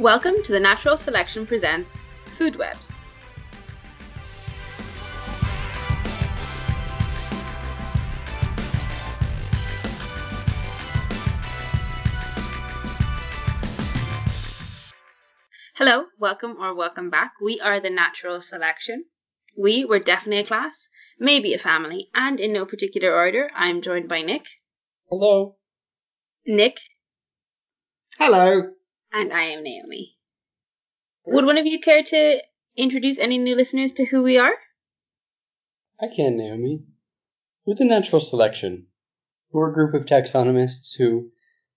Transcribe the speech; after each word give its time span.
Welcome 0.00 0.42
to 0.44 0.52
the 0.52 0.60
Natural 0.60 0.96
Selection 0.96 1.46
Presents 1.46 2.00
Food 2.38 2.56
Webs. 2.56 2.94
Hello, 15.74 16.06
welcome 16.18 16.56
or 16.58 16.74
welcome 16.74 17.10
back. 17.10 17.34
We 17.42 17.60
are 17.60 17.78
the 17.78 17.90
Natural 17.90 18.40
Selection. 18.40 19.04
We 19.54 19.84
were 19.84 19.98
definitely 19.98 20.38
a 20.38 20.46
class, 20.46 20.88
maybe 21.18 21.52
a 21.52 21.58
family, 21.58 22.08
and 22.14 22.40
in 22.40 22.54
no 22.54 22.64
particular 22.64 23.14
order, 23.14 23.50
I'm 23.54 23.82
joined 23.82 24.08
by 24.08 24.22
Nick. 24.22 24.46
Hello. 25.10 25.56
Nick, 26.46 26.78
Hello. 28.18 28.70
And 29.12 29.32
I 29.32 29.42
am 29.42 29.62
Naomi. 29.62 30.16
Would 31.26 31.44
one 31.44 31.58
of 31.58 31.66
you 31.66 31.80
care 31.80 32.02
to 32.02 32.42
introduce 32.76 33.18
any 33.18 33.38
new 33.38 33.56
listeners 33.56 33.92
to 33.94 34.04
who 34.04 34.22
we 34.22 34.38
are? 34.38 34.54
I 36.00 36.06
can, 36.06 36.36
Naomi. 36.36 36.84
We're 37.66 37.74
the 37.74 37.84
Natural 37.84 38.20
Selection. 38.20 38.86
We're 39.52 39.70
a 39.70 39.74
group 39.74 39.94
of 39.94 40.06
taxonomists 40.06 40.96
who 40.96 41.30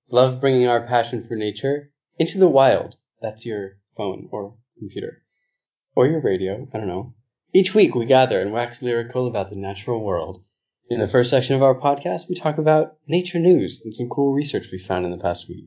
love 0.10 0.40
bringing 0.40 0.68
our 0.68 0.86
passion 0.86 1.28
for 1.28 1.36
nature 1.36 1.92
into 2.20 2.38
the 2.38 2.48
wild. 2.48 2.96
That's 3.22 3.46
your 3.46 3.78
phone 3.98 4.30
or 4.32 4.56
computer. 4.78 5.24
Or 5.96 6.06
your 6.08 6.22
radio, 6.22 6.68
I 6.74 6.78
don't 6.78 6.88
know. 6.88 7.16
Each 7.52 7.74
week 7.74 7.96
we 7.96 8.06
gather 8.06 8.40
and 8.40 8.54
wax 8.54 8.82
lyrical 8.82 9.28
about 9.28 9.50
the 9.50 9.56
natural 9.56 10.04
world. 10.04 10.44
In 10.90 11.00
the 11.00 11.08
first 11.08 11.30
section 11.30 11.56
of 11.56 11.64
our 11.64 11.80
podcast, 11.80 12.30
we 12.30 12.36
talk 12.36 12.58
about 12.58 12.98
nature 13.08 13.40
news 13.40 13.82
and 13.84 13.96
some 13.96 14.10
cool 14.10 14.34
research 14.34 14.70
we 14.72 14.78
found 14.78 15.06
in 15.06 15.12
the 15.12 15.18
past 15.18 15.50
week. 15.50 15.66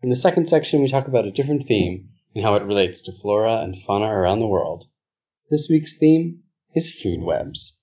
In 0.00 0.10
the 0.10 0.16
second 0.16 0.48
section, 0.48 0.80
we 0.80 0.88
talk 0.88 1.08
about 1.08 1.26
a 1.26 1.32
different 1.32 1.64
theme 1.66 2.10
and 2.34 2.44
how 2.44 2.54
it 2.54 2.62
relates 2.62 3.00
to 3.02 3.12
flora 3.12 3.62
and 3.62 3.76
fauna 3.76 4.06
around 4.06 4.38
the 4.38 4.46
world. 4.46 4.86
This 5.50 5.68
week's 5.68 5.98
theme 5.98 6.44
is 6.74 6.92
food 6.92 7.20
webs. 7.20 7.82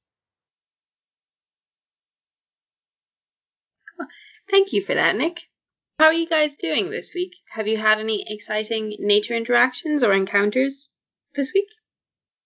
Thank 4.50 4.72
you 4.72 4.82
for 4.82 4.94
that, 4.94 5.18
Nick. 5.18 5.42
How 6.00 6.06
are 6.06 6.14
you 6.14 6.28
guys 6.28 6.56
doing 6.56 6.90
this 6.90 7.14
week? 7.14 7.36
Have 7.50 7.68
you 7.68 7.78
had 7.78 8.00
any 8.00 8.24
exciting 8.28 8.96
nature 9.00 9.34
interactions 9.34 10.04
or 10.04 10.14
encounters 10.14 10.88
this 11.34 11.52
week? 11.54 11.70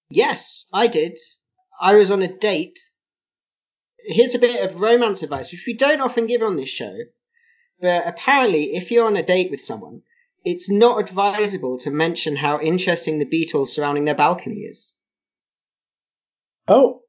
Yes, 0.10 0.66
I 0.74 0.88
did. 0.88 1.20
I 1.80 1.94
was 1.94 2.10
on 2.10 2.24
a 2.24 2.38
date. 2.38 2.80
Here's 4.00 4.34
a 4.34 4.40
bit 4.40 4.64
of 4.64 4.80
romance 4.80 5.22
advice, 5.22 5.52
which 5.52 5.66
we 5.68 5.76
don't 5.76 6.02
often 6.02 6.26
give 6.26 6.42
on 6.42 6.56
this 6.56 6.70
show. 6.70 6.96
But 7.82 8.08
apparently, 8.08 8.76
if 8.76 8.92
you're 8.92 9.08
on 9.08 9.18
a 9.18 9.24
date 9.24 9.52
with 9.52 9.62
someone, 9.62 10.02
it's 10.44 10.70
not 10.70 11.00
advisable 11.00 11.78
to 11.80 11.92
mention 11.92 12.36
how 12.36 12.60
interesting 12.60 13.20
the 13.20 13.26
beetles 13.26 13.74
surrounding 13.74 14.06
their 14.06 14.16
balcony 14.16 14.62
is. 14.62 14.94
Oh, 16.68 17.02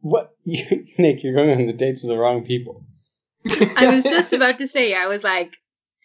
what? 0.00 0.34
Nick, 0.44 1.22
you're 1.22 1.34
going 1.34 1.50
on 1.50 1.66
the 1.66 1.72
dates 1.72 2.02
with 2.02 2.12
the 2.12 2.18
wrong 2.18 2.44
people. 2.44 2.84
I 3.76 3.94
was 3.94 4.04
just 4.04 4.32
about 4.32 4.58
to 4.58 4.68
say, 4.68 4.94
I 4.94 5.06
was 5.06 5.22
like, 5.22 5.56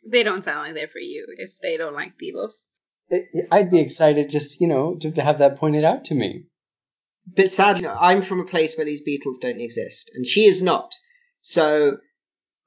they 0.06 0.24
don't 0.24 0.44
sound 0.44 0.60
like 0.68 0.76
they're 0.76 0.88
for 0.88 1.00
you 1.00 1.26
if 1.38 1.60
they 1.62 1.78
don't 1.78 1.96
like 1.96 2.18
beetles. 2.18 2.64
I- 3.12 3.26
I'd 3.52 3.72
be 3.72 3.80
excited 3.80 4.30
just, 4.30 4.62
you 4.62 4.68
know, 4.68 4.96
to 4.96 5.12
have 5.22 5.40
that 5.40 5.58
pointed 5.58 5.84
out 5.84 6.06
to 6.06 6.16
me. 6.16 6.46
But 7.36 7.52
sadly, 7.52 7.88
I'm 7.88 8.24
from 8.24 8.40
a 8.40 8.46
place 8.46 8.76
where 8.76 8.86
these 8.86 9.02
beetles 9.02 9.38
don't 9.38 9.62
exist, 9.62 10.12
and 10.16 10.26
she 10.26 10.46
is 10.46 10.62
not. 10.62 10.94
So 11.42 11.98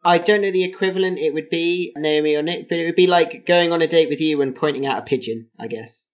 I 0.05 0.19
don't 0.19 0.43
know 0.43 0.51
the 0.51 0.65
equivalent 0.65 1.19
it 1.19 1.33
would 1.33 1.49
be, 1.49 1.93
Naomi 1.97 2.35
or 2.35 2.43
Nick, 2.43 2.69
but 2.69 2.79
it 2.79 2.87
would 2.87 2.97
be 2.97 3.07
like 3.07 3.47
going 3.47 3.73
on 3.73 3.83
a 3.83 3.87
date 3.87 4.09
with 4.09 4.21
you 4.21 4.43
and 4.43 4.55
pointing 4.55 4.87
out 4.87 4.99
a 4.99 5.03
pigeon, 5.03 5.49
I 5.59 5.69
guess. 5.69 6.07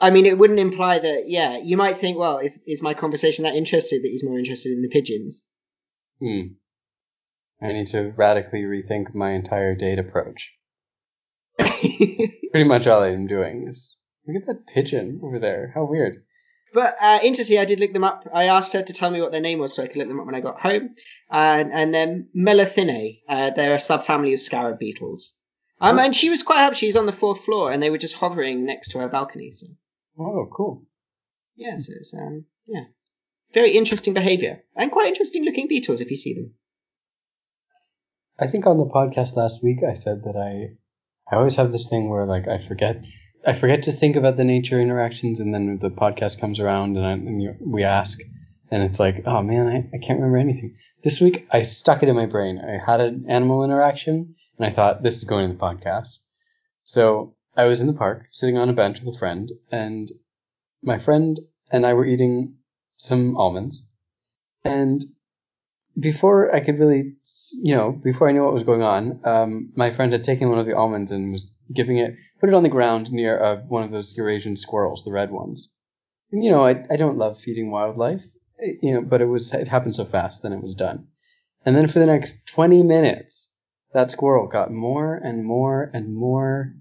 I 0.00 0.10
mean, 0.10 0.26
it 0.26 0.38
wouldn't 0.38 0.60
imply 0.60 0.98
that, 0.98 1.24
yeah, 1.28 1.58
you 1.58 1.76
might 1.76 1.96
think, 1.96 2.16
well, 2.16 2.38
is, 2.38 2.58
is 2.66 2.80
my 2.80 2.94
conversation 2.94 3.44
that 3.44 3.54
interested 3.54 4.02
that 4.02 4.08
he's 4.08 4.24
more 4.24 4.38
interested 4.38 4.72
in 4.72 4.80
the 4.80 4.88
pigeons? 4.88 5.44
Hmm. 6.20 6.54
I 7.62 7.72
need 7.72 7.88
to 7.88 8.14
radically 8.16 8.62
rethink 8.62 9.14
my 9.14 9.32
entire 9.32 9.74
date 9.74 9.98
approach. 9.98 10.52
Pretty 11.58 12.64
much 12.64 12.86
all 12.86 13.02
I'm 13.02 13.26
doing 13.26 13.66
is 13.68 13.98
look 14.26 14.42
at 14.42 14.46
that 14.46 14.66
pigeon 14.66 15.20
over 15.22 15.38
there. 15.38 15.72
How 15.74 15.84
weird. 15.84 16.22
But 16.72 16.96
uh, 17.00 17.18
interestingly, 17.22 17.58
I 17.60 17.64
did 17.64 17.80
look 17.80 17.92
them 17.92 18.04
up. 18.04 18.28
I 18.32 18.44
asked 18.44 18.72
her 18.74 18.82
to 18.82 18.92
tell 18.92 19.10
me 19.10 19.20
what 19.20 19.32
their 19.32 19.40
name 19.40 19.58
was 19.58 19.74
so 19.74 19.82
I 19.82 19.86
could 19.88 19.96
look 19.96 20.08
them 20.08 20.20
up 20.20 20.26
when 20.26 20.34
I 20.36 20.40
got 20.40 20.60
home. 20.60 20.94
And 21.30 21.72
and 21.72 21.92
then 21.94 22.28
Melolonthinae, 22.36 23.20
uh, 23.28 23.50
they're 23.50 23.74
a 23.74 23.78
subfamily 23.78 24.34
of 24.34 24.40
scarab 24.40 24.78
beetles. 24.78 25.34
Um, 25.80 25.98
Oh. 25.98 26.02
and 26.02 26.14
she 26.14 26.28
was 26.30 26.42
quite 26.42 26.58
happy. 26.58 26.76
She's 26.76 26.96
on 26.96 27.06
the 27.06 27.12
fourth 27.12 27.44
floor, 27.44 27.72
and 27.72 27.82
they 27.82 27.90
were 27.90 27.98
just 27.98 28.14
hovering 28.14 28.64
next 28.66 28.90
to 28.90 28.98
her 28.98 29.08
balcony. 29.08 29.50
So 29.50 29.66
Oh, 30.18 30.46
cool. 30.52 30.84
yeah, 31.56 31.76
so 31.78 31.92
it's 31.98 32.14
um 32.14 32.44
yeah, 32.66 32.84
very 33.54 33.72
interesting 33.72 34.14
behaviour 34.14 34.62
and 34.76 34.92
quite 34.92 35.08
interesting 35.08 35.44
looking 35.44 35.66
beetles 35.68 36.00
if 36.00 36.10
you 36.10 36.16
see 36.16 36.34
them. 36.34 36.54
I 38.38 38.46
think 38.46 38.66
on 38.66 38.78
the 38.78 38.86
podcast 38.86 39.36
last 39.36 39.62
week 39.62 39.78
I 39.88 39.94
said 39.94 40.22
that 40.24 40.36
I 40.36 40.76
I 41.32 41.36
always 41.38 41.56
have 41.56 41.72
this 41.72 41.88
thing 41.88 42.08
where 42.10 42.26
like 42.26 42.46
I 42.48 42.58
forget 42.58 43.04
I 43.46 43.54
forget 43.54 43.84
to 43.84 43.92
think 43.92 44.16
about 44.16 44.36
the 44.36 44.44
nature 44.44 44.78
interactions 44.78 45.40
and 45.40 45.54
then 45.54 45.78
the 45.80 45.90
podcast 45.90 46.40
comes 46.40 46.60
around 46.60 46.96
and, 46.96 47.06
I, 47.06 47.12
and 47.12 47.42
you, 47.42 47.56
we 47.60 47.84
ask 47.84 48.20
and 48.70 48.82
it's 48.82 49.00
like 49.00 49.22
oh 49.26 49.42
man 49.42 49.66
I, 49.66 49.96
I 49.96 49.98
can't 49.98 50.20
remember 50.20 50.38
anything. 50.38 50.76
This 51.02 51.20
week 51.20 51.46
I 51.50 51.62
stuck 51.62 52.02
it 52.02 52.08
in 52.08 52.16
my 52.16 52.26
brain. 52.26 52.60
I 52.60 52.78
had 52.84 53.00
an 53.00 53.26
animal 53.28 53.64
interaction 53.64 54.34
and 54.58 54.66
I 54.66 54.70
thought 54.70 55.02
this 55.02 55.16
is 55.16 55.24
going 55.24 55.46
in 55.46 55.56
the 55.56 55.62
podcast. 55.62 56.18
So 56.82 57.34
I 57.56 57.64
was 57.64 57.80
in 57.80 57.86
the 57.86 57.94
park 57.94 58.26
sitting 58.30 58.58
on 58.58 58.68
a 58.68 58.74
bench 58.74 59.00
with 59.00 59.14
a 59.14 59.18
friend 59.18 59.50
and 59.72 60.10
my 60.82 60.98
friend 60.98 61.38
and 61.72 61.86
I 61.86 61.94
were 61.94 62.06
eating 62.06 62.56
some 62.96 63.36
almonds 63.36 63.86
and 64.64 65.02
before 65.98 66.54
I 66.54 66.60
could 66.60 66.78
really, 66.78 67.14
you 67.52 67.74
know, 67.74 67.90
before 67.90 68.28
I 68.28 68.32
knew 68.32 68.44
what 68.44 68.54
was 68.54 68.62
going 68.62 68.82
on, 68.82 69.20
um, 69.24 69.72
my 69.74 69.90
friend 69.90 70.12
had 70.12 70.24
taken 70.24 70.48
one 70.48 70.58
of 70.58 70.66
the 70.66 70.76
almonds 70.76 71.10
and 71.10 71.32
was 71.32 71.50
giving 71.72 71.98
it, 71.98 72.14
put 72.40 72.48
it 72.48 72.54
on 72.54 72.62
the 72.62 72.68
ground 72.68 73.12
near 73.12 73.40
uh, 73.40 73.56
one 73.68 73.82
of 73.82 73.90
those 73.90 74.16
Eurasian 74.16 74.56
squirrels, 74.56 75.04
the 75.04 75.12
red 75.12 75.30
ones. 75.30 75.72
And, 76.32 76.44
you 76.44 76.50
know, 76.50 76.64
I, 76.64 76.84
I 76.90 76.96
don't 76.96 77.18
love 77.18 77.38
feeding 77.38 77.70
wildlife, 77.70 78.22
eh, 78.62 78.72
you 78.82 78.94
know, 78.94 79.02
but 79.02 79.20
it 79.20 79.26
was, 79.26 79.52
it 79.52 79.68
happened 79.68 79.96
so 79.96 80.04
fast, 80.04 80.42
then 80.42 80.52
it 80.52 80.62
was 80.62 80.74
done. 80.74 81.08
And 81.64 81.76
then 81.76 81.88
for 81.88 81.98
the 81.98 82.06
next 82.06 82.46
20 82.46 82.82
minutes, 82.82 83.52
that 83.92 84.10
squirrel 84.10 84.46
got 84.46 84.70
more 84.70 85.14
and 85.16 85.44
more 85.44 85.90
and 85.92 86.14
more 86.14 86.74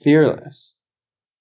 fearless 0.00 0.80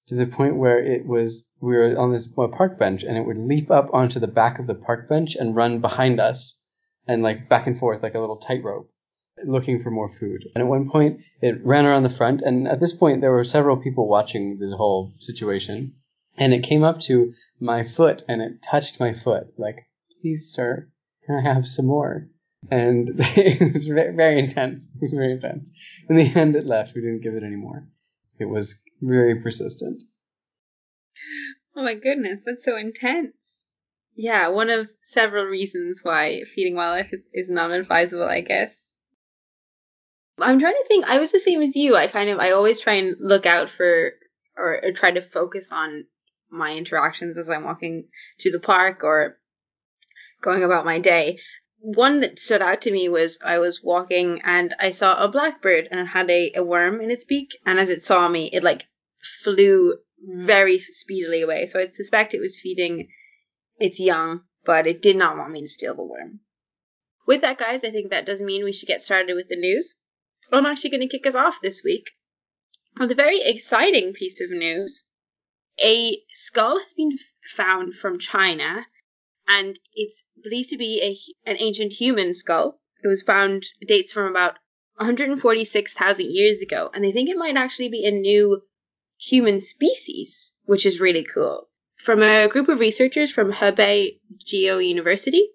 to 0.07 0.15
the 0.15 0.27
point 0.27 0.57
where 0.57 0.79
it 0.79 1.05
was, 1.05 1.47
we 1.61 1.75
were 1.75 1.97
on 1.97 2.11
this 2.11 2.27
park 2.27 2.77
bench 2.77 3.03
and 3.03 3.17
it 3.17 3.25
would 3.25 3.37
leap 3.37 3.71
up 3.71 3.89
onto 3.93 4.19
the 4.19 4.27
back 4.27 4.59
of 4.59 4.67
the 4.67 4.75
park 4.75 5.09
bench 5.09 5.35
and 5.35 5.55
run 5.55 5.81
behind 5.81 6.19
us 6.19 6.61
and 7.07 7.23
like 7.23 7.49
back 7.49 7.67
and 7.67 7.77
forth 7.77 8.03
like 8.03 8.15
a 8.15 8.19
little 8.19 8.37
tightrope 8.37 8.91
looking 9.43 9.81
for 9.81 9.91
more 9.91 10.09
food. 10.09 10.45
And 10.53 10.63
at 10.63 10.67
one 10.69 10.89
point 10.89 11.21
it 11.41 11.65
ran 11.65 11.85
around 11.85 12.03
the 12.03 12.09
front 12.09 12.41
and 12.41 12.67
at 12.67 12.79
this 12.79 12.93
point 12.93 13.21
there 13.21 13.31
were 13.31 13.43
several 13.43 13.77
people 13.77 14.07
watching 14.07 14.57
the 14.59 14.75
whole 14.77 15.13
situation 15.19 15.93
and 16.37 16.53
it 16.53 16.63
came 16.63 16.83
up 16.83 16.99
to 17.01 17.33
my 17.59 17.83
foot 17.83 18.23
and 18.27 18.41
it 18.41 18.61
touched 18.61 18.99
my 18.99 19.13
foot 19.13 19.53
like, 19.57 19.87
please 20.21 20.51
sir, 20.53 20.89
can 21.25 21.35
I 21.35 21.53
have 21.53 21.67
some 21.67 21.87
more? 21.87 22.29
And 22.71 23.09
it 23.17 23.73
was 23.73 23.87
ve- 23.87 24.15
very 24.15 24.39
intense. 24.39 24.87
It 24.95 25.01
was 25.01 25.11
very 25.15 25.33
intense. 25.33 25.71
In 26.09 26.15
the 26.15 26.31
end 26.35 26.55
it 26.55 26.65
left. 26.65 26.95
We 26.95 27.01
didn't 27.01 27.23
give 27.23 27.35
it 27.35 27.43
any 27.43 27.57
more. 27.57 27.87
It 28.39 28.45
was 28.45 28.81
very 29.01 29.41
persistent. 29.41 30.03
Oh 31.75 31.83
my 31.83 31.93
goodness, 31.93 32.41
that's 32.45 32.63
so 32.63 32.77
intense. 32.77 33.63
Yeah, 34.15 34.47
one 34.47 34.69
of 34.69 34.89
several 35.03 35.45
reasons 35.45 35.99
why 36.03 36.43
feeding 36.43 36.75
wildlife 36.75 37.11
is, 37.11 37.23
is 37.33 37.49
not 37.49 37.71
advisable, 37.71 38.23
I 38.23 38.41
guess. 38.41 38.84
I'm 40.39 40.59
trying 40.59 40.73
to 40.73 40.85
think. 40.87 41.05
I 41.05 41.19
was 41.19 41.31
the 41.31 41.39
same 41.39 41.61
as 41.61 41.75
you. 41.75 41.95
I 41.95 42.07
kind 42.07 42.29
of, 42.29 42.39
I 42.39 42.51
always 42.51 42.79
try 42.79 42.93
and 42.93 43.15
look 43.19 43.45
out 43.45 43.69
for, 43.69 44.11
or, 44.57 44.85
or 44.85 44.91
try 44.91 45.11
to 45.11 45.21
focus 45.21 45.71
on 45.71 46.05
my 46.49 46.75
interactions 46.75 47.37
as 47.37 47.49
I'm 47.49 47.63
walking 47.63 48.07
through 48.41 48.51
the 48.51 48.59
park 48.59 49.03
or 49.03 49.37
going 50.41 50.63
about 50.63 50.85
my 50.85 50.99
day. 50.99 51.39
One 51.79 52.21
that 52.21 52.39
stood 52.39 52.61
out 52.61 52.81
to 52.81 52.91
me 52.91 53.09
was 53.09 53.39
I 53.45 53.59
was 53.59 53.83
walking 53.83 54.41
and 54.43 54.73
I 54.79 54.91
saw 54.91 55.23
a 55.23 55.27
blackbird 55.27 55.87
and 55.91 55.99
it 55.99 56.07
had 56.07 56.29
a, 56.29 56.51
a 56.55 56.63
worm 56.63 56.99
in 57.01 57.11
its 57.11 57.25
beak. 57.25 57.57
And 57.65 57.79
as 57.79 57.89
it 57.89 58.03
saw 58.03 58.27
me, 58.27 58.49
it 58.51 58.63
like 58.63 58.87
flew 59.43 59.95
very 60.21 60.79
speedily 60.79 61.41
away. 61.41 61.67
So 61.67 61.79
I 61.79 61.87
suspect 61.87 62.33
it 62.33 62.41
was 62.41 62.59
feeding 62.59 63.09
its 63.77 63.99
young, 63.99 64.41
but 64.63 64.87
it 64.87 65.01
did 65.01 65.15
not 65.15 65.37
want 65.37 65.51
me 65.51 65.61
to 65.61 65.69
steal 65.69 65.95
the 65.95 66.03
worm. 66.03 66.39
With 67.27 67.41
that, 67.41 67.57
guys, 67.57 67.83
I 67.83 67.91
think 67.91 68.09
that 68.11 68.25
does 68.25 68.41
mean 68.41 68.63
we 68.63 68.71
should 68.71 68.87
get 68.87 69.01
started 69.01 69.35
with 69.35 69.47
the 69.49 69.57
news. 69.57 69.95
I'm 70.51 70.65
actually 70.65 70.91
going 70.91 71.07
to 71.07 71.17
kick 71.17 71.25
us 71.25 71.35
off 71.35 71.61
this 71.61 71.83
week 71.83 72.11
with 72.99 73.11
a 73.11 73.15
very 73.15 73.41
exciting 73.41 74.13
piece 74.13 74.41
of 74.41 74.49
news. 74.49 75.03
A 75.83 76.21
skull 76.31 76.79
has 76.79 76.93
been 76.93 77.17
found 77.47 77.93
from 77.93 78.19
China, 78.19 78.85
and 79.47 79.77
it's 79.93 80.23
believed 80.41 80.69
to 80.69 80.77
be 80.77 81.01
a, 81.01 81.49
an 81.49 81.57
ancient 81.59 81.93
human 81.93 82.33
skull. 82.33 82.79
It 83.03 83.07
was 83.07 83.21
found, 83.21 83.65
dates 83.85 84.13
from 84.13 84.29
about 84.29 84.57
146,000 84.97 86.31
years 86.31 86.61
ago, 86.61 86.89
and 86.93 87.03
they 87.03 87.11
think 87.11 87.29
it 87.29 87.37
might 87.37 87.57
actually 87.57 87.89
be 87.89 88.05
a 88.05 88.11
new 88.11 88.61
human 89.17 89.61
species, 89.61 90.53
which 90.63 90.85
is 90.85 90.99
really 90.99 91.23
cool. 91.23 91.69
From 91.97 92.21
a 92.21 92.47
group 92.47 92.69
of 92.69 92.79
researchers 92.79 93.31
from 93.31 93.51
Hebei 93.51 94.19
Geo 94.45 94.77
University, 94.77 95.49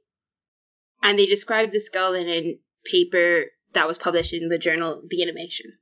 and 1.02 1.18
they 1.18 1.26
described 1.26 1.72
the 1.72 1.80
skull 1.80 2.14
in 2.14 2.28
a 2.28 2.58
paper 2.84 3.46
that 3.72 3.88
was 3.88 3.98
published 3.98 4.32
in 4.32 4.48
the 4.48 4.58
journal 4.58 5.02
The 5.06 5.22
Innovation. 5.22 5.72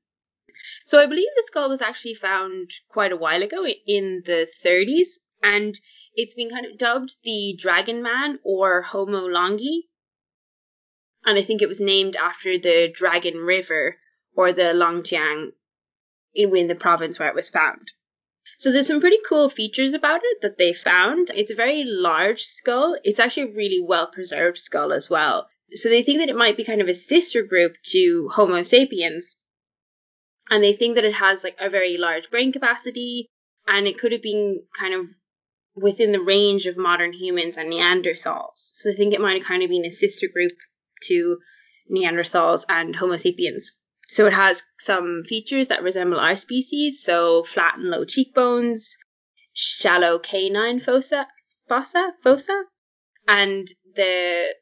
So 0.84 1.00
I 1.00 1.06
believe 1.06 1.28
the 1.34 1.44
skull 1.46 1.68
was 1.68 1.80
actually 1.80 2.14
found 2.14 2.72
quite 2.88 3.12
a 3.12 3.16
while 3.16 3.42
ago 3.42 3.66
in 3.66 4.22
the 4.24 4.48
30s, 4.64 5.20
and 5.42 5.78
it's 6.14 6.34
been 6.34 6.50
kind 6.50 6.66
of 6.66 6.76
dubbed 6.76 7.16
the 7.22 7.54
Dragon 7.56 8.02
Man 8.02 8.40
or 8.42 8.82
Homo 8.82 9.28
longi. 9.28 9.82
And 11.24 11.38
I 11.38 11.42
think 11.42 11.62
it 11.62 11.68
was 11.68 11.80
named 11.80 12.16
after 12.16 12.58
the 12.58 12.88
Dragon 12.92 13.36
River 13.36 13.98
or 14.34 14.52
the 14.52 14.72
Longjiang 14.74 15.52
in, 16.34 16.66
the 16.66 16.74
province 16.74 17.18
where 17.18 17.28
it 17.28 17.34
was 17.34 17.48
found. 17.48 17.92
So 18.56 18.72
there's 18.72 18.86
some 18.86 19.00
pretty 19.00 19.18
cool 19.28 19.48
features 19.48 19.94
about 19.94 20.22
it 20.24 20.40
that 20.42 20.58
they 20.58 20.72
found. 20.72 21.30
It's 21.34 21.50
a 21.50 21.54
very 21.54 21.84
large 21.84 22.44
skull. 22.44 22.96
It's 23.04 23.20
actually 23.20 23.52
a 23.52 23.54
really 23.54 23.80
well 23.80 24.06
preserved 24.06 24.58
skull 24.58 24.92
as 24.92 25.10
well. 25.10 25.48
So 25.74 25.88
they 25.88 26.02
think 26.02 26.18
that 26.18 26.28
it 26.28 26.36
might 26.36 26.56
be 26.56 26.64
kind 26.64 26.80
of 26.80 26.88
a 26.88 26.94
sister 26.94 27.42
group 27.42 27.74
to 27.90 28.28
Homo 28.32 28.62
sapiens. 28.62 29.36
And 30.50 30.64
they 30.64 30.72
think 30.72 30.94
that 30.94 31.04
it 31.04 31.14
has 31.14 31.44
like 31.44 31.58
a 31.60 31.68
very 31.68 31.98
large 31.98 32.30
brain 32.30 32.52
capacity 32.52 33.28
and 33.66 33.86
it 33.86 33.98
could 33.98 34.12
have 34.12 34.22
been 34.22 34.62
kind 34.78 34.94
of 34.94 35.06
within 35.76 36.12
the 36.12 36.20
range 36.20 36.66
of 36.66 36.78
modern 36.78 37.12
humans 37.12 37.56
and 37.56 37.70
Neanderthals. 37.70 38.56
So 38.74 38.90
I 38.90 38.94
think 38.94 39.12
it 39.12 39.20
might 39.20 39.36
have 39.36 39.44
kind 39.44 39.62
of 39.62 39.68
been 39.68 39.84
a 39.84 39.90
sister 39.90 40.26
group 40.32 40.52
to 41.04 41.38
Neanderthals 41.90 42.64
and 42.68 42.96
Homo 42.96 43.16
sapiens. 43.16 43.72
So 44.08 44.26
it 44.26 44.32
has 44.32 44.62
some 44.78 45.22
features 45.22 45.68
that 45.68 45.82
resemble 45.82 46.18
our 46.18 46.36
species, 46.36 47.02
so 47.02 47.44
flat 47.44 47.76
and 47.76 47.90
low 47.90 48.06
cheekbones, 48.06 48.96
shallow 49.52 50.18
canine 50.18 50.80
fossa, 50.80 51.26
fossa, 51.68 52.14
fossa, 52.22 52.64
and 53.26 53.68
the 53.94 54.54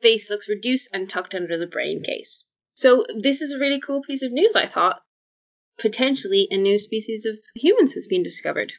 face 0.00 0.30
looks 0.30 0.48
reduced 0.48 0.88
and 0.92 1.08
tucked 1.08 1.34
under 1.34 1.56
the 1.56 1.66
brain 1.66 2.02
case. 2.02 2.44
So 2.74 3.06
this 3.18 3.40
is 3.40 3.52
a 3.52 3.58
really 3.58 3.80
cool 3.80 4.02
piece 4.02 4.22
of 4.22 4.32
news, 4.32 4.54
I 4.54 4.66
thought. 4.66 5.00
Potentially 5.78 6.46
a 6.50 6.56
new 6.56 6.78
species 6.78 7.24
of 7.24 7.38
humans 7.54 7.94
has 7.94 8.06
been 8.06 8.22
discovered. 8.22 8.74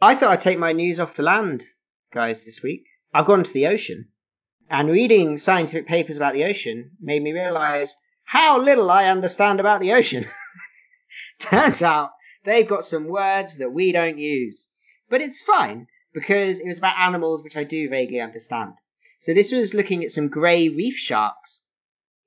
I 0.00 0.14
thought 0.14 0.30
I'd 0.30 0.40
take 0.40 0.58
my 0.58 0.72
news 0.72 1.00
off 1.00 1.16
the 1.16 1.22
land, 1.22 1.64
guys, 2.12 2.44
this 2.44 2.62
week. 2.62 2.84
I've 3.12 3.26
gone 3.26 3.44
to 3.44 3.52
the 3.52 3.66
ocean. 3.66 4.08
And 4.70 4.90
reading 4.90 5.38
scientific 5.38 5.86
papers 5.86 6.16
about 6.16 6.34
the 6.34 6.44
ocean 6.44 6.92
made 7.00 7.22
me 7.22 7.32
realize 7.32 7.96
how 8.24 8.60
little 8.60 8.90
I 8.90 9.06
understand 9.06 9.60
about 9.60 9.80
the 9.80 9.92
ocean. 9.92 10.26
Turns 11.38 11.82
out 11.82 12.10
they've 12.44 12.68
got 12.68 12.84
some 12.84 13.06
words 13.06 13.58
that 13.58 13.72
we 13.72 13.92
don't 13.92 14.18
use. 14.18 14.68
But 15.08 15.22
it's 15.22 15.40
fine 15.40 15.86
because 16.12 16.60
it 16.60 16.68
was 16.68 16.78
about 16.78 16.98
animals 16.98 17.42
which 17.42 17.56
I 17.56 17.64
do 17.64 17.88
vaguely 17.88 18.20
understand. 18.20 18.74
So 19.20 19.34
this 19.34 19.50
was 19.50 19.74
looking 19.74 20.04
at 20.04 20.12
some 20.12 20.28
grey 20.28 20.68
reef 20.68 20.96
sharks. 20.96 21.60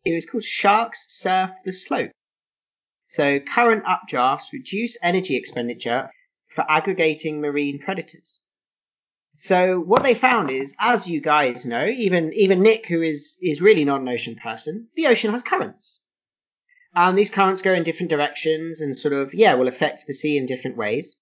It 0.03 0.13
was 0.13 0.25
called 0.25 0.43
Sharks 0.43 1.05
Surf 1.07 1.51
the 1.63 1.71
Slope. 1.71 2.11
So 3.07 3.39
current 3.39 3.85
updrafts 3.85 4.51
reduce 4.51 4.97
energy 5.01 5.35
expenditure 5.37 6.09
for 6.49 6.65
aggregating 6.69 7.39
marine 7.39 7.79
predators. 7.79 8.41
So 9.35 9.79
what 9.79 10.03
they 10.03 10.15
found 10.15 10.51
is, 10.51 10.75
as 10.79 11.07
you 11.07 11.21
guys 11.21 11.65
know, 11.65 11.85
even 11.85 12.33
even 12.33 12.61
Nick, 12.61 12.87
who 12.87 13.01
is 13.01 13.37
is 13.41 13.61
really 13.61 13.85
not 13.85 14.01
an 14.01 14.09
ocean 14.09 14.35
person, 14.35 14.89
the 14.93 15.07
ocean 15.07 15.31
has 15.31 15.43
currents, 15.43 16.01
and 16.93 17.17
these 17.17 17.29
currents 17.29 17.61
go 17.61 17.73
in 17.73 17.83
different 17.83 18.09
directions 18.09 18.81
and 18.81 18.97
sort 18.97 19.13
of 19.13 19.33
yeah 19.33 19.53
will 19.53 19.69
affect 19.69 20.07
the 20.07 20.13
sea 20.13 20.37
in 20.37 20.45
different 20.45 20.75
ways. 20.75 21.15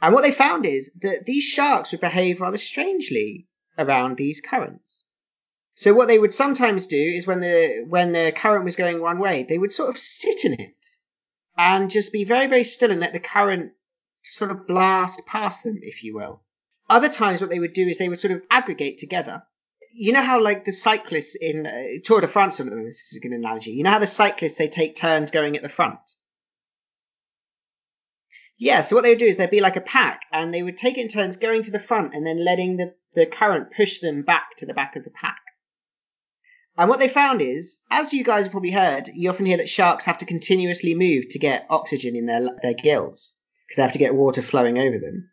And 0.00 0.12
what 0.12 0.22
they 0.22 0.32
found 0.32 0.66
is 0.66 0.90
that 1.00 1.26
these 1.26 1.44
sharks 1.44 1.92
would 1.92 2.00
behave 2.00 2.40
rather 2.40 2.58
strangely 2.58 3.46
around 3.78 4.16
these 4.16 4.40
currents. 4.40 5.04
So 5.82 5.92
what 5.92 6.06
they 6.06 6.18
would 6.18 6.32
sometimes 6.32 6.86
do 6.86 6.96
is 6.96 7.26
when 7.26 7.40
the 7.40 7.84
when 7.88 8.12
the 8.12 8.30
current 8.30 8.64
was 8.64 8.76
going 8.76 9.00
one 9.00 9.18
way, 9.18 9.42
they 9.42 9.58
would 9.58 9.72
sort 9.72 9.90
of 9.90 9.98
sit 9.98 10.44
in 10.44 10.52
it 10.52 10.86
and 11.58 11.90
just 11.90 12.12
be 12.12 12.24
very 12.24 12.46
very 12.46 12.62
still 12.62 12.92
and 12.92 13.00
let 13.00 13.12
the 13.12 13.18
current 13.18 13.72
sort 14.22 14.52
of 14.52 14.68
blast 14.68 15.26
past 15.26 15.64
them, 15.64 15.80
if 15.82 16.04
you 16.04 16.14
will. 16.14 16.40
Other 16.88 17.08
times, 17.08 17.40
what 17.40 17.50
they 17.50 17.58
would 17.58 17.72
do 17.72 17.88
is 17.88 17.98
they 17.98 18.08
would 18.08 18.20
sort 18.20 18.32
of 18.32 18.42
aggregate 18.48 18.98
together. 18.98 19.42
You 19.92 20.12
know 20.12 20.22
how, 20.22 20.40
like, 20.40 20.64
the 20.64 20.72
cyclists 20.72 21.34
in 21.34 21.66
uh, 21.66 21.72
Tour 22.04 22.20
de 22.20 22.28
France, 22.28 22.56
some 22.56 22.68
of 22.68 22.72
them, 22.72 22.84
this 22.84 23.10
is 23.10 23.16
a 23.18 23.20
good 23.20 23.36
analogy. 23.36 23.72
You 23.72 23.82
know 23.82 23.90
how 23.90 23.98
the 23.98 24.06
cyclists, 24.06 24.58
they 24.58 24.68
take 24.68 24.94
turns 24.94 25.32
going 25.32 25.56
at 25.56 25.62
the 25.62 25.68
front? 25.68 25.98
Yeah, 28.56 28.82
so 28.82 28.94
what 28.94 29.02
they 29.02 29.10
would 29.10 29.18
do 29.18 29.26
is 29.26 29.36
they'd 29.36 29.50
be 29.50 29.60
like 29.60 29.76
a 29.76 29.82
pack, 29.82 30.20
and 30.32 30.54
they 30.54 30.62
would 30.62 30.78
take 30.78 30.96
it 30.96 31.02
in 31.02 31.08
turns 31.08 31.36
going 31.36 31.64
to 31.64 31.72
the 31.72 31.80
front 31.80 32.14
and 32.14 32.24
then 32.24 32.44
letting 32.44 32.76
the, 32.76 32.94
the 33.14 33.26
current 33.26 33.68
push 33.76 34.00
them 34.00 34.22
back 34.22 34.56
to 34.58 34.66
the 34.66 34.74
back 34.74 34.94
of 34.96 35.04
the 35.04 35.10
pack. 35.10 35.41
And 36.76 36.88
what 36.88 36.98
they 36.98 37.08
found 37.08 37.42
is, 37.42 37.80
as 37.90 38.12
you 38.12 38.24
guys 38.24 38.46
have 38.46 38.52
probably 38.52 38.70
heard, 38.70 39.10
you 39.14 39.28
often 39.28 39.46
hear 39.46 39.58
that 39.58 39.68
sharks 39.68 40.06
have 40.06 40.18
to 40.18 40.26
continuously 40.26 40.94
move 40.94 41.28
to 41.30 41.38
get 41.38 41.66
oxygen 41.68 42.16
in 42.16 42.26
their, 42.26 42.48
their 42.62 42.74
gills 42.74 43.34
because 43.66 43.76
they 43.76 43.82
have 43.82 43.92
to 43.92 43.98
get 43.98 44.14
water 44.14 44.42
flowing 44.42 44.78
over 44.78 44.98
them. 44.98 45.28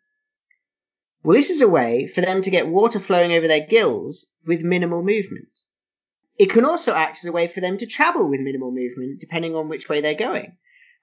Well, 1.24 1.36
this 1.36 1.50
is 1.50 1.62
a 1.62 1.68
way 1.68 2.08
for 2.08 2.22
them 2.22 2.42
to 2.42 2.50
get 2.50 2.68
water 2.68 3.00
flowing 3.00 3.32
over 3.32 3.48
their 3.48 3.66
gills 3.66 4.28
with 4.46 4.64
minimal 4.64 5.04
movement. 5.04 5.62
It 6.38 6.50
can 6.50 6.66
also 6.66 6.94
act 6.94 7.18
as 7.20 7.26
a 7.26 7.32
way 7.32 7.48
for 7.48 7.60
them 7.62 7.78
to 7.78 7.86
travel 7.86 8.30
with 8.30 8.40
minimal 8.40 8.72
movement 8.72 9.20
depending 9.20 9.56
on 9.56 9.70
which 9.70 9.90
way 9.90 10.02
they're 10.02 10.14
going. 10.14 10.58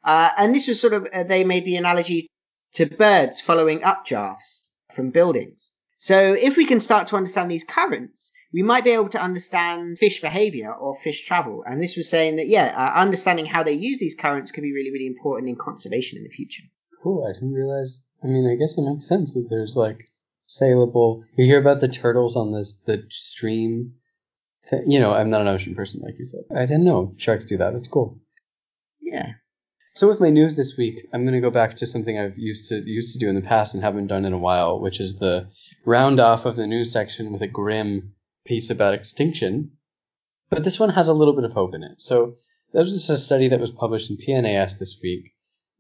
Uh, 0.05 0.31
and 0.37 0.55
this 0.55 0.69
was 0.69 0.81
sort 0.81 0.93
of, 0.93 1.07
uh, 1.13 1.25
they 1.25 1.45
made 1.45 1.65
the 1.65 1.77
analogy 1.77 2.29
to 2.75 2.87
birds 2.87 3.41
following 3.41 3.81
updrafts 3.81 4.71
from 4.95 5.11
buildings. 5.11 5.71
So 5.99 6.35
if 6.35 6.57
we 6.57 6.67
can 6.67 6.81
start 6.81 7.09
to 7.09 7.17
understand 7.17 7.51
these 7.51 7.65
currents, 7.65 8.33
we 8.57 8.63
might 8.63 8.83
be 8.83 8.91
able 8.91 9.11
to 9.11 9.23
understand 9.23 9.99
fish 9.99 10.21
behavior 10.21 10.73
or 10.73 10.99
fish 11.05 11.25
travel. 11.25 11.63
And 11.65 11.81
this 11.81 11.97
was 11.97 12.09
saying 12.09 12.37
that, 12.37 12.49
yeah, 12.49 12.75
uh, 12.77 12.99
understanding 12.99 13.47
how 13.47 13.63
they 13.63 13.75
use 13.75 13.99
these 13.99 14.17
currents 14.17 14.51
could 14.51 14.63
be 14.63 14.73
really, 14.73 14.91
really 14.91 15.07
important 15.07 15.49
in 15.51 15.57
conservation 15.57 16.19
in 16.19 16.25
the 16.25 16.31
future 16.31 16.65
cool. 17.07 17.25
I 17.25 17.33
didn't 17.33 17.53
realize. 17.53 18.03
I 18.25 18.27
mean, 18.27 18.51
I 18.51 18.57
guess 18.57 18.77
it 18.77 18.83
makes 18.83 19.07
sense 19.07 19.35
that 19.35 19.47
there's 19.49 19.77
like 19.77 20.11
sailable. 20.49 21.23
You 21.37 21.45
hear 21.45 21.61
about 21.61 21.81
the 21.81 21.89
turtles 21.89 22.37
on 22.37 22.53
this 22.53 22.75
the 22.85 23.05
stream. 23.11 23.95
Th- 24.69 24.83
you 24.87 24.99
know, 24.99 25.13
I'm 25.13 25.31
not 25.31 25.41
an 25.41 25.49
ocean 25.49 25.77
person 25.77 26.01
like 26.05 26.19
you 26.19 26.27
said. 26.27 26.43
I 26.55 26.67
didn't 26.67 26.85
know 26.85 27.15
sharks 27.17 27.45
do 27.45 27.59
that. 27.59 27.73
That's 27.73 27.89
cool. 27.89 28.19
Yeah. 29.01 29.35
So 29.95 30.09
with 30.09 30.21
my 30.21 30.31
news 30.31 30.57
this 30.57 30.77
week, 30.77 31.07
I'm 31.15 31.23
going 31.23 31.35
to 31.35 31.41
go 31.41 31.51
back 31.51 31.77
to 31.77 31.87
something 31.87 32.19
I've 32.19 32.37
used 32.37 32.69
to 32.71 32.83
used 32.85 33.13
to 33.13 33.19
do 33.19 33.29
in 33.29 33.37
the 33.37 33.49
past 33.49 33.75
and 33.75 33.85
haven't 33.85 34.09
done 34.09 34.25
in 34.25 34.33
a 34.33 34.39
while, 34.39 34.81
which 34.81 34.99
is 34.99 35.17
the 35.17 35.49
round 35.85 36.19
off 36.19 36.45
of 36.45 36.57
the 36.57 36.67
news 36.67 36.93
section 36.93 37.33
with 37.33 37.43
a 37.43 37.47
grim 37.47 38.16
piece 38.47 38.71
about 38.71 38.95
extinction. 38.95 39.73
But 40.49 40.65
this 40.65 40.79
one 40.79 40.91
has 40.91 41.09
a 41.09 41.15
little 41.15 41.35
bit 41.35 41.45
of 41.45 41.53
hope 41.53 41.75
in 41.75 41.83
it. 41.83 42.01
So 42.01 42.37
there 42.73 42.83
was 42.83 43.09
a 43.11 43.19
study 43.19 43.49
that 43.49 43.61
was 43.61 43.71
published 43.71 44.11
in 44.11 44.17
PNAS 44.17 44.79
this 44.79 45.01
week 45.03 45.35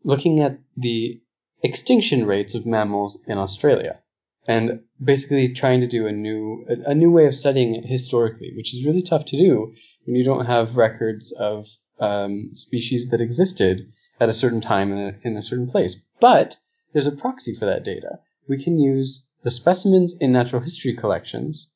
looking 0.04 0.40
at 0.40 0.58
the 0.76 1.20
extinction 1.62 2.26
rates 2.26 2.54
of 2.54 2.64
mammals 2.66 3.22
in 3.26 3.38
Australia 3.38 3.98
and 4.46 4.80
basically 5.02 5.52
trying 5.52 5.80
to 5.80 5.88
do 5.88 6.06
a 6.06 6.12
new 6.12 6.64
a, 6.68 6.94
new 6.94 7.10
way 7.10 7.26
of 7.26 7.34
studying 7.34 7.74
it 7.74 7.84
historically, 7.84 8.52
which 8.56 8.72
is 8.72 8.84
really 8.84 9.02
tough 9.02 9.24
to 9.26 9.36
do 9.36 9.74
when 10.04 10.16
you 10.16 10.24
don't 10.24 10.46
have 10.46 10.76
records 10.76 11.32
of 11.32 11.66
um, 11.98 12.50
species 12.52 13.10
that 13.10 13.20
existed 13.20 13.92
at 14.20 14.28
a 14.28 14.34
certain 14.34 14.60
time 14.60 14.92
in 14.92 14.98
a, 14.98 15.28
in 15.28 15.36
a 15.36 15.42
certain 15.42 15.66
place. 15.66 15.96
But 16.20 16.56
there's 16.92 17.08
a 17.08 17.12
proxy 17.12 17.54
for 17.56 17.66
that 17.66 17.84
data. 17.84 18.20
We 18.48 18.62
can 18.62 18.78
use 18.78 19.28
the 19.42 19.50
specimens 19.50 20.16
in 20.20 20.32
natural 20.32 20.62
history 20.62 20.94
collections 20.94 21.72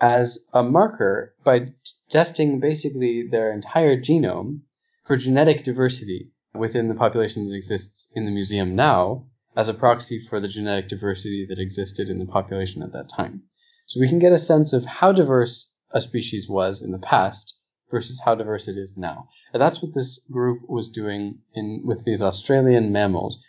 as 0.00 0.46
a 0.52 0.62
marker 0.62 1.34
by 1.44 1.72
testing 2.08 2.60
basically 2.60 3.28
their 3.28 3.52
entire 3.52 4.00
genome 4.00 4.60
for 5.04 5.16
genetic 5.16 5.64
diversity 5.64 6.30
within 6.54 6.88
the 6.88 6.94
population 6.94 7.48
that 7.48 7.54
exists 7.54 8.10
in 8.14 8.24
the 8.24 8.30
museum 8.30 8.74
now 8.74 9.26
as 9.56 9.68
a 9.68 9.74
proxy 9.74 10.18
for 10.18 10.40
the 10.40 10.48
genetic 10.48 10.88
diversity 10.88 11.46
that 11.48 11.58
existed 11.58 12.08
in 12.08 12.18
the 12.18 12.26
population 12.26 12.82
at 12.82 12.92
that 12.92 13.08
time. 13.08 13.42
So 13.86 14.00
we 14.00 14.08
can 14.08 14.18
get 14.18 14.32
a 14.32 14.38
sense 14.38 14.72
of 14.72 14.84
how 14.84 15.12
diverse 15.12 15.74
a 15.90 16.00
species 16.00 16.48
was 16.48 16.82
in 16.82 16.92
the 16.92 16.98
past 16.98 17.54
versus 17.90 18.20
how 18.24 18.36
diverse 18.36 18.68
it 18.68 18.76
is 18.76 18.96
now. 18.96 19.28
And 19.52 19.60
that's 19.60 19.82
what 19.82 19.94
this 19.94 20.20
group 20.30 20.60
was 20.68 20.90
doing 20.90 21.40
in 21.54 21.82
with 21.84 22.04
these 22.04 22.22
Australian 22.22 22.92
mammals. 22.92 23.44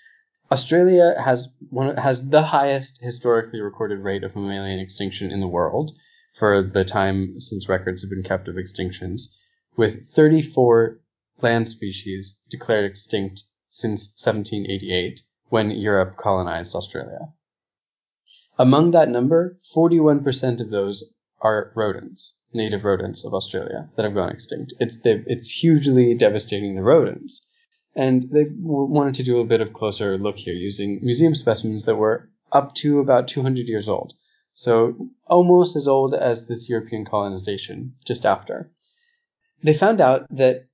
Australia 0.52 1.16
has 1.24 1.48
one 1.70 1.96
has 1.96 2.28
the 2.28 2.42
highest 2.42 3.02
historically 3.02 3.62
recorded 3.62 4.00
rate 4.00 4.24
of 4.24 4.36
mammalian 4.36 4.80
extinction 4.80 5.32
in 5.32 5.40
the 5.40 5.48
world 5.48 5.92
for 6.34 6.62
the 6.64 6.86
time 6.86 7.40
since 7.40 7.70
records 7.70 8.02
have 8.02 8.10
been 8.10 8.24
kept 8.24 8.48
of 8.48 8.56
extinctions, 8.56 9.36
with 9.78 10.08
34 10.08 11.00
land 11.42 11.68
species 11.68 12.42
declared 12.50 12.86
extinct 12.86 13.44
since 13.70 14.14
1788 14.24 15.22
when 15.50 15.72
Europe 15.72 16.18
colonized 16.18 16.76
Australia. 16.76 17.34
Among 18.58 18.92
that 18.92 19.10
number, 19.10 19.60
41% 19.76 20.62
of 20.62 20.70
those 20.70 21.14
are 21.42 21.72
rodents. 21.76 22.38
native 22.54 22.84
rodents 22.84 23.26
of 23.26 23.34
Australia 23.34 23.90
that 23.96 24.04
have 24.04 24.14
gone 24.14 24.32
extinct. 24.32 24.74
It's 24.80 24.98
it's 25.04 25.50
hugely 25.50 26.14
devastating 26.16 26.76
the 26.76 26.84
rodents, 26.84 27.48
and 27.96 28.24
they 28.24 28.46
wanted 28.60 29.16
to 29.16 29.24
do 29.24 29.40
a 29.40 29.46
bit 29.46 29.62
of 29.62 29.74
closer 29.74 30.18
look 30.18 30.36
here 30.36 30.54
using 30.54 31.00
museum 31.02 31.34
specimens 31.36 31.86
that 31.86 31.96
were 31.96 32.30
up 32.52 32.76
to 32.76 33.00
about 33.00 33.30
200 33.30 33.68
years 33.68 33.88
old, 33.88 34.14
so 34.54 34.98
almost 35.28 35.76
as 35.76 35.88
old 35.88 36.14
as 36.14 36.46
this 36.46 36.70
European 36.70 37.06
colonization, 37.06 37.94
just 38.06 38.26
after. 38.26 38.72
They 39.64 39.74
found 39.74 40.02
out 40.02 40.28
that 40.36 40.68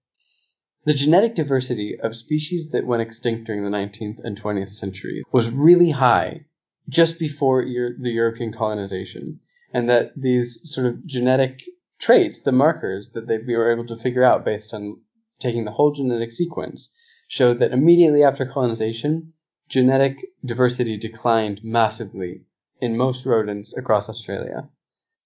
the 0.85 0.93
genetic 0.93 1.35
diversity 1.35 1.99
of 1.99 2.15
species 2.15 2.69
that 2.71 2.87
went 2.87 3.01
extinct 3.01 3.45
during 3.45 3.63
the 3.63 3.69
19th 3.69 4.19
and 4.23 4.41
20th 4.41 4.69
century 4.69 5.21
was 5.31 5.49
really 5.49 5.91
high 5.91 6.45
just 6.89 7.19
before 7.19 7.63
the 7.63 8.09
European 8.09 8.53
colonization, 8.53 9.41
and 9.73 9.89
that 9.89 10.13
these 10.15 10.61
sort 10.63 10.87
of 10.87 11.05
genetic 11.05 11.61
traits, 11.99 12.41
the 12.41 12.51
markers 12.51 13.11
that 13.11 13.27
they 13.27 13.39
were 13.39 13.71
able 13.71 13.85
to 13.85 13.97
figure 13.97 14.23
out 14.23 14.45
based 14.45 14.73
on 14.73 15.01
taking 15.39 15.65
the 15.65 15.71
whole 15.71 15.91
genetic 15.91 16.31
sequence, 16.31 16.93
showed 17.27 17.59
that 17.59 17.73
immediately 17.73 18.23
after 18.23 18.45
colonization, 18.45 19.33
genetic 19.67 20.17
diversity 20.45 20.97
declined 20.97 21.59
massively 21.63 22.45
in 22.81 22.97
most 22.97 23.25
rodents 23.25 23.75
across 23.77 24.09
Australia. 24.09 24.69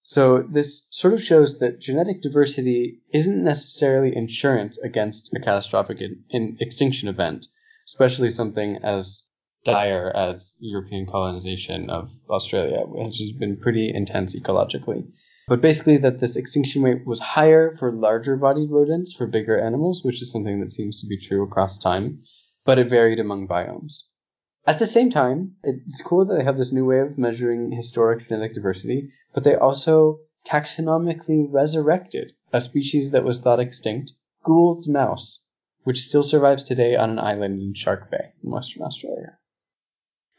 So 0.03 0.41
this 0.41 0.88
sort 0.91 1.13
of 1.13 1.24
shows 1.24 1.60
that 1.60 1.79
genetic 1.79 2.22
diversity 2.22 3.01
isn't 3.13 3.43
necessarily 3.43 4.15
insurance 4.15 4.77
against 4.79 5.34
a 5.34 5.39
catastrophic 5.39 6.01
in, 6.01 6.24
in 6.29 6.58
extinction 6.60 7.08
event, 7.08 7.48
especially 7.88 8.29
something 8.29 8.77
as 8.84 9.29
dire 9.63 10.12
as 10.15 10.58
European 10.60 11.05
colonization 11.05 11.89
of 11.89 12.12
Australia, 12.29 12.79
which 12.86 13.20
has 13.20 13.31
been 13.34 13.58
pretty 13.58 13.93
intense 13.93 14.36
ecologically. 14.36 15.08
But 15.48 15.62
basically, 15.62 15.98
that 15.98 16.20
this 16.20 16.36
extinction 16.36 16.81
rate 16.81 17.05
was 17.05 17.20
higher 17.20 17.75
for 17.75 17.91
larger 17.91 18.38
bodied 18.38 18.72
rodents, 18.72 19.13
for 19.13 19.27
bigger 19.27 19.60
animals, 19.60 20.03
which 20.03 20.22
is 20.22 20.31
something 20.31 20.62
that 20.62 20.72
seems 20.72 21.01
to 21.01 21.08
be 21.08 21.17
true 21.17 21.43
across 21.43 21.77
time, 21.77 22.24
but 22.65 22.79
it 22.79 22.89
varied 22.89 23.20
among 23.20 23.48
biomes. 23.48 24.08
At 24.67 24.77
the 24.77 24.85
same 24.85 25.09
time, 25.09 25.55
it's 25.63 26.01
cool 26.01 26.25
that 26.25 26.35
they 26.37 26.43
have 26.43 26.57
this 26.57 26.71
new 26.71 26.85
way 26.85 26.99
of 26.99 27.17
measuring 27.17 27.71
historic 27.71 28.27
genetic 28.27 28.53
diversity, 28.53 29.11
but 29.33 29.43
they 29.43 29.55
also 29.55 30.19
taxonomically 30.45 31.47
resurrected 31.49 32.33
a 32.53 32.61
species 32.61 33.11
that 33.11 33.23
was 33.23 33.41
thought 33.41 33.59
extinct, 33.59 34.13
Gould's 34.43 34.87
mouse, 34.87 35.47
which 35.83 36.01
still 36.01 36.23
survives 36.23 36.63
today 36.63 36.95
on 36.95 37.11
an 37.11 37.19
island 37.19 37.59
in 37.61 37.73
Shark 37.73 38.11
Bay 38.11 38.33
in 38.43 38.51
Western 38.51 38.83
Australia. 38.83 39.37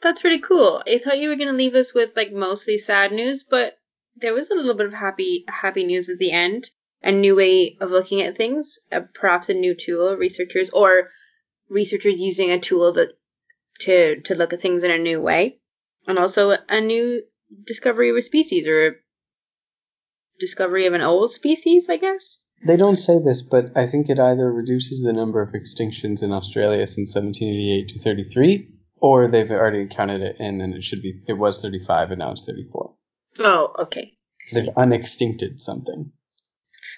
That's 0.00 0.20
pretty 0.20 0.38
cool. 0.38 0.82
I 0.86 0.98
thought 0.98 1.18
you 1.18 1.28
were 1.28 1.36
going 1.36 1.48
to 1.48 1.54
leave 1.54 1.74
us 1.74 1.94
with 1.94 2.16
like 2.16 2.32
mostly 2.32 2.78
sad 2.78 3.12
news, 3.12 3.44
but 3.44 3.76
there 4.16 4.34
was 4.34 4.50
a 4.50 4.54
little 4.54 4.74
bit 4.74 4.86
of 4.86 4.92
happy 4.92 5.44
happy 5.48 5.84
news 5.84 6.08
at 6.08 6.18
the 6.18 6.30
end. 6.30 6.70
A 7.02 7.10
new 7.10 7.34
way 7.34 7.76
of 7.80 7.90
looking 7.90 8.22
at 8.22 8.36
things, 8.36 8.78
uh, 8.92 9.00
perhaps 9.14 9.48
a 9.48 9.54
new 9.54 9.74
tool 9.74 10.16
researchers 10.16 10.70
or 10.70 11.08
researchers 11.68 12.20
using 12.20 12.52
a 12.52 12.60
tool 12.60 12.92
that 12.92 13.12
to 13.82 14.20
to 14.22 14.34
look 14.34 14.52
at 14.52 14.60
things 14.60 14.84
in 14.84 14.90
a 14.90 14.98
new 14.98 15.20
way, 15.20 15.58
and 16.06 16.18
also 16.18 16.56
a 16.68 16.80
new 16.80 17.22
discovery 17.64 18.10
of 18.10 18.16
a 18.16 18.22
species 18.22 18.66
or 18.66 18.86
a 18.86 18.92
discovery 20.38 20.86
of 20.86 20.94
an 20.94 21.02
old 21.02 21.30
species, 21.30 21.88
I 21.88 21.96
guess. 21.96 22.38
They 22.64 22.76
don't 22.76 22.96
say 22.96 23.18
this, 23.18 23.42
but 23.42 23.76
I 23.76 23.86
think 23.86 24.08
it 24.08 24.20
either 24.20 24.52
reduces 24.52 25.02
the 25.02 25.12
number 25.12 25.42
of 25.42 25.52
extinctions 25.52 26.22
in 26.22 26.32
Australia 26.32 26.86
since 26.86 27.14
1788 27.14 27.88
to 27.88 27.98
33, 27.98 28.68
or 28.98 29.28
they've 29.28 29.50
already 29.50 29.88
counted 29.88 30.22
it 30.22 30.36
in 30.38 30.60
and 30.60 30.74
it 30.74 30.84
should 30.84 31.02
be 31.02 31.22
it 31.26 31.34
was 31.34 31.60
35 31.60 32.12
and 32.12 32.18
now 32.20 32.32
it's 32.32 32.44
34. 32.44 32.94
Oh, 33.40 33.74
okay. 33.80 34.12
They've 34.52 34.68
unextincted 34.76 35.60
something. 35.60 36.12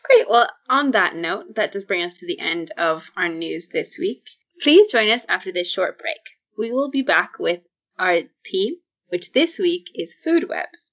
Great. 0.04 0.28
Well, 0.28 0.50
on 0.68 0.90
that 0.90 1.16
note, 1.16 1.54
that 1.54 1.72
does 1.72 1.84
bring 1.84 2.02
us 2.02 2.18
to 2.18 2.26
the 2.26 2.40
end 2.40 2.72
of 2.76 3.10
our 3.16 3.28
news 3.28 3.68
this 3.68 3.98
week. 3.98 4.28
Please 4.62 4.92
join 4.92 5.08
us 5.08 5.24
after 5.28 5.50
this 5.50 5.70
short 5.70 5.98
break 5.98 6.20
we 6.56 6.70
will 6.70 6.90
be 6.90 7.02
back 7.02 7.38
with 7.38 7.66
our 7.98 8.20
theme, 8.46 8.74
which 9.08 9.32
this 9.32 9.58
week 9.58 9.90
is 9.94 10.14
food 10.14 10.48
webs. 10.48 10.92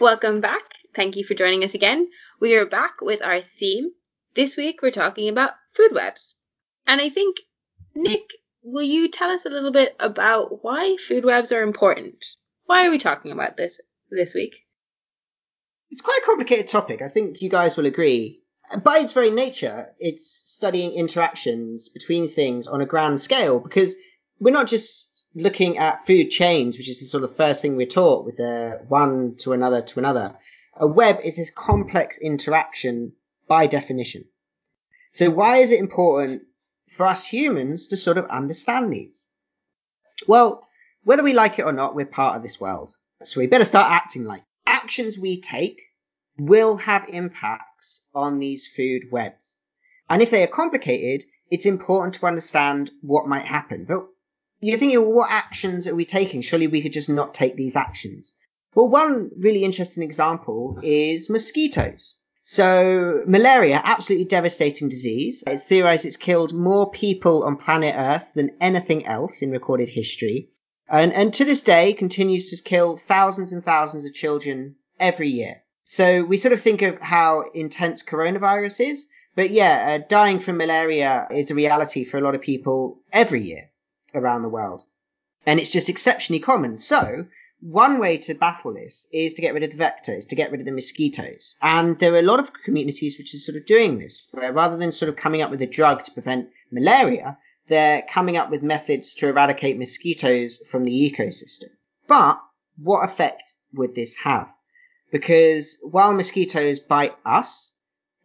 Welcome 0.00 0.40
back. 0.40 0.62
Thank 0.94 1.16
you 1.16 1.24
for 1.24 1.34
joining 1.34 1.64
us 1.64 1.74
again. 1.74 2.08
We 2.40 2.56
are 2.56 2.66
back 2.66 3.00
with 3.00 3.24
our 3.24 3.40
theme. 3.40 3.90
This 4.34 4.56
week 4.56 4.80
we're 4.82 4.90
talking 4.90 5.28
about 5.28 5.52
food 5.72 5.92
webs. 5.92 6.36
And 6.86 7.00
I 7.00 7.08
think, 7.08 7.38
Nick, 7.94 8.30
will 8.62 8.82
you 8.82 9.08
tell 9.08 9.30
us 9.30 9.46
a 9.46 9.50
little 9.50 9.72
bit 9.72 9.96
about 9.98 10.62
why 10.62 10.96
food 11.00 11.24
webs 11.24 11.52
are 11.52 11.62
important? 11.62 12.24
Why 12.64 12.86
are 12.86 12.90
we 12.90 12.98
talking 12.98 13.32
about 13.32 13.56
this 13.56 13.80
this 14.10 14.34
week? 14.34 14.66
It's 15.90 16.02
quite 16.02 16.20
a 16.22 16.26
complicated 16.26 16.68
topic. 16.68 17.00
I 17.00 17.08
think 17.08 17.40
you 17.40 17.48
guys 17.48 17.76
will 17.76 17.86
agree 17.86 18.42
by 18.82 18.98
its 18.98 19.12
very 19.12 19.30
nature, 19.30 19.92
it's 19.98 20.26
studying 20.26 20.92
interactions 20.92 21.88
between 21.88 22.28
things 22.28 22.66
on 22.66 22.80
a 22.80 22.86
grand 22.86 23.20
scale 23.20 23.60
because 23.60 23.96
we're 24.40 24.52
not 24.52 24.66
just 24.66 25.28
looking 25.34 25.78
at 25.78 26.06
food 26.06 26.30
chains, 26.30 26.76
which 26.76 26.88
is 26.88 26.98
the 26.98 27.06
sort 27.06 27.24
of 27.24 27.36
first 27.36 27.62
thing 27.62 27.76
we're 27.76 27.86
taught 27.86 28.24
with 28.24 28.36
the 28.36 28.80
one 28.88 29.36
to 29.36 29.52
another 29.52 29.82
to 29.82 29.98
another. 29.98 30.36
A 30.78 30.86
web 30.86 31.20
is 31.24 31.36
this 31.36 31.50
complex 31.50 32.18
interaction 32.18 33.12
by 33.48 33.66
definition. 33.66 34.24
So 35.12 35.30
why 35.30 35.58
is 35.58 35.72
it 35.72 35.80
important 35.80 36.42
for 36.88 37.06
us 37.06 37.26
humans 37.26 37.88
to 37.88 37.96
sort 37.96 38.18
of 38.18 38.26
understand 38.26 38.92
these? 38.92 39.28
Well, 40.26 40.66
whether 41.04 41.22
we 41.22 41.32
like 41.32 41.58
it 41.58 41.64
or 41.64 41.72
not, 41.72 41.94
we're 41.94 42.06
part 42.06 42.36
of 42.36 42.42
this 42.42 42.60
world. 42.60 42.94
So 43.22 43.40
we 43.40 43.46
better 43.46 43.64
start 43.64 43.90
acting 43.90 44.24
like 44.24 44.42
actions 44.66 45.18
we 45.18 45.40
take 45.40 45.80
will 46.38 46.76
have 46.76 47.08
impacts 47.08 47.75
on 48.16 48.40
these 48.40 48.66
food 48.66 49.02
webs. 49.12 49.58
And 50.08 50.22
if 50.22 50.30
they 50.30 50.42
are 50.42 50.48
complicated, 50.48 51.24
it's 51.50 51.66
important 51.66 52.14
to 52.16 52.26
understand 52.26 52.90
what 53.02 53.28
might 53.28 53.46
happen. 53.46 53.84
But 53.84 54.06
you're 54.60 54.78
thinking, 54.78 55.00
well, 55.00 55.12
what 55.12 55.30
actions 55.30 55.86
are 55.86 55.94
we 55.94 56.04
taking? 56.04 56.40
Surely 56.40 56.66
we 56.66 56.80
could 56.80 56.92
just 56.92 57.10
not 57.10 57.34
take 57.34 57.56
these 57.56 57.76
actions. 57.76 58.34
Well, 58.74 58.88
one 58.88 59.30
really 59.38 59.62
interesting 59.64 60.02
example 60.02 60.78
is 60.82 61.30
mosquitoes. 61.30 62.16
So, 62.42 63.22
malaria, 63.26 63.80
absolutely 63.82 64.26
devastating 64.26 64.88
disease. 64.88 65.42
It's 65.46 65.64
theorized 65.64 66.06
it's 66.06 66.16
killed 66.16 66.54
more 66.54 66.90
people 66.90 67.42
on 67.42 67.56
planet 67.56 67.94
Earth 67.96 68.30
than 68.34 68.56
anything 68.60 69.04
else 69.06 69.42
in 69.42 69.50
recorded 69.50 69.88
history. 69.88 70.50
And, 70.88 71.12
and 71.12 71.34
to 71.34 71.44
this 71.44 71.60
day 71.60 71.92
continues 71.92 72.50
to 72.50 72.62
kill 72.62 72.96
thousands 72.96 73.52
and 73.52 73.64
thousands 73.64 74.04
of 74.04 74.14
children 74.14 74.76
every 75.00 75.28
year. 75.28 75.62
So 75.88 76.24
we 76.24 76.36
sort 76.36 76.52
of 76.52 76.60
think 76.60 76.82
of 76.82 77.00
how 77.00 77.44
intense 77.54 78.02
coronavirus 78.02 78.88
is, 78.88 79.06
but 79.36 79.52
yeah, 79.52 80.00
uh, 80.00 80.06
dying 80.08 80.40
from 80.40 80.56
malaria 80.56 81.28
is 81.30 81.52
a 81.52 81.54
reality 81.54 82.04
for 82.04 82.18
a 82.18 82.20
lot 82.20 82.34
of 82.34 82.40
people 82.40 82.98
every 83.12 83.44
year 83.44 83.70
around 84.12 84.42
the 84.42 84.48
world. 84.48 84.82
And 85.46 85.60
it's 85.60 85.70
just 85.70 85.88
exceptionally 85.88 86.40
common. 86.40 86.80
So 86.80 87.26
one 87.60 88.00
way 88.00 88.16
to 88.18 88.34
battle 88.34 88.74
this 88.74 89.06
is 89.12 89.34
to 89.34 89.42
get 89.42 89.54
rid 89.54 89.62
of 89.62 89.70
the 89.70 89.76
vectors, 89.76 90.28
to 90.28 90.34
get 90.34 90.50
rid 90.50 90.60
of 90.60 90.66
the 90.66 90.72
mosquitoes. 90.72 91.54
And 91.62 91.96
there 92.00 92.14
are 92.14 92.18
a 92.18 92.22
lot 92.22 92.40
of 92.40 92.50
communities 92.64 93.16
which 93.16 93.32
are 93.32 93.38
sort 93.38 93.56
of 93.56 93.64
doing 93.64 93.98
this, 93.98 94.26
where 94.32 94.52
rather 94.52 94.76
than 94.76 94.90
sort 94.90 95.08
of 95.08 95.14
coming 95.14 95.40
up 95.40 95.52
with 95.52 95.62
a 95.62 95.68
drug 95.68 96.02
to 96.02 96.10
prevent 96.10 96.48
malaria, 96.72 97.38
they're 97.68 98.02
coming 98.10 98.36
up 98.36 98.50
with 98.50 98.64
methods 98.64 99.14
to 99.14 99.28
eradicate 99.28 99.78
mosquitoes 99.78 100.58
from 100.68 100.82
the 100.82 101.12
ecosystem. 101.12 101.70
But 102.08 102.40
what 102.76 103.04
effect 103.04 103.54
would 103.72 103.94
this 103.94 104.16
have? 104.16 104.52
Because 105.10 105.78
while 105.82 106.12
mosquitoes 106.12 106.80
bite 106.80 107.16
us, 107.24 107.72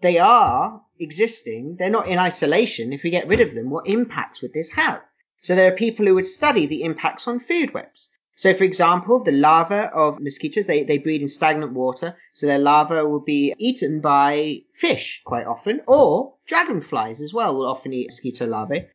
they 0.01 0.17
are 0.17 0.81
existing. 0.99 1.75
They're 1.77 1.89
not 1.89 2.07
in 2.07 2.17
isolation. 2.17 2.91
If 2.91 3.03
we 3.03 3.11
get 3.11 3.27
rid 3.27 3.39
of 3.39 3.53
them, 3.53 3.69
what 3.69 3.87
impacts 3.87 4.41
would 4.41 4.53
this 4.53 4.71
have? 4.71 5.01
So 5.41 5.55
there 5.55 5.71
are 5.71 5.75
people 5.75 6.05
who 6.05 6.15
would 6.15 6.25
study 6.25 6.65
the 6.65 6.83
impacts 6.83 7.27
on 7.27 7.39
food 7.39 7.73
webs. 7.73 8.09
So 8.35 8.53
for 8.55 8.63
example, 8.63 9.23
the 9.23 9.31
larvae 9.31 9.89
of 9.93 10.19
mosquitoes, 10.19 10.65
they, 10.65 10.83
they 10.83 10.97
breed 10.97 11.21
in 11.21 11.27
stagnant 11.27 11.73
water. 11.73 12.15
So 12.33 12.47
their 12.47 12.57
larvae 12.57 13.03
will 13.07 13.19
be 13.19 13.53
eaten 13.59 14.01
by 14.01 14.61
fish 14.73 15.21
quite 15.25 15.45
often, 15.45 15.81
or 15.87 16.35
dragonflies 16.47 17.21
as 17.21 17.33
well 17.33 17.55
will 17.55 17.67
often 17.67 17.93
eat 17.93 18.07
mosquito 18.07 18.47
larvae. 18.47 18.87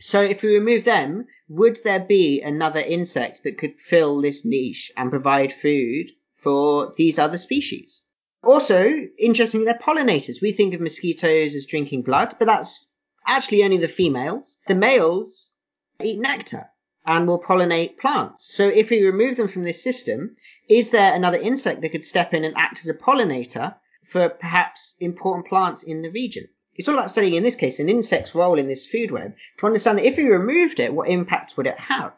So 0.00 0.20
if 0.20 0.42
we 0.42 0.54
remove 0.54 0.84
them, 0.84 1.26
would 1.48 1.78
there 1.84 2.00
be 2.00 2.42
another 2.42 2.80
insect 2.80 3.44
that 3.44 3.58
could 3.58 3.80
fill 3.80 4.20
this 4.20 4.44
niche 4.44 4.90
and 4.96 5.10
provide 5.10 5.52
food 5.52 6.10
for 6.42 6.92
these 6.96 7.18
other 7.18 7.38
species. 7.38 8.02
Also, 8.42 8.92
interestingly, 9.18 9.64
they're 9.64 9.78
pollinators. 9.78 10.42
We 10.42 10.52
think 10.52 10.74
of 10.74 10.80
mosquitoes 10.80 11.54
as 11.54 11.66
drinking 11.66 12.02
blood, 12.02 12.34
but 12.38 12.46
that's 12.46 12.84
actually 13.26 13.62
only 13.62 13.76
the 13.76 13.88
females. 13.88 14.58
The 14.66 14.74
males 14.74 15.52
eat 16.02 16.18
nectar 16.18 16.68
and 17.06 17.26
will 17.26 17.40
pollinate 17.40 17.98
plants. 17.98 18.52
So 18.54 18.66
if 18.66 18.90
we 18.90 19.04
remove 19.04 19.36
them 19.36 19.48
from 19.48 19.62
this 19.62 19.82
system, 19.82 20.36
is 20.68 20.90
there 20.90 21.14
another 21.14 21.38
insect 21.38 21.82
that 21.82 21.90
could 21.90 22.04
step 22.04 22.34
in 22.34 22.44
and 22.44 22.56
act 22.56 22.80
as 22.80 22.88
a 22.88 22.94
pollinator 22.94 23.76
for 24.04 24.28
perhaps 24.28 24.96
important 24.98 25.46
plants 25.46 25.84
in 25.84 26.02
the 26.02 26.10
region? 26.10 26.48
It's 26.74 26.88
all 26.88 26.94
about 26.94 27.10
studying, 27.10 27.34
in 27.34 27.42
this 27.42 27.54
case, 27.54 27.78
an 27.78 27.88
insect's 27.88 28.34
role 28.34 28.58
in 28.58 28.66
this 28.66 28.86
food 28.86 29.10
web 29.10 29.34
to 29.58 29.66
understand 29.66 29.98
that 29.98 30.06
if 30.06 30.16
we 30.16 30.24
removed 30.24 30.80
it, 30.80 30.92
what 30.92 31.08
impact 31.08 31.56
would 31.56 31.66
it 31.66 31.78
have? 31.78 32.14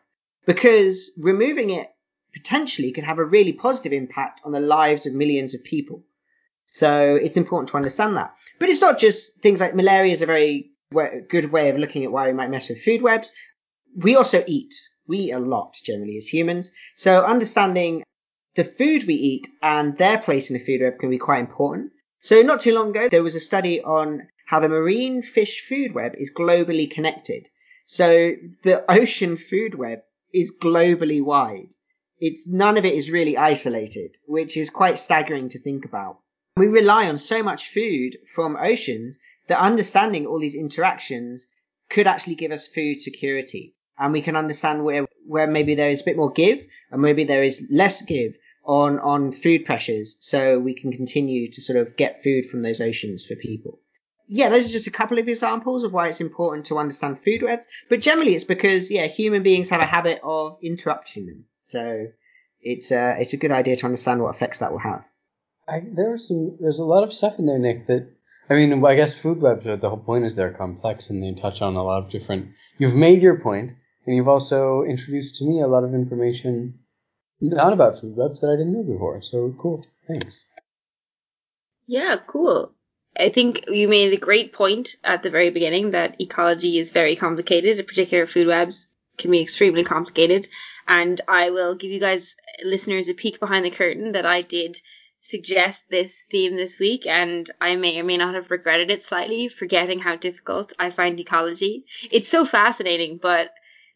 Because 0.47 1.13
removing 1.19 1.71
it 1.71 1.91
potentially 2.35 2.93
could 2.93 3.05
have 3.05 3.19
a 3.19 3.25
really 3.25 3.53
positive 3.53 3.93
impact 3.93 4.43
on 4.45 4.53
the 4.53 4.61
lives 4.61 5.07
of 5.07 5.15
millions 5.15 5.55
of 5.55 5.65
people. 5.65 6.03
So 6.67 7.17
it's 7.17 7.37
important 7.37 7.69
to 7.71 7.77
understand 7.77 8.17
that. 8.17 8.35
But 8.59 8.69
it's 8.69 8.81
not 8.81 8.99
just 8.99 9.41
things 9.41 9.61
like 9.61 9.75
malaria 9.75 10.13
is 10.13 10.23
a 10.23 10.27
very 10.27 10.73
good 10.93 11.51
way 11.51 11.71
of 11.71 11.79
looking 11.79 12.05
at 12.05 12.13
why 12.13 12.27
we 12.27 12.33
might 12.35 12.51
mess 12.51 12.69
with 12.69 12.83
food 12.83 13.03
webs. 13.03 13.33
We 13.97 14.17
also 14.17 14.45
eat. 14.47 14.75
We 15.07 15.19
eat 15.19 15.33
a 15.33 15.39
lot 15.39 15.75
generally 15.85 16.17
as 16.17 16.27
humans. 16.27 16.73
So 16.97 17.25
understanding 17.25 18.03
the 18.55 18.65
food 18.65 19.05
we 19.07 19.15
eat 19.15 19.49
and 19.63 19.97
their 19.99 20.19
place 20.19 20.51
in 20.51 20.59
the 20.59 20.65
food 20.65 20.81
web 20.83 20.99
can 20.99 21.11
be 21.11 21.19
quite 21.19 21.41
important. 21.41 21.93
So 22.21 22.43
not 22.43 22.63
too 22.63 22.75
long 22.75 22.91
ago, 22.91 23.09
there 23.09 23.23
was 23.23 23.35
a 23.35 23.41
study 23.41 23.83
on 23.83 24.29
how 24.47 24.61
the 24.61 24.69
marine 24.69 25.23
fish 25.23 25.67
food 25.69 25.93
web 25.95 26.15
is 26.17 26.33
globally 26.33 26.91
connected. 26.91 27.49
So 27.87 28.33
the 28.63 28.91
ocean 28.91 29.37
food 29.37 29.75
web 29.75 30.01
is 30.33 30.55
globally 30.59 31.23
wide. 31.23 31.75
It's 32.21 32.47
none 32.47 32.79
of 32.79 32.85
it 32.85 32.95
is 32.95 33.11
really 33.11 33.37
isolated, 33.37 34.17
which 34.27 34.57
is 34.57 34.71
quite 34.71 34.99
staggering 34.99 35.49
to 35.51 35.59
think 35.59 35.85
about. 35.85 36.19
We 36.57 36.69
rely 36.69 37.09
on 37.09 37.19
so 37.19 37.43
much 37.43 37.71
food 37.71 38.17
from 38.35 38.57
oceans 38.57 39.19
that 39.49 39.59
understanding 39.59 40.25
all 40.25 40.39
these 40.39 40.55
interactions 40.55 41.49
could 41.91 42.07
actually 42.07 42.37
give 42.37 42.53
us 42.53 42.69
food 42.69 43.01
security. 43.01 43.75
And 43.99 44.13
we 44.13 44.23
can 44.23 44.37
understand 44.37 44.85
where, 44.85 45.07
where 45.27 45.47
maybe 45.47 45.75
there 45.75 45.91
is 45.91 46.01
a 46.01 46.05
bit 46.05 46.17
more 46.17 46.31
give 46.31 46.65
and 46.91 47.03
maybe 47.03 47.25
there 47.25 47.43
is 47.43 47.67
less 47.71 48.03
give 48.03 48.37
on, 48.65 48.99
on 49.01 49.33
food 49.33 49.65
pressures. 49.65 50.17
So 50.21 50.59
we 50.59 50.75
can 50.75 50.93
continue 50.93 51.51
to 51.51 51.61
sort 51.61 51.79
of 51.79 51.97
get 51.97 52.23
food 52.23 52.47
from 52.47 52.63
those 52.63 52.81
oceans 52.81 53.27
for 53.27 53.35
people. 53.35 53.81
Yeah, 54.27 54.49
those 54.49 54.67
are 54.67 54.73
just 54.73 54.87
a 54.87 54.93
couple 54.93 55.19
of 55.19 55.29
examples 55.29 55.85
of 55.85 55.93
why 55.93 56.09
it's 56.09 56.21
important 56.21 56.67
to 56.67 56.79
understand 56.79 57.23
food 57.23 57.43
webs. 57.43 57.67
But 57.91 58.01
generally 58.01 58.35
it's 58.35 58.45
because, 58.45 58.91
yeah, 58.91 59.07
human 59.07 59.43
beings 59.43 59.69
have 59.69 59.81
a 59.81 59.87
habit 59.87 60.21
of 60.23 60.57
interrupting 60.63 61.27
them. 61.27 61.45
So 61.65 62.07
it's, 62.61 62.93
uh, 62.93 63.17
it's 63.19 63.33
a 63.33 63.39
good 63.39 63.51
idea 63.51 63.77
to 63.77 63.87
understand 63.87 64.23
what 64.23 64.35
effects 64.35 64.61
that 64.61 64.73
will 64.73 64.79
have. 64.79 65.05
I, 65.69 65.83
there 65.93 66.13
are 66.13 66.19
some. 66.19 66.59
There's 66.61 66.79
a 66.79 66.85
lot 66.85 67.05
of 67.05 67.13
stuff 67.15 67.39
in 67.39 67.47
there, 67.47 67.59
Nick. 67.59 67.87
That 67.87 68.07
I 68.51 68.55
mean, 68.55 68.85
I 68.85 68.95
guess 68.95 69.19
food 69.19 69.41
webs 69.41 69.67
are 69.67 69.77
the 69.77 69.89
whole 69.89 69.99
point 69.99 70.25
is 70.25 70.37
they're 70.37 70.53
complex 70.53 71.09
and 71.09 71.23
they 71.23 71.33
touch 71.41 71.63
on 71.63 71.75
a 71.75 71.83
lot 71.83 72.05
of 72.05 72.11
different. 72.11 72.51
You've 72.77 72.95
made 72.95 73.23
your 73.23 73.41
point, 73.41 73.73
and 74.07 74.15
you've 74.15 74.29
also 74.29 74.83
introduced 74.83 75.37
to 75.37 75.47
me 75.47 75.63
a 75.63 75.67
lot 75.67 75.85
of 75.85 75.95
information 75.95 76.81
not 77.41 77.73
about 77.73 78.01
food 78.01 78.17
webs 78.17 78.41
that 78.41 78.49
I 78.49 78.57
didn't 78.57 78.73
know 78.73 78.83
before. 78.83 79.21
So 79.23 79.55
cool. 79.59 79.85
Thanks. 80.07 80.47
Yeah, 81.87 82.17
cool. 82.27 82.73
I 83.19 83.29
think 83.29 83.69
you 83.69 83.89
made 83.89 84.13
a 84.13 84.19
great 84.19 84.53
point 84.53 84.97
at 85.05 85.23
the 85.23 85.31
very 85.31 85.51
beginning 85.51 85.91
that 85.91 86.21
ecology 86.21 86.79
is 86.79 86.91
very 86.91 87.17
complicated. 87.17 87.79
In 87.79 87.87
particular, 87.87 88.27
food 88.27 88.47
webs 88.47 88.89
can 89.19 89.31
be 89.31 89.41
extremely 89.41 89.85
complicated. 89.85 90.49
And 90.87 91.21
I 91.27 91.51
will 91.51 91.75
give 91.75 91.91
you 91.91 92.01
guys, 92.01 92.37
listeners, 92.63 93.09
a 93.09 93.15
peek 93.15 93.41
behind 93.41 93.65
the 93.65 93.71
curtain 93.71 94.13
that 94.13 94.27
I 94.27 94.43
did 94.43 94.81
suggest 95.21 95.85
this 95.89 96.23
theme 96.31 96.55
this 96.55 96.79
week, 96.79 97.07
and 97.07 97.51
I 97.61 97.77
may 97.77 97.99
or 97.99 98.05
may 98.05 98.19
not 98.19 98.35
have 98.35 98.51
regretted 98.51 98.91
it 98.91 99.03
slightly, 99.03 99.49
forgetting 99.49 100.01
how 100.01 100.17
difficult 100.17 100.75
I 100.79 100.91
find 100.91 101.19
ecology. 101.19 101.87
It's 102.11 102.29
so 102.29 102.45
fascinating, 102.45 103.17
but 103.17 103.51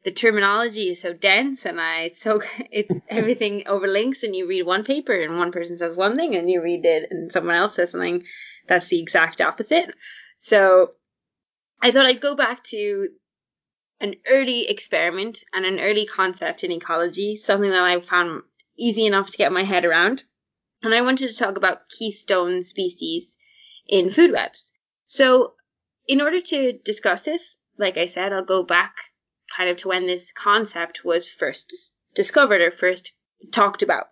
the 0.04 0.10
terminology 0.10 0.88
is 0.88 1.02
so 1.02 1.12
dense, 1.12 1.66
and 1.66 1.78
I 1.78 2.02
it's 2.04 2.20
so 2.20 2.40
it 2.70 2.88
everything 3.10 3.64
overlinks, 3.66 4.22
and 4.22 4.34
you 4.34 4.46
read 4.46 4.62
one 4.62 4.84
paper, 4.84 5.14
and 5.20 5.38
one 5.38 5.52
person 5.52 5.76
says 5.76 5.96
one 5.96 6.16
thing, 6.16 6.34
and 6.34 6.48
you 6.48 6.62
read 6.62 6.86
it, 6.86 7.08
and 7.10 7.30
someone 7.30 7.56
else 7.56 7.74
says 7.74 7.90
something 7.90 8.24
that's 8.66 8.88
the 8.88 9.00
exact 9.00 9.42
opposite. 9.42 9.90
So 10.38 10.92
I 11.80 11.90
thought 11.90 12.06
I'd 12.06 12.20
go 12.20 12.36
back 12.36 12.64
to 12.64 13.08
an 14.00 14.14
early 14.28 14.68
experiment 14.68 15.44
and 15.52 15.64
an 15.64 15.80
early 15.80 16.06
concept 16.06 16.64
in 16.64 16.72
ecology, 16.72 17.36
something 17.36 17.70
that 17.70 17.84
I 17.84 18.00
found 18.00 18.42
easy 18.76 19.06
enough 19.06 19.30
to 19.30 19.36
get 19.36 19.52
my 19.52 19.64
head 19.64 19.84
around 19.84 20.24
and 20.82 20.94
I 20.94 21.00
wanted 21.00 21.28
to 21.30 21.36
talk 21.36 21.56
about 21.56 21.88
keystone 21.88 22.62
species 22.62 23.38
in 23.86 24.10
food 24.10 24.32
webs. 24.32 24.72
So, 25.06 25.54
in 26.06 26.20
order 26.20 26.40
to 26.40 26.72
discuss 26.72 27.22
this, 27.22 27.58
like 27.76 27.96
I 27.96 28.06
said, 28.06 28.32
I'll 28.32 28.44
go 28.44 28.62
back 28.62 28.94
kind 29.56 29.70
of 29.70 29.78
to 29.78 29.88
when 29.88 30.06
this 30.06 30.32
concept 30.32 31.04
was 31.04 31.28
first 31.28 31.70
dis- 31.70 31.92
discovered 32.14 32.60
or 32.60 32.70
first 32.70 33.12
talked 33.50 33.82
about. 33.82 34.06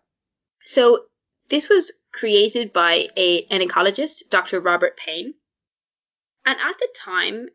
So, 0.64 1.04
this 1.48 1.68
was 1.68 1.92
created 2.12 2.72
by 2.72 3.08
a, 3.16 3.44
an 3.50 3.61
ecologist, 3.61 4.28
Dr. 4.30 4.58
Robert 4.61 4.96
Paine. 4.96 5.34
And 6.44 6.58
at 6.58 6.78
the 6.78 6.88
time, 6.96 7.48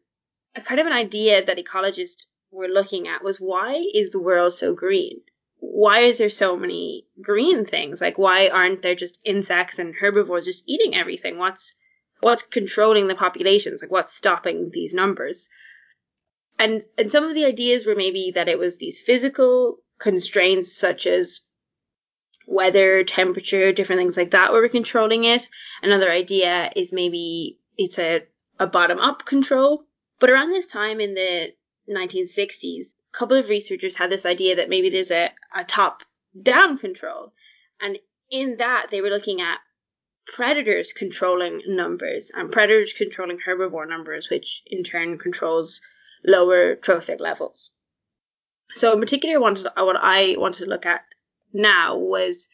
a 0.55 0.61
kind 0.61 0.79
of 0.79 0.87
an 0.87 0.93
idea 0.93 1.43
that 1.43 1.57
ecologists 1.57 2.25
were 2.51 2.67
looking 2.67 3.07
at 3.07 3.23
was 3.23 3.37
why 3.37 3.85
is 3.93 4.11
the 4.11 4.19
world 4.19 4.53
so 4.53 4.73
green? 4.73 5.21
why 5.61 5.99
is 5.99 6.17
there 6.17 6.29
so 6.29 6.57
many 6.57 7.05
green 7.21 7.65
things? 7.65 8.01
Like 8.01 8.17
why 8.17 8.49
aren't 8.49 8.81
there 8.81 8.95
just 8.95 9.19
insects 9.23 9.77
and 9.77 9.93
herbivores 9.93 10.45
just 10.45 10.63
eating 10.65 10.95
everything? 10.95 11.37
What's 11.37 11.75
what's 12.19 12.43
controlling 12.43 13.07
the 13.07 13.15
populations? 13.15 13.81
Like 13.81 13.91
what's 13.91 14.13
stopping 14.13 14.71
these 14.73 14.93
numbers? 14.93 15.47
And 16.57 16.81
and 16.97 17.11
some 17.11 17.25
of 17.25 17.35
the 17.35 17.45
ideas 17.45 17.85
were 17.85 17.95
maybe 17.95 18.31
that 18.33 18.49
it 18.49 18.57
was 18.57 18.77
these 18.77 18.99
physical 18.99 19.77
constraints 19.99 20.75
such 20.75 21.05
as 21.05 21.41
weather, 22.47 23.03
temperature, 23.03 23.71
different 23.71 24.01
things 24.01 24.17
like 24.17 24.31
that 24.31 24.51
were 24.51 24.67
controlling 24.67 25.25
it. 25.25 25.47
Another 25.83 26.11
idea 26.11 26.71
is 26.75 26.91
maybe 26.91 27.59
it's 27.77 27.99
a, 27.99 28.23
a 28.59 28.65
bottom 28.65 28.99
up 28.99 29.25
control. 29.25 29.85
But 30.21 30.29
around 30.29 30.51
this 30.51 30.67
time 30.67 31.01
in 31.01 31.15
the 31.15 31.51
1960s, 31.89 32.93
a 32.93 33.17
couple 33.17 33.37
of 33.37 33.49
researchers 33.49 33.95
had 33.95 34.11
this 34.11 34.23
idea 34.23 34.55
that 34.57 34.69
maybe 34.69 34.91
there's 34.91 35.09
a, 35.09 35.31
a 35.55 35.63
top 35.63 36.03
down 36.39 36.77
control. 36.77 37.33
And 37.81 37.97
in 38.29 38.57
that, 38.57 38.91
they 38.91 39.01
were 39.01 39.09
looking 39.09 39.41
at 39.41 39.57
predators 40.27 40.93
controlling 40.93 41.63
numbers 41.65 42.31
and 42.35 42.51
predators 42.51 42.93
controlling 42.93 43.39
herbivore 43.39 43.89
numbers, 43.89 44.29
which 44.29 44.61
in 44.67 44.83
turn 44.83 45.17
controls 45.17 45.81
lower 46.23 46.75
trophic 46.75 47.19
levels. 47.19 47.71
So, 48.75 48.93
in 48.93 48.99
particular, 48.99 49.39
what 49.39 49.65
I 49.75 50.35
wanted 50.37 50.65
to 50.65 50.69
look 50.69 50.85
at 50.85 51.03
now 51.51 51.97
was 51.97 52.47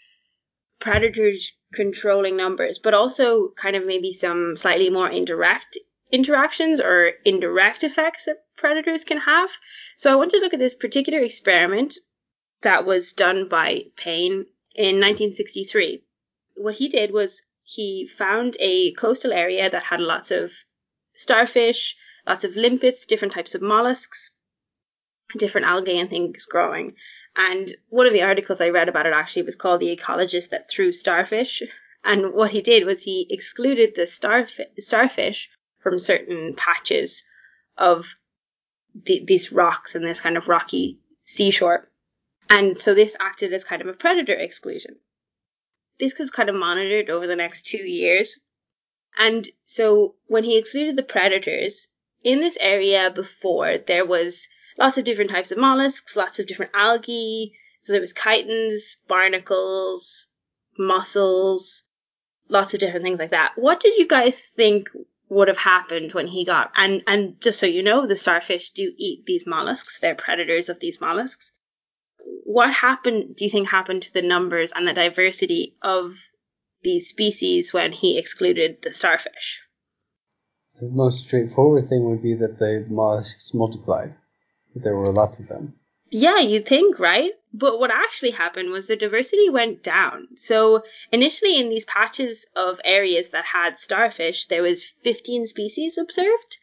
predators 0.79 1.51
controlling 1.73 2.37
numbers, 2.37 2.79
but 2.79 2.93
also 2.93 3.49
kind 3.49 3.75
of 3.75 3.85
maybe 3.85 4.13
some 4.13 4.55
slightly 4.55 4.89
more 4.89 5.09
indirect 5.09 5.77
interactions 6.11 6.79
or 6.79 7.11
indirect 7.25 7.83
effects 7.83 8.25
that 8.25 8.43
predators 8.55 9.03
can 9.03 9.19
have. 9.19 9.49
So 9.95 10.11
I 10.11 10.15
want 10.15 10.31
to 10.31 10.39
look 10.39 10.53
at 10.53 10.59
this 10.59 10.75
particular 10.75 11.19
experiment 11.19 11.97
that 12.61 12.85
was 12.85 13.13
done 13.13 13.47
by 13.47 13.85
Paine 13.95 14.45
in 14.75 14.99
1963. 14.99 16.03
What 16.55 16.75
he 16.75 16.87
did 16.87 17.11
was 17.11 17.43
he 17.63 18.07
found 18.07 18.55
a 18.59 18.93
coastal 18.93 19.33
area 19.33 19.69
that 19.69 19.83
had 19.83 19.99
lots 19.99 20.31
of 20.31 20.53
starfish, 21.15 21.95
lots 22.25 22.43
of 22.43 22.55
limpets, 22.55 23.05
different 23.05 23.33
types 23.33 23.55
of 23.55 23.61
mollusks, 23.61 24.31
different 25.37 25.67
algae 25.67 25.99
and 25.99 26.09
things 26.09 26.45
growing. 26.45 26.95
And 27.35 27.75
one 27.89 28.07
of 28.07 28.13
the 28.13 28.23
articles 28.23 28.61
I 28.61 28.69
read 28.69 28.89
about 28.89 29.05
it 29.05 29.13
actually 29.13 29.43
was 29.43 29.55
called 29.55 29.81
The 29.81 29.95
Ecologist 29.95 30.49
That 30.49 30.69
Threw 30.69 30.91
Starfish. 30.91 31.61
And 32.03 32.33
what 32.33 32.51
he 32.51 32.61
did 32.61 32.85
was 32.85 33.03
he 33.03 33.27
excluded 33.29 33.93
the 33.95 34.03
starf- 34.03 34.79
starfish 34.79 35.49
from 35.79 35.99
certain 35.99 36.53
patches 36.55 37.23
of 37.77 38.15
the, 39.05 39.23
these 39.25 39.51
rocks 39.51 39.95
and 39.95 40.05
this 40.05 40.21
kind 40.21 40.37
of 40.37 40.47
rocky 40.47 40.99
seashore. 41.23 41.89
And 42.49 42.79
so 42.79 42.93
this 42.93 43.15
acted 43.19 43.53
as 43.53 43.63
kind 43.63 43.81
of 43.81 43.87
a 43.87 43.93
predator 43.93 44.33
exclusion. 44.33 44.95
This 45.99 46.17
was 46.17 46.31
kind 46.31 46.49
of 46.49 46.55
monitored 46.55 47.09
over 47.09 47.27
the 47.27 47.35
next 47.35 47.65
two 47.65 47.83
years. 47.83 48.39
And 49.17 49.47
so 49.65 50.15
when 50.27 50.43
he 50.43 50.57
excluded 50.57 50.95
the 50.95 51.03
predators, 51.03 51.87
in 52.23 52.39
this 52.39 52.57
area 52.59 53.11
before, 53.11 53.77
there 53.77 54.05
was 54.05 54.47
lots 54.77 54.97
of 54.97 55.03
different 55.03 55.31
types 55.31 55.51
of 55.51 55.57
mollusks, 55.57 56.15
lots 56.15 56.39
of 56.39 56.47
different 56.47 56.71
algae. 56.73 57.53
So 57.81 57.93
there 57.93 58.01
was 58.01 58.13
chitons, 58.13 58.97
barnacles, 59.07 60.27
mussels, 60.77 61.83
lots 62.49 62.73
of 62.73 62.79
different 62.79 63.03
things 63.03 63.19
like 63.19 63.31
that. 63.31 63.53
What 63.55 63.79
did 63.79 63.97
you 63.97 64.07
guys 64.07 64.39
think 64.39 64.89
would 65.29 65.47
have 65.47 65.57
happened 65.57 66.13
when 66.13 66.27
he 66.27 66.45
got 66.45 66.71
and 66.75 67.03
and 67.05 67.39
just 67.41 67.59
so 67.59 67.65
you 67.65 67.83
know 67.83 68.07
the 68.07 68.15
starfish 68.15 68.71
do 68.71 68.93
eat 68.97 69.25
these 69.25 69.45
mollusks. 69.45 69.99
They're 69.99 70.15
predators 70.15 70.69
of 70.69 70.79
these 70.79 71.01
mollusks. 71.01 71.51
What 72.43 72.73
happened 72.73 73.35
do 73.35 73.45
you 73.45 73.51
think 73.51 73.67
happened 73.67 74.03
to 74.03 74.13
the 74.13 74.21
numbers 74.21 74.71
and 74.73 74.87
the 74.87 74.93
diversity 74.93 75.75
of 75.81 76.15
these 76.83 77.09
species 77.09 77.73
when 77.73 77.91
he 77.91 78.17
excluded 78.17 78.81
the 78.81 78.93
starfish? 78.93 79.61
The 80.79 80.89
most 80.89 81.25
straightforward 81.25 81.89
thing 81.89 82.07
would 82.09 82.21
be 82.21 82.35
that 82.35 82.59
the 82.59 82.85
mollusks 82.87 83.53
multiplied. 83.53 84.15
That 84.73 84.83
there 84.83 84.95
were 84.95 85.11
lots 85.11 85.39
of 85.39 85.47
them. 85.47 85.73
Yeah, 86.09 86.39
you 86.39 86.61
think, 86.61 86.99
right? 86.99 87.31
But 87.59 87.79
what 87.79 87.89
actually 87.89 88.31
happened 88.31 88.69
was 88.69 88.85
the 88.85 88.95
diversity 88.95 89.49
went 89.49 89.81
down. 89.81 90.27
So 90.35 90.83
initially 91.11 91.57
in 91.57 91.69
these 91.69 91.85
patches 91.85 92.45
of 92.55 92.79
areas 92.85 93.29
that 93.29 93.45
had 93.45 93.79
starfish, 93.79 94.45
there 94.45 94.61
was 94.61 94.83
15 94.83 95.47
species 95.47 95.97
observed. 95.97 96.59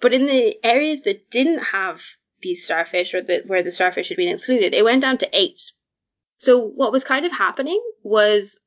But 0.00 0.12
in 0.12 0.26
the 0.26 0.58
areas 0.66 1.02
that 1.02 1.30
didn't 1.30 1.60
have 1.60 2.02
these 2.40 2.64
starfish 2.64 3.14
or 3.14 3.22
the, 3.22 3.44
where 3.46 3.62
the 3.62 3.70
starfish 3.70 4.08
had 4.08 4.16
been 4.16 4.28
excluded, 4.28 4.74
it 4.74 4.84
went 4.84 5.02
down 5.02 5.18
to 5.18 5.30
eight. 5.32 5.70
So 6.38 6.66
what 6.66 6.90
was 6.90 7.04
kind 7.04 7.24
of 7.24 7.30
happening 7.30 7.80
was 8.02 8.60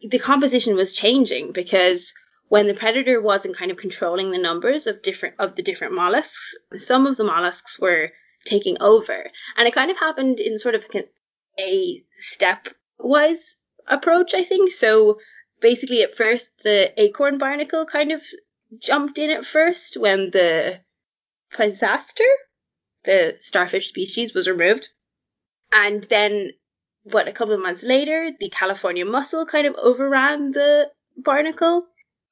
the 0.00 0.18
composition 0.18 0.74
was 0.74 0.94
changing 0.94 1.52
because 1.52 2.14
when 2.48 2.66
the 2.66 2.72
predator 2.72 3.20
wasn't 3.20 3.56
kind 3.58 3.70
of 3.70 3.76
controlling 3.76 4.30
the 4.30 4.38
numbers 4.38 4.86
of 4.86 5.02
different 5.02 5.34
of 5.38 5.54
the 5.54 5.62
different 5.62 5.92
mollusks, 5.92 6.56
some 6.76 7.06
of 7.06 7.18
the 7.18 7.24
mollusks 7.24 7.78
were 7.78 8.10
taking 8.44 8.76
over, 8.80 9.30
and 9.56 9.68
it 9.68 9.74
kind 9.74 9.90
of 9.90 9.98
happened 9.98 10.40
in 10.40 10.58
sort 10.58 10.74
of 10.74 10.84
a 11.58 12.04
stepwise 12.20 13.56
approach, 13.86 14.34
I 14.34 14.42
think. 14.42 14.72
So 14.72 15.18
basically, 15.60 16.02
at 16.02 16.16
first, 16.16 16.50
the 16.62 16.92
acorn 17.00 17.38
barnacle 17.38 17.86
kind 17.86 18.12
of 18.12 18.22
jumped 18.78 19.18
in 19.18 19.30
at 19.30 19.44
first 19.44 19.96
when 19.96 20.30
the 20.30 20.80
Pisaster, 21.50 22.24
the 23.04 23.36
starfish 23.40 23.88
species, 23.88 24.34
was 24.34 24.48
removed, 24.48 24.88
and 25.72 26.04
then 26.04 26.50
what 27.04 27.28
a 27.28 27.32
couple 27.32 27.54
of 27.54 27.60
months 27.60 27.82
later, 27.82 28.30
the 28.40 28.48
California 28.48 29.04
mussel 29.04 29.46
kind 29.46 29.66
of 29.66 29.74
overran 29.76 30.52
the 30.52 30.90
barnacle 31.16 31.86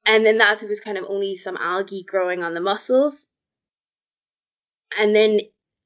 and 0.05 0.25
then 0.25 0.37
that 0.39 0.61
was 0.63 0.79
kind 0.79 0.97
of 0.97 1.05
only 1.07 1.35
some 1.35 1.57
algae 1.57 2.03
growing 2.03 2.43
on 2.43 2.53
the 2.53 2.61
mussels. 2.61 3.27
And 4.99 5.15
then 5.15 5.39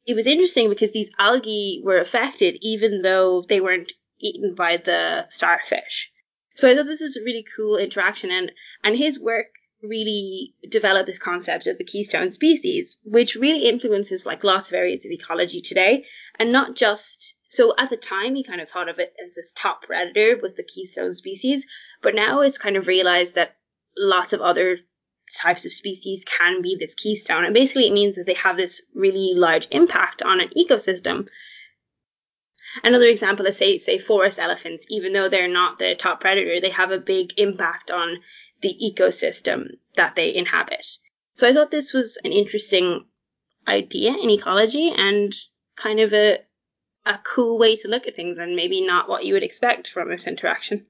it 0.07 0.15
was 0.15 0.25
interesting 0.25 0.69
because 0.69 0.93
these 0.93 1.11
algae 1.19 1.81
were 1.83 1.99
affected 1.99 2.57
even 2.61 3.01
though 3.01 3.43
they 3.47 3.59
weren't 3.59 3.91
eaten 4.19 4.55
by 4.55 4.77
the 4.77 5.27
starfish. 5.29 6.11
So 6.55 6.67
I 6.67 6.73
thought 6.73 6.85
this 6.85 7.01
was 7.01 7.17
a 7.17 7.23
really 7.23 7.45
cool 7.55 7.77
interaction 7.77 8.31
and, 8.31 8.51
and 8.83 8.95
his 8.95 9.19
work 9.19 9.47
really 9.83 10.55
developed 10.69 11.05
this 11.05 11.19
concept 11.19 11.67
of 11.67 11.77
the 11.77 11.83
keystone 11.83 12.31
species, 12.31 12.97
which 13.03 13.35
really 13.35 13.67
influences 13.67 14.25
like 14.25 14.43
lots 14.43 14.69
of 14.69 14.75
areas 14.75 15.05
of 15.05 15.11
ecology 15.11 15.61
today. 15.61 16.05
And 16.39 16.51
not 16.51 16.75
just 16.75 17.35
so 17.49 17.75
at 17.77 17.89
the 17.89 17.97
time 17.97 18.33
he 18.33 18.43
kind 18.43 18.61
of 18.61 18.69
thought 18.69 18.89
of 18.89 18.99
it 18.99 19.13
as 19.23 19.35
this 19.35 19.51
top 19.55 19.83
predator 19.83 20.39
was 20.41 20.55
the 20.55 20.63
keystone 20.63 21.13
species, 21.13 21.65
but 22.01 22.15
now 22.15 22.41
it's 22.41 22.57
kind 22.57 22.77
of 22.77 22.87
realized 22.87 23.35
that 23.35 23.57
lots 23.97 24.33
of 24.33 24.41
other 24.41 24.79
types 25.35 25.65
of 25.65 25.73
species 25.73 26.23
can 26.25 26.61
be 26.61 26.75
this 26.75 26.95
keystone. 26.95 27.45
And 27.45 27.53
basically, 27.53 27.87
it 27.87 27.93
means 27.93 28.15
that 28.15 28.25
they 28.25 28.33
have 28.35 28.57
this 28.57 28.81
really 28.93 29.33
large 29.35 29.67
impact 29.71 30.21
on 30.21 30.39
an 30.39 30.49
ecosystem. 30.57 31.27
Another 32.83 33.05
example 33.05 33.45
is 33.45 33.57
say 33.57 33.77
say 33.77 33.97
forest 33.97 34.39
elephants, 34.39 34.85
even 34.89 35.13
though 35.13 35.29
they're 35.29 35.47
not 35.47 35.77
the 35.77 35.95
top 35.95 36.21
predator, 36.21 36.59
they 36.59 36.69
have 36.69 36.91
a 36.91 36.99
big 36.99 37.33
impact 37.37 37.91
on 37.91 38.17
the 38.61 38.73
ecosystem 38.83 39.77
that 39.95 40.15
they 40.15 40.35
inhabit. 40.35 40.85
So 41.33 41.47
I 41.47 41.53
thought 41.53 41.71
this 41.71 41.93
was 41.93 42.17
an 42.23 42.31
interesting 42.31 43.05
idea 43.67 44.15
in 44.15 44.29
ecology 44.29 44.91
and 44.91 45.33
kind 45.75 45.99
of 45.99 46.13
a 46.13 46.39
a 47.05 47.17
cool 47.23 47.57
way 47.57 47.75
to 47.77 47.87
look 47.87 48.05
at 48.05 48.15
things 48.15 48.37
and 48.37 48.55
maybe 48.55 48.85
not 48.85 49.07
what 49.07 49.23
you 49.23 49.33
would 49.33 49.43
expect 49.43 49.87
from 49.87 50.09
this 50.09 50.27
interaction 50.27 50.85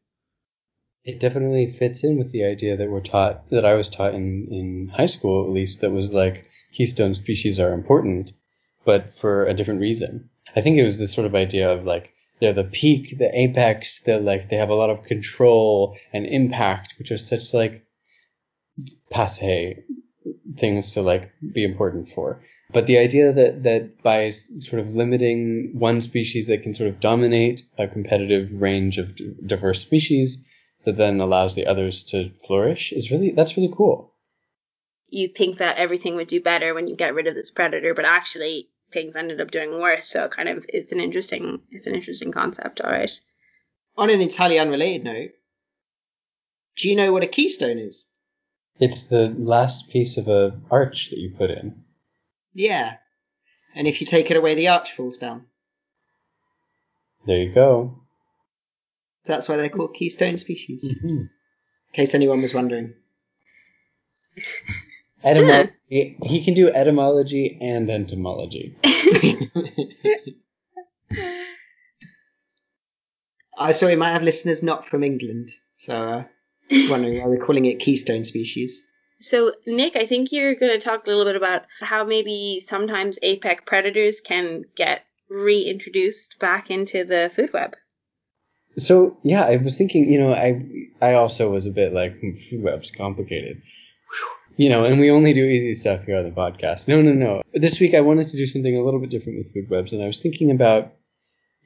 it 1.07 1.21
definitely 1.21 1.67
fits 1.67 2.03
in 2.03 2.17
with 2.17 2.33
the 2.33 2.43
idea 2.43 2.75
that 2.75 2.89
we're 2.89 2.99
taught 2.99 3.49
that 3.49 3.65
I 3.65 3.75
was 3.75 3.87
taught 3.87 4.13
in 4.13 4.49
in 4.51 4.89
high 4.89 5.05
school 5.05 5.45
at 5.45 5.53
least 5.53 5.79
that 5.79 5.91
was 5.91 6.11
like 6.11 6.49
keystone 6.73 7.13
species 7.15 7.61
are 7.61 7.73
important, 7.73 8.33
but 8.83 9.11
for 9.11 9.45
a 9.45 9.53
different 9.53 9.79
reason. 9.79 10.29
I 10.53 10.61
think 10.61 10.77
it 10.77 10.83
was 10.83 10.99
this 10.99 11.13
sort 11.13 11.25
of 11.25 11.33
idea 11.33 11.71
of 11.71 11.85
like 11.85 12.13
they're 12.39 12.51
the 12.51 12.65
peak, 12.65 13.17
the 13.17 13.31
apex, 13.33 14.01
they're 14.01 14.19
like 14.19 14.49
they 14.49 14.57
have 14.57 14.69
a 14.69 14.75
lot 14.75 14.89
of 14.89 15.03
control 15.03 15.97
and 16.11 16.25
impact, 16.25 16.95
which 16.99 17.11
are 17.11 17.17
such 17.17 17.53
like 17.53 17.85
passe 19.09 19.83
things 20.57 20.91
to 20.93 21.01
like 21.01 21.31
be 21.53 21.63
important 21.63 22.09
for. 22.09 22.43
But 22.73 22.85
the 22.85 22.97
idea 22.97 23.31
that 23.31 23.63
that 23.63 24.03
by 24.03 24.31
sort 24.31 24.81
of 24.81 24.93
limiting 24.93 25.71
one 25.73 26.01
species 26.01 26.47
that 26.47 26.63
can 26.63 26.73
sort 26.73 26.89
of 26.89 26.99
dominate 26.99 27.63
a 27.77 27.87
competitive 27.87 28.61
range 28.61 28.97
of 28.97 29.15
diverse 29.47 29.81
species 29.81 30.43
that 30.87 30.97
then 30.97 31.19
allows 31.19 31.53
the 31.53 31.67
others 31.67 32.03
to 32.05 32.31
flourish 32.47 32.93
is 32.93 33.11
really 33.11 33.31
that's 33.31 33.57
really 33.57 33.73
cool. 33.75 34.13
You 35.09 35.27
think 35.27 35.57
that 35.57 35.77
everything 35.77 36.15
would 36.15 36.27
do 36.27 36.41
better 36.41 36.73
when 36.73 36.87
you 36.87 36.95
get 36.95 37.13
rid 37.13 37.27
of 37.27 37.35
this 37.35 37.51
predator, 37.51 37.93
but 37.93 38.05
actually 38.05 38.69
things 38.91 39.15
ended 39.15 39.41
up 39.41 39.51
doing 39.51 39.81
worse. 39.81 40.07
So 40.07 40.29
kind 40.29 40.47
of 40.47 40.65
it's 40.69 40.93
an 40.93 41.01
interesting 41.01 41.59
it's 41.71 41.87
an 41.87 41.95
interesting 41.95 42.31
concept, 42.31 42.79
all 42.81 42.89
right. 42.89 43.11
On 43.97 44.09
an 44.09 44.21
entirely 44.21 44.59
unrelated 44.59 45.03
note, 45.03 45.31
do 46.77 46.89
you 46.89 46.95
know 46.95 47.11
what 47.11 47.23
a 47.23 47.27
keystone 47.27 47.79
is? 47.79 48.05
It's 48.79 49.03
the 49.03 49.35
last 49.37 49.89
piece 49.89 50.17
of 50.17 50.29
a 50.29 50.57
arch 50.71 51.09
that 51.09 51.19
you 51.19 51.33
put 51.37 51.51
in. 51.51 51.83
Yeah. 52.53 52.95
And 53.75 53.87
if 53.87 53.99
you 53.99 54.07
take 54.07 54.31
it 54.31 54.37
away 54.37 54.55
the 54.55 54.69
arch 54.69 54.93
falls 54.93 55.17
down. 55.17 55.47
There 57.25 57.41
you 57.41 57.51
go. 57.51 58.06
So 59.27 59.33
that's 59.33 59.49
why 59.49 59.57
they're 59.57 59.67
called 59.67 59.93
keystone 59.93 60.37
species. 60.37 60.87
Mm-hmm. 60.87 61.07
In 61.07 61.29
case 61.91 62.15
anyone 62.15 62.41
was 62.41 62.53
wondering. 62.53 62.93
Etymology. 65.21 65.73
he 65.89 66.45
can 66.45 66.53
do 66.53 66.69
etymology 66.69 67.57
and 67.59 67.89
entomology. 67.89 68.77
I 73.57 73.73
saw 73.73 73.87
we 73.87 73.97
might 73.97 74.13
have 74.13 74.23
listeners 74.23 74.63
not 74.63 74.85
from 74.85 75.03
England, 75.03 75.49
so 75.75 75.93
uh, 75.93 76.23
wondering 76.89 77.19
why 77.19 77.25
we're 77.27 77.45
calling 77.45 77.65
it 77.65 77.81
keystone 77.81 78.23
species. 78.23 78.81
So, 79.19 79.51
Nick, 79.65 79.97
I 79.97 80.05
think 80.05 80.31
you're 80.31 80.55
going 80.55 80.71
to 80.71 80.79
talk 80.79 81.05
a 81.05 81.09
little 81.09 81.25
bit 81.25 81.35
about 81.35 81.63
how 81.81 82.05
maybe 82.05 82.63
sometimes 82.65 83.19
apex 83.21 83.63
predators 83.65 84.21
can 84.21 84.63
get 84.75 85.03
reintroduced 85.29 86.39
back 86.39 86.71
into 86.71 87.03
the 87.03 87.29
food 87.35 87.51
web. 87.51 87.75
So 88.77 89.17
yeah, 89.23 89.43
I 89.43 89.57
was 89.57 89.75
thinking, 89.77 90.11
you 90.11 90.19
know, 90.19 90.33
I 90.33 90.65
I 91.01 91.13
also 91.13 91.51
was 91.51 91.65
a 91.65 91.71
bit 91.71 91.93
like 91.93 92.19
food 92.19 92.63
web's 92.63 92.91
complicated, 92.91 93.61
you 94.55 94.69
know, 94.69 94.85
and 94.85 94.99
we 94.99 95.09
only 95.11 95.33
do 95.33 95.43
easy 95.43 95.73
stuff 95.73 96.03
here 96.03 96.17
on 96.17 96.23
the 96.23 96.31
podcast. 96.31 96.87
No, 96.87 97.01
no, 97.01 97.13
no. 97.13 97.41
This 97.53 97.79
week 97.79 97.93
I 97.93 98.01
wanted 98.01 98.27
to 98.27 98.37
do 98.37 98.45
something 98.45 98.77
a 98.77 98.83
little 98.83 98.99
bit 98.99 99.09
different 99.09 99.39
with 99.39 99.53
food 99.53 99.69
webs, 99.69 99.93
and 99.93 100.03
I 100.03 100.07
was 100.07 100.21
thinking 100.21 100.51
about, 100.51 100.93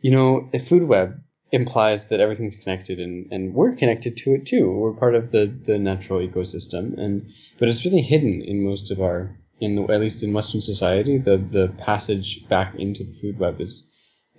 you 0.01 0.11
know, 0.11 0.49
a 0.53 0.59
food 0.59 0.83
web 0.83 1.19
implies 1.51 2.07
that 2.07 2.21
everything's 2.21 2.55
connected, 2.55 2.99
and 2.99 3.27
and 3.31 3.53
we're 3.53 3.75
connected 3.75 4.15
to 4.17 4.33
it 4.35 4.45
too. 4.45 4.71
We're 4.71 4.93
part 4.93 5.15
of 5.15 5.31
the 5.31 5.47
the 5.47 5.77
natural 5.77 6.19
ecosystem, 6.19 6.97
and 6.97 7.29
but 7.59 7.67
it's 7.67 7.83
really 7.83 8.01
hidden 8.01 8.41
in 8.41 8.63
most 8.63 8.89
of 8.89 9.01
our 9.01 9.37
in 9.59 9.75
the, 9.75 9.93
at 9.93 9.99
least 9.99 10.23
in 10.23 10.33
Western 10.33 10.61
society, 10.61 11.17
the 11.17 11.37
the 11.37 11.73
passage 11.77 12.47
back 12.47 12.75
into 12.75 13.03
the 13.03 13.13
food 13.13 13.37
web 13.37 13.59
is 13.61 13.90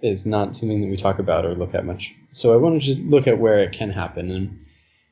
is 0.03 0.27
not 0.27 0.57
something 0.57 0.81
that 0.81 0.91
we 0.91 0.97
talk 0.97 1.19
about 1.19 1.47
or 1.47 1.55
look 1.55 1.75
at 1.75 1.87
much. 1.87 2.15
So 2.33 2.53
I 2.53 2.57
want 2.57 2.81
to 2.81 2.87
just 2.87 2.99
look 2.99 3.27
at 3.27 3.39
where 3.39 3.61
it 3.61 3.73
can 3.73 3.91
happen 3.91 4.31
and 4.31 4.59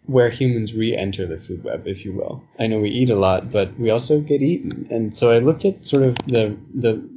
where 0.07 0.29
humans 0.29 0.75
re-enter 0.75 1.27
the 1.27 1.39
food 1.39 1.63
web, 1.63 1.87
if 1.87 2.05
you 2.05 2.13
will. 2.13 2.43
I 2.59 2.67
know 2.67 2.81
we 2.81 2.91
eat 2.91 3.11
a 3.11 3.17
lot, 3.17 3.51
but 3.51 3.79
we 3.79 3.91
also 3.91 4.21
get 4.21 4.43
eaten, 4.43 4.89
and 4.91 5.17
so 5.17 5.31
I 5.31 5.39
looked 5.39 5.65
at 5.65 5.87
sort 5.87 6.03
of 6.03 6.17
the 6.27 6.57
the 6.75 7.09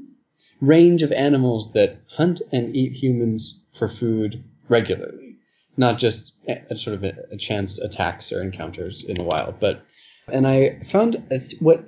range 0.62 1.02
of 1.02 1.12
animals 1.12 1.74
that 1.74 1.98
hunt 2.08 2.42
and 2.52 2.76
eat 2.76 2.94
humans 2.94 3.60
for 3.74 3.88
food 3.88 4.44
regularly, 4.70 5.38
not 5.76 5.98
just 5.98 6.36
a, 6.48 6.62
a 6.70 6.78
sort 6.78 6.96
of 6.96 7.04
a, 7.04 7.14
a 7.32 7.38
chance 7.38 7.80
attacks 7.80 8.32
or 8.32 8.42
encounters 8.42 9.04
in 9.04 9.16
the 9.16 9.24
wild, 9.24 9.60
but 9.60 9.84
and 10.28 10.46
I 10.46 10.80
found 10.84 11.24
what 11.60 11.88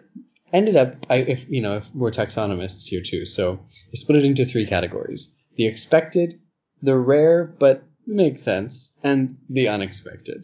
ended 0.54 0.76
up 0.76 1.06
I, 1.10 1.18
if 1.18 1.48
you 1.50 1.62
know 1.62 1.76
if 1.78 1.94
we're 1.94 2.12
taxonomists 2.12 2.88
here 2.88 3.02
too, 3.02 3.26
so 3.26 3.60
I 3.94 3.96
split 3.96 4.20
it 4.20 4.26
into 4.26 4.46
three 4.46 4.66
categories 4.66 5.35
the 5.56 5.68
expected, 5.68 6.40
the 6.82 6.98
rare 6.98 7.46
but 7.46 7.84
makes 8.06 8.42
sense, 8.42 8.98
and 9.04 9.38
the 9.50 9.68
unexpected. 9.68 10.44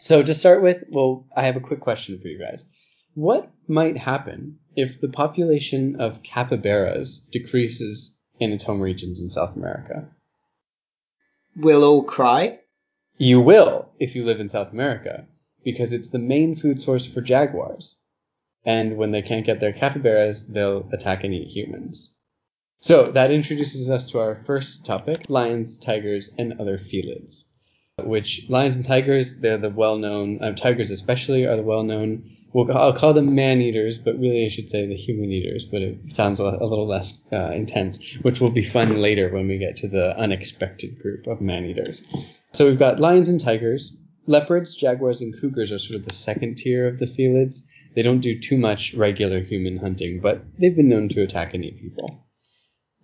So 0.00 0.22
to 0.22 0.34
start 0.34 0.62
with, 0.62 0.84
well, 0.90 1.26
I 1.36 1.42
have 1.42 1.56
a 1.56 1.60
quick 1.60 1.80
question 1.80 2.20
for 2.20 2.28
you 2.28 2.38
guys. 2.38 2.70
What 3.14 3.50
might 3.66 3.96
happen 3.96 4.58
if 4.76 5.00
the 5.00 5.08
population 5.08 5.96
of 6.00 6.22
capybaras 6.22 7.26
decreases 7.32 8.16
in 8.38 8.52
its 8.52 8.62
home 8.64 8.80
regions 8.80 9.20
in 9.20 9.28
South 9.28 9.56
America? 9.56 10.08
We'll 11.56 11.82
all 11.82 12.04
cry. 12.04 12.60
You 13.16 13.40
will 13.40 13.90
if 13.98 14.14
you 14.14 14.24
live 14.24 14.38
in 14.38 14.48
South 14.48 14.72
America, 14.72 15.26
because 15.64 15.92
it's 15.92 16.10
the 16.10 16.20
main 16.20 16.54
food 16.54 16.80
source 16.80 17.04
for 17.04 17.20
jaguars. 17.20 18.00
And 18.64 18.96
when 18.96 19.10
they 19.10 19.22
can't 19.22 19.46
get 19.46 19.58
their 19.58 19.72
capybaras, 19.72 20.46
they'll 20.46 20.88
attack 20.92 21.24
and 21.24 21.34
eat 21.34 21.48
humans. 21.48 22.14
So 22.80 23.10
that 23.10 23.32
introduces 23.32 23.90
us 23.90 24.06
to 24.10 24.20
our 24.20 24.36
first 24.36 24.86
topic 24.86 25.28
lions, 25.28 25.76
tigers, 25.76 26.30
and 26.38 26.60
other 26.60 26.78
felids. 26.78 27.44
Which 28.00 28.46
lions 28.48 28.76
and 28.76 28.84
tigers, 28.84 29.40
they're 29.40 29.58
the 29.58 29.70
well 29.70 29.98
known, 29.98 30.38
uh, 30.40 30.52
tigers 30.52 30.92
especially, 30.92 31.44
are 31.44 31.56
the 31.56 31.64
well 31.64 31.82
known. 31.82 32.30
I'll 32.54 32.94
call 32.94 33.12
them 33.12 33.34
man 33.34 33.60
eaters, 33.60 33.98
but 33.98 34.18
really 34.18 34.46
I 34.46 34.48
should 34.48 34.70
say 34.70 34.86
the 34.86 34.96
human 34.96 35.30
eaters, 35.30 35.64
but 35.64 35.82
it 35.82 36.12
sounds 36.12 36.38
a, 36.38 36.44
a 36.44 36.66
little 36.66 36.86
less 36.86 37.26
uh, 37.32 37.50
intense, 37.52 37.98
which 38.22 38.40
will 38.40 38.50
be 38.50 38.64
fun 38.64 39.00
later 39.00 39.28
when 39.30 39.48
we 39.48 39.58
get 39.58 39.76
to 39.78 39.88
the 39.88 40.16
unexpected 40.16 41.00
group 41.00 41.26
of 41.26 41.40
man 41.40 41.64
eaters. 41.64 42.02
So 42.52 42.66
we've 42.66 42.78
got 42.78 43.00
lions 43.00 43.28
and 43.28 43.40
tigers. 43.40 43.96
Leopards, 44.26 44.74
jaguars, 44.76 45.20
and 45.20 45.38
cougars 45.38 45.72
are 45.72 45.78
sort 45.78 45.98
of 45.98 46.06
the 46.06 46.14
second 46.14 46.58
tier 46.58 46.86
of 46.86 46.98
the 46.98 47.06
felids. 47.06 47.66
They 47.96 48.02
don't 48.02 48.20
do 48.20 48.38
too 48.38 48.56
much 48.56 48.94
regular 48.94 49.40
human 49.40 49.78
hunting, 49.78 50.20
but 50.20 50.42
they've 50.58 50.76
been 50.76 50.88
known 50.88 51.08
to 51.10 51.22
attack 51.22 51.54
and 51.54 51.64
eat 51.64 51.80
people. 51.80 52.27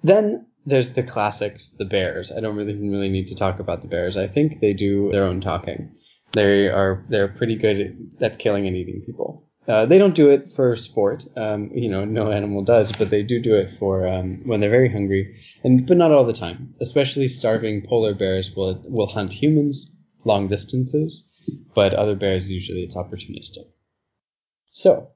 Then 0.04 0.46
there's 0.66 0.92
the 0.92 1.02
classics, 1.02 1.70
the 1.70 1.86
bears. 1.86 2.30
I 2.30 2.40
don't 2.40 2.56
really 2.56 2.74
really 2.74 3.08
need 3.08 3.28
to 3.28 3.34
talk 3.34 3.58
about 3.58 3.80
the 3.80 3.88
bears. 3.88 4.18
I 4.18 4.28
think 4.28 4.60
they 4.60 4.74
do 4.74 5.10
their 5.10 5.24
own 5.24 5.40
talking. 5.40 5.96
They 6.32 6.68
are 6.68 7.02
they're 7.08 7.28
pretty 7.28 7.56
good 7.56 7.96
at 8.20 8.38
killing 8.38 8.66
and 8.66 8.76
eating 8.76 9.02
people. 9.06 9.48
Uh, 9.66 9.86
they 9.86 9.96
don't 9.96 10.14
do 10.14 10.28
it 10.28 10.52
for 10.52 10.76
sport, 10.76 11.24
um, 11.38 11.70
you 11.72 11.88
know, 11.88 12.04
no 12.04 12.30
animal 12.30 12.62
does, 12.62 12.92
but 12.92 13.08
they 13.08 13.22
do 13.22 13.40
do 13.40 13.54
it 13.54 13.70
for 13.70 14.06
um, 14.06 14.46
when 14.46 14.60
they're 14.60 14.68
very 14.68 14.90
hungry, 14.90 15.34
and 15.64 15.86
but 15.86 15.96
not 15.96 16.12
all 16.12 16.26
the 16.26 16.34
time. 16.34 16.74
Especially 16.82 17.26
starving 17.26 17.80
polar 17.80 18.14
bears 18.14 18.54
will 18.54 18.84
will 18.86 19.06
hunt 19.06 19.32
humans 19.32 19.96
long 20.26 20.48
distances, 20.48 21.32
but 21.74 21.94
other 21.94 22.14
bears 22.14 22.50
usually 22.50 22.82
it's 22.82 22.96
opportunistic. 22.96 23.64
So, 24.70 25.12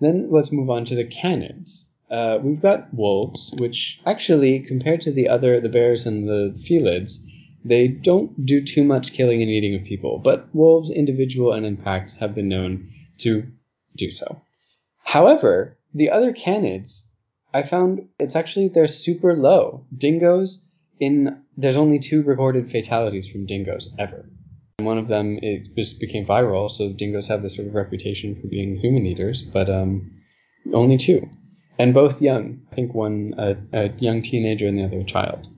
then 0.00 0.30
let's 0.30 0.52
move 0.52 0.68
on 0.68 0.84
to 0.86 0.94
the 0.94 1.08
canids. 1.08 1.90
Uh, 2.10 2.38
we've 2.42 2.60
got 2.60 2.92
wolves, 2.94 3.52
which 3.58 4.00
actually, 4.06 4.60
compared 4.60 5.00
to 5.00 5.10
the 5.10 5.28
other 5.28 5.60
the 5.60 5.68
bears 5.68 6.06
and 6.06 6.28
the 6.28 6.54
felids, 6.66 7.26
they 7.64 7.88
don't 7.88 8.46
do 8.46 8.60
too 8.60 8.84
much 8.84 9.12
killing 9.12 9.42
and 9.42 9.50
eating 9.50 9.74
of 9.74 9.84
people. 9.84 10.18
But 10.18 10.48
wolves, 10.54 10.90
individual 10.90 11.52
and 11.52 11.66
in 11.66 11.76
packs, 11.76 12.16
have 12.16 12.34
been 12.34 12.48
known 12.48 12.90
to 13.18 13.44
do 13.96 14.10
so. 14.12 14.40
However, 15.02 15.78
the 15.94 16.10
other 16.10 16.32
canids, 16.32 17.08
I 17.52 17.62
found 17.62 18.08
it's 18.20 18.36
actually 18.36 18.68
they're 18.68 18.86
super 18.86 19.34
low. 19.34 19.86
Dingoes 19.96 20.68
in 21.00 21.42
there's 21.56 21.76
only 21.76 21.98
two 21.98 22.22
recorded 22.22 22.70
fatalities 22.70 23.28
from 23.28 23.46
dingoes 23.46 23.94
ever. 23.98 24.28
One 24.78 24.98
of 24.98 25.08
them 25.08 25.38
it 25.42 25.74
just 25.74 26.00
became 26.00 26.26
viral, 26.26 26.70
so 26.70 26.92
dingoes 26.92 27.28
have 27.28 27.42
this 27.42 27.56
sort 27.56 27.68
of 27.68 27.74
reputation 27.74 28.40
for 28.40 28.46
being 28.46 28.76
human 28.76 29.06
eaters, 29.06 29.42
but 29.42 29.70
um, 29.70 30.12
only 30.72 30.98
two, 30.98 31.28
and 31.78 31.94
both 31.94 32.22
young. 32.22 32.60
I 32.70 32.74
think 32.74 32.94
one 32.94 33.34
a, 33.38 33.56
a 33.72 33.88
young 33.98 34.22
teenager 34.22 34.66
and 34.66 34.78
the 34.78 34.84
other 34.84 35.00
a 35.00 35.04
child. 35.04 35.48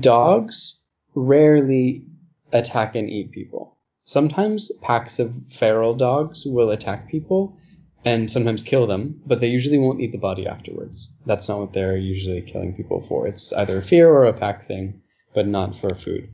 Dogs 0.00 0.84
rarely 1.14 2.04
attack 2.52 2.94
and 2.96 3.08
eat 3.08 3.30
people. 3.30 3.76
Sometimes 4.04 4.72
packs 4.82 5.18
of 5.18 5.34
feral 5.50 5.94
dogs 5.94 6.44
will 6.46 6.70
attack 6.70 7.08
people 7.08 7.56
and 8.04 8.30
sometimes 8.30 8.62
kill 8.62 8.86
them, 8.86 9.20
but 9.26 9.40
they 9.40 9.48
usually 9.48 9.78
won't 9.78 10.00
eat 10.00 10.12
the 10.12 10.18
body 10.18 10.46
afterwards. 10.46 11.14
That's 11.26 11.48
not 11.48 11.60
what 11.60 11.72
they're 11.72 11.96
usually 11.96 12.40
killing 12.42 12.74
people 12.74 13.02
for. 13.02 13.26
It's 13.26 13.52
either 13.52 13.78
a 13.78 13.82
fear 13.82 14.08
or 14.08 14.24
a 14.24 14.32
pack 14.32 14.64
thing, 14.64 15.02
but 15.34 15.46
not 15.46 15.74
for 15.74 15.94
food. 15.94 16.28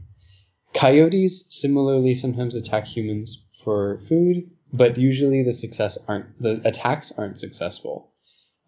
Coyotes 0.74 1.46
similarly 1.50 2.14
sometimes 2.14 2.54
attack 2.54 2.84
humans 2.84 3.46
for 3.64 3.98
food, 4.00 4.50
but 4.72 4.98
usually 4.98 5.42
the 5.42 5.52
success 5.52 5.98
aren't 6.08 6.40
the 6.40 6.60
attacks 6.64 7.12
aren't 7.16 7.40
successful. 7.40 8.12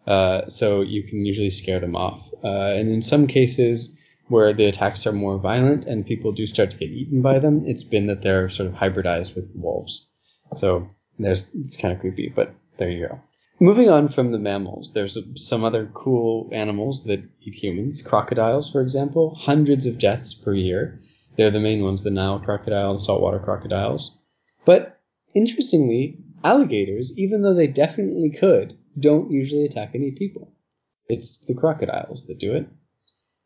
Uh, 0.07 0.47
so 0.47 0.81
you 0.81 1.03
can 1.03 1.25
usually 1.25 1.49
scare 1.49 1.79
them 1.79 1.95
off. 1.95 2.31
Uh, 2.43 2.47
and 2.47 2.89
in 2.89 3.01
some 3.01 3.27
cases, 3.27 3.99
where 4.29 4.53
the 4.53 4.65
attacks 4.65 5.05
are 5.05 5.11
more 5.11 5.37
violent 5.37 5.85
and 5.85 6.05
people 6.05 6.31
do 6.31 6.45
start 6.45 6.71
to 6.71 6.77
get 6.77 6.89
eaten 6.89 7.21
by 7.21 7.39
them, 7.39 7.63
it's 7.65 7.83
been 7.83 8.07
that 8.07 8.21
they're 8.21 8.49
sort 8.49 8.67
of 8.69 8.75
hybridized 8.75 9.35
with 9.35 9.49
wolves. 9.55 10.09
So 10.55 10.89
there's 11.19 11.49
it's 11.53 11.77
kind 11.77 11.93
of 11.93 11.99
creepy, 11.99 12.29
but 12.29 12.53
there 12.77 12.89
you 12.89 13.07
go. 13.07 13.19
Moving 13.59 13.89
on 13.89 14.07
from 14.07 14.29
the 14.29 14.37
mammals, 14.37 14.93
there's 14.93 15.17
some 15.35 15.63
other 15.63 15.89
cool 15.93 16.47
animals 16.51 17.05
that 17.05 17.23
eat 17.41 17.55
humans. 17.55 18.03
Crocodiles, 18.03 18.71
for 18.71 18.81
example, 18.81 19.33
hundreds 19.35 19.87
of 19.87 19.97
deaths 19.97 20.33
per 20.35 20.53
year. 20.53 21.01
They're 21.35 21.51
the 21.51 21.59
main 21.59 21.83
ones, 21.83 22.03
the 22.03 22.11
Nile 22.11 22.39
crocodile 22.39 22.91
and 22.91 23.01
saltwater 23.01 23.39
crocodiles. 23.39 24.21
But 24.63 24.99
interestingly, 25.33 26.19
alligators, 26.43 27.17
even 27.17 27.41
though 27.41 27.55
they 27.55 27.67
definitely 27.67 28.29
could, 28.29 28.76
don't 28.99 29.31
usually 29.31 29.65
attack 29.65 29.91
any 29.93 30.11
people. 30.11 30.53
It's 31.07 31.37
the 31.37 31.53
crocodiles 31.53 32.27
that 32.27 32.39
do 32.39 32.53
it. 32.53 32.67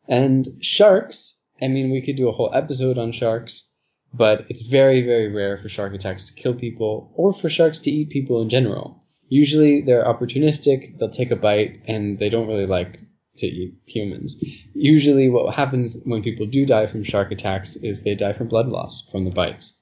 And 0.08 0.48
sharks, 0.60 1.40
I 1.60 1.68
mean, 1.68 1.90
we 1.90 2.02
could 2.02 2.16
do 2.16 2.28
a 2.28 2.32
whole 2.32 2.50
episode 2.52 2.98
on 2.98 3.12
sharks, 3.12 3.74
but 4.12 4.46
it's 4.48 4.62
very, 4.62 5.02
very 5.02 5.32
rare 5.32 5.58
for 5.58 5.68
shark 5.68 5.94
attacks 5.94 6.26
to 6.26 6.34
kill 6.34 6.54
people 6.54 7.12
or 7.14 7.32
for 7.32 7.48
sharks 7.48 7.78
to 7.80 7.90
eat 7.90 8.10
people 8.10 8.42
in 8.42 8.50
general. 8.50 9.02
Usually 9.28 9.80
they're 9.80 10.04
opportunistic, 10.04 10.98
they'll 10.98 11.08
take 11.08 11.30
a 11.30 11.36
bite, 11.36 11.80
and 11.86 12.18
they 12.18 12.28
don't 12.28 12.48
really 12.48 12.66
like 12.66 12.98
to 13.38 13.46
eat 13.46 13.74
humans. 13.86 14.42
Usually 14.74 15.30
what 15.30 15.54
happens 15.54 16.02
when 16.04 16.22
people 16.22 16.46
do 16.46 16.66
die 16.66 16.86
from 16.86 17.04
shark 17.04 17.32
attacks 17.32 17.76
is 17.76 18.02
they 18.02 18.14
die 18.14 18.34
from 18.34 18.48
blood 18.48 18.68
loss 18.68 19.08
from 19.10 19.24
the 19.24 19.30
bites. 19.30 19.80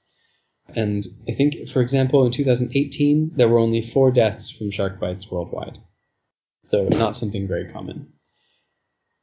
And 0.75 1.05
I 1.27 1.33
think, 1.33 1.67
for 1.69 1.81
example, 1.81 2.25
in 2.25 2.31
2018, 2.31 3.31
there 3.35 3.49
were 3.49 3.59
only 3.59 3.81
four 3.81 4.11
deaths 4.11 4.49
from 4.49 4.71
shark 4.71 4.99
bites 4.99 5.29
worldwide. 5.29 5.77
So 6.65 6.87
not 6.87 7.17
something 7.17 7.47
very 7.47 7.67
common. 7.69 8.13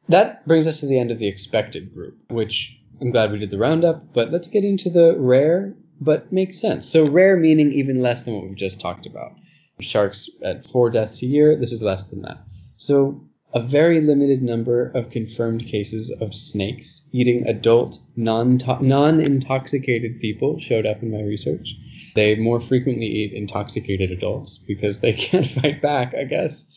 That 0.09 0.47
brings 0.47 0.67
us 0.67 0.81
to 0.81 0.87
the 0.87 0.99
end 0.99 1.11
of 1.11 1.19
the 1.19 1.29
expected 1.29 1.95
group, 1.95 2.19
which 2.31 2.79
I'm 3.01 3.11
glad 3.11 3.31
we 3.31 3.39
did 3.39 3.51
the 3.51 3.59
roundup, 3.59 4.13
but 4.13 4.31
let's 4.31 4.49
get 4.49 4.65
into 4.65 4.91
the 4.91 5.17
rare 5.19 5.75
but 6.01 6.33
makes 6.33 6.61
sense. 6.61 6.89
So 6.89 7.07
rare 7.09 7.37
meaning 7.37 7.73
even 7.73 8.03
less 8.03 8.23
than 8.23 8.35
what 8.35 8.45
we've 8.45 8.57
just 8.57 8.81
talked 8.81 9.07
about. 9.07 9.33
Sharks 9.81 10.29
at 10.43 10.65
four 10.65 10.91
deaths 10.91 11.23
a 11.23 11.27
year, 11.27 11.57
this 11.57 11.73
is 11.73 11.83
less 11.83 12.05
than 12.05 12.23
that. 12.23 12.39
So 12.77 13.28
a 13.55 13.63
very 13.63 14.01
limited 14.01 14.43
number 14.43 14.91
of 14.95 15.11
confirmed 15.11 15.65
cases 15.65 16.11
of 16.21 16.35
snakes 16.35 17.09
eating 17.13 17.47
adult 17.47 17.99
non 18.15 18.59
non-intoxicated 18.81 20.21
people 20.21 20.61
showed 20.61 20.87
up 20.87 21.03
in 21.03 21.11
my 21.11 21.23
research. 21.23 21.75
They 22.15 22.35
more 22.35 22.61
frequently 22.61 23.07
eat 23.07 23.33
intoxicated 23.33 24.11
adults 24.11 24.59
because 24.59 25.01
they 25.01 25.13
can't 25.27 25.47
fight 25.47 25.81
back, 25.81 26.15
I 26.15 26.25
guess. 26.25 26.75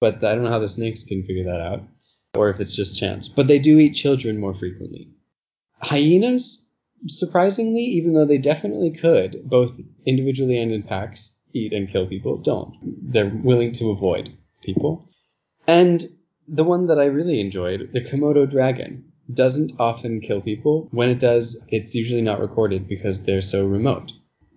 But 0.00 0.24
I 0.24 0.34
don't 0.34 0.44
know 0.44 0.50
how 0.50 0.58
the 0.58 0.68
snakes 0.68 1.04
can 1.04 1.24
figure 1.24 1.44
that 1.44 1.60
out 1.60 1.82
or 2.34 2.48
if 2.50 2.60
it's 2.60 2.74
just 2.74 2.98
chance. 2.98 3.28
But 3.28 3.48
they 3.48 3.58
do 3.58 3.78
eat 3.78 3.94
children 3.94 4.38
more 4.38 4.54
frequently. 4.54 5.10
Hyenas, 5.82 6.68
surprisingly, 7.06 7.82
even 7.82 8.14
though 8.14 8.26
they 8.26 8.38
definitely 8.38 8.92
could, 8.92 9.42
both 9.44 9.80
individually 10.06 10.58
and 10.58 10.72
in 10.72 10.82
packs, 10.82 11.38
eat 11.52 11.72
and 11.72 11.88
kill 11.88 12.06
people, 12.06 12.38
don't. 12.38 12.76
They're 12.82 13.28
willing 13.42 13.72
to 13.72 13.90
avoid 13.90 14.30
people. 14.62 15.09
And 15.66 16.04
the 16.48 16.64
one 16.64 16.86
that 16.88 16.98
I 16.98 17.04
really 17.04 17.40
enjoyed, 17.40 17.90
the 17.92 18.00
Komodo 18.00 18.48
dragon, 18.48 19.04
doesn't 19.32 19.72
often 19.78 20.20
kill 20.20 20.40
people. 20.40 20.88
When 20.90 21.10
it 21.10 21.20
does, 21.20 21.62
it's 21.68 21.94
usually 21.94 22.22
not 22.22 22.40
recorded 22.40 22.88
because 22.88 23.24
they're 23.24 23.42
so 23.42 23.66
remote. 23.66 24.12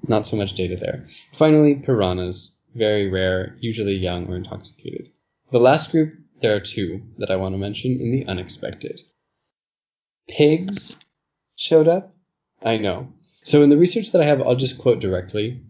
Not 0.07 0.27
so 0.27 0.35
much 0.35 0.53
data 0.53 0.75
there. 0.75 1.07
Finally, 1.33 1.75
piranhas, 1.75 2.59
very 2.75 3.09
rare, 3.09 3.57
usually 3.59 3.95
young 3.95 4.27
or 4.27 4.35
intoxicated. 4.35 5.09
The 5.51 5.59
last 5.59 5.91
group 5.91 6.13
there 6.41 6.55
are 6.55 6.59
two 6.59 7.01
that 7.19 7.31
I 7.31 7.37
want 7.37 7.53
to 7.53 7.59
mention 7.59 7.91
in 8.01 8.11
the 8.11 8.25
unexpected. 8.25 8.99
Pigs 10.27 10.97
showed 11.55 11.87
up. 11.87 12.15
I 12.61 12.77
know. 12.77 13.13
So 13.43 13.61
in 13.61 13.69
the 13.69 13.77
research 13.77 14.11
that 14.11 14.21
I 14.21 14.25
have, 14.25 14.41
I'll 14.41 14.55
just 14.55 14.79
quote 14.79 14.99
directly. 14.99 15.61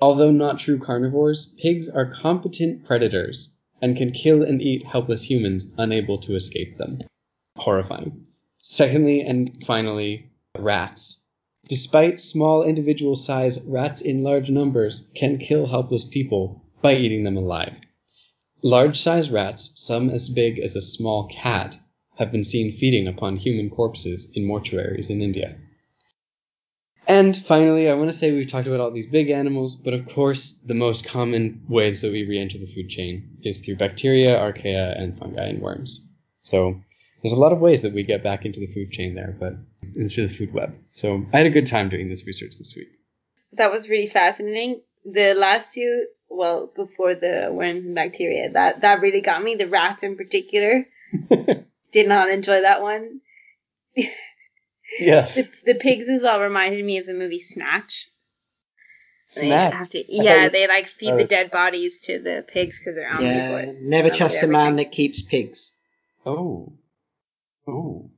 Although 0.00 0.30
not 0.30 0.58
true 0.58 0.78
carnivores, 0.78 1.54
pigs 1.62 1.88
are 1.88 2.12
competent 2.12 2.84
predators 2.84 3.57
and 3.80 3.96
can 3.96 4.10
kill 4.10 4.42
and 4.42 4.60
eat 4.60 4.84
helpless 4.84 5.22
humans 5.22 5.72
unable 5.78 6.18
to 6.18 6.34
escape 6.34 6.76
them. 6.78 7.00
Horrifying. 7.56 8.26
Secondly, 8.58 9.20
and 9.20 9.64
finally, 9.64 10.30
rats. 10.58 11.24
Despite 11.68 12.20
small 12.20 12.62
individual 12.62 13.14
size, 13.14 13.60
rats 13.62 14.00
in 14.00 14.22
large 14.22 14.50
numbers 14.50 15.06
can 15.14 15.38
kill 15.38 15.66
helpless 15.66 16.04
people 16.04 16.64
by 16.82 16.96
eating 16.96 17.24
them 17.24 17.36
alive. 17.36 17.76
Large-sized 18.62 19.30
rats, 19.30 19.72
some 19.76 20.10
as 20.10 20.28
big 20.28 20.58
as 20.58 20.74
a 20.74 20.82
small 20.82 21.28
cat, 21.28 21.78
have 22.16 22.32
been 22.32 22.42
seen 22.44 22.72
feeding 22.72 23.06
upon 23.06 23.36
human 23.36 23.70
corpses 23.70 24.30
in 24.34 24.44
mortuaries 24.44 25.10
in 25.10 25.22
India. 25.22 25.56
And 27.08 27.34
finally, 27.34 27.88
I 27.88 27.94
want 27.94 28.10
to 28.10 28.16
say 28.16 28.32
we've 28.32 28.50
talked 28.50 28.66
about 28.66 28.80
all 28.80 28.90
these 28.90 29.06
big 29.06 29.30
animals, 29.30 29.74
but 29.74 29.94
of 29.94 30.06
course, 30.06 30.52
the 30.66 30.74
most 30.74 31.06
common 31.06 31.64
ways 31.66 32.02
that 32.02 32.12
we 32.12 32.26
re-enter 32.26 32.58
the 32.58 32.66
food 32.66 32.90
chain 32.90 33.38
is 33.42 33.60
through 33.60 33.76
bacteria, 33.76 34.36
archaea, 34.36 35.00
and 35.00 35.16
fungi 35.16 35.46
and 35.46 35.62
worms. 35.62 36.06
So 36.42 36.78
there's 37.22 37.32
a 37.32 37.36
lot 37.36 37.52
of 37.52 37.60
ways 37.60 37.80
that 37.82 37.94
we 37.94 38.02
get 38.02 38.22
back 38.22 38.44
into 38.44 38.60
the 38.60 38.66
food 38.66 38.92
chain 38.92 39.14
there, 39.14 39.34
but 39.40 39.54
into 39.96 40.28
the 40.28 40.32
food 40.32 40.52
web. 40.52 40.76
So 40.92 41.24
I 41.32 41.38
had 41.38 41.46
a 41.46 41.50
good 41.50 41.66
time 41.66 41.88
doing 41.88 42.10
this 42.10 42.26
research 42.26 42.58
this 42.58 42.76
week. 42.76 42.88
That 43.54 43.72
was 43.72 43.88
really 43.88 44.06
fascinating. 44.06 44.82
The 45.06 45.32
last 45.32 45.72
two 45.72 46.08
well 46.28 46.70
before 46.74 47.14
the 47.14 47.48
worms 47.50 47.84
and 47.84 47.94
bacteria. 47.94 48.50
That 48.50 48.82
that 48.82 49.00
really 49.00 49.20
got 49.20 49.42
me. 49.42 49.54
The 49.54 49.68
rats 49.68 50.02
in 50.02 50.16
particular 50.16 50.86
did 51.92 52.08
not 52.08 52.30
enjoy 52.30 52.60
that 52.62 52.82
one. 52.82 53.20
yes. 54.98 55.34
The, 55.34 55.48
the 55.64 55.74
pigs 55.74 56.08
as 56.08 56.22
well 56.22 56.40
reminded 56.40 56.84
me 56.84 56.98
of 56.98 57.06
the 57.06 57.14
movie 57.14 57.40
Snatch. 57.40 58.08
Snatch. 59.26 59.74
Have 59.74 59.88
to, 59.90 60.04
yeah, 60.08 60.48
they 60.48 60.66
like 60.66 60.88
feed 60.88 61.18
the 61.18 61.24
dead 61.24 61.50
bodies 61.50 62.00
to 62.00 62.18
the 62.18 62.44
pigs 62.48 62.78
because 62.78 62.94
they're 62.94 63.10
omnivores. 63.10 63.82
Yeah, 63.82 63.88
never 63.88 64.10
trust 64.10 64.42
a 64.42 64.46
man 64.46 64.76
that 64.76 64.90
keeps 64.90 65.20
pigs. 65.20 65.72
Oh. 66.24 66.72
Oh. 67.66 68.10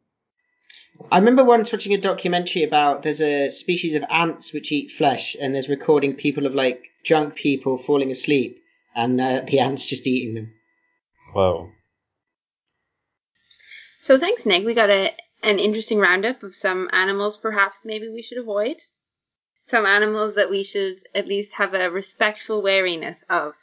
I 1.11 1.19
remember 1.19 1.45
once 1.45 1.73
watching 1.73 1.95
a 1.95 1.99
documentary 1.99 2.63
about 2.63 3.03
there's 3.03 3.21
a 3.21 3.51
species 3.51 3.95
of 3.95 4.05
ants 4.09 4.53
which 4.53 4.71
eat 4.71 4.93
flesh, 4.93 5.35
and 5.41 5.55
there's 5.55 5.69
recording 5.69 6.15
people 6.15 6.47
of 6.47 6.55
like 6.55 6.85
drunk 7.05 7.35
people 7.35 7.79
falling 7.79 8.11
asleep, 8.11 8.63
and 8.95 9.21
uh, 9.21 9.41
the 9.47 9.61
ants 9.61 9.87
just 9.87 10.07
eating 10.07 10.35
them. 10.35 10.53
Wow. 11.35 11.71
So 14.01 14.19
thanks, 14.19 14.47
Nick. 14.47 14.65
We 14.65 14.75
got 14.75 14.91
a, 14.91 15.13
an 15.43 15.59
interesting 15.59 15.99
roundup 15.99 16.43
of 16.43 16.55
some 16.55 16.89
animals 16.93 17.37
perhaps 17.37 17.85
maybe 17.85 18.09
we 18.09 18.23
should 18.23 18.39
avoid. 18.39 18.77
Some 19.63 19.87
animals 19.87 20.35
that 20.35 20.51
we 20.51 20.65
should 20.65 20.99
at 21.15 21.29
least 21.29 21.55
have 21.55 21.75
a 21.75 21.91
respectful 21.91 22.63
wariness 22.63 23.23
of. 23.29 23.55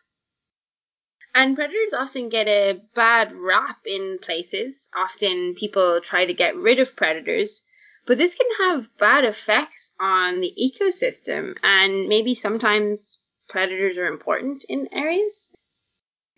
And 1.34 1.56
predators 1.56 1.94
often 1.94 2.30
get 2.30 2.48
a 2.48 2.82
bad 2.96 3.34
rap 3.36 3.80
in 3.86 4.18
places. 4.20 4.90
Often 4.96 5.56
people 5.56 6.02
try 6.02 6.26
to 6.26 6.34
get 6.34 6.56
rid 6.56 6.80
of 6.80 6.96
predators, 6.96 7.64
but 8.08 8.18
this 8.18 8.36
can 8.36 8.48
have 8.60 8.98
bad 8.98 9.26
effects 9.26 9.92
on 10.00 10.40
the 10.40 10.54
ecosystem, 10.60 11.58
and 11.62 12.08
maybe 12.08 12.34
sometimes 12.34 13.20
predators 13.50 13.98
are 13.98 14.08
important 14.08 14.66
in 14.70 14.88
areas. 14.92 15.52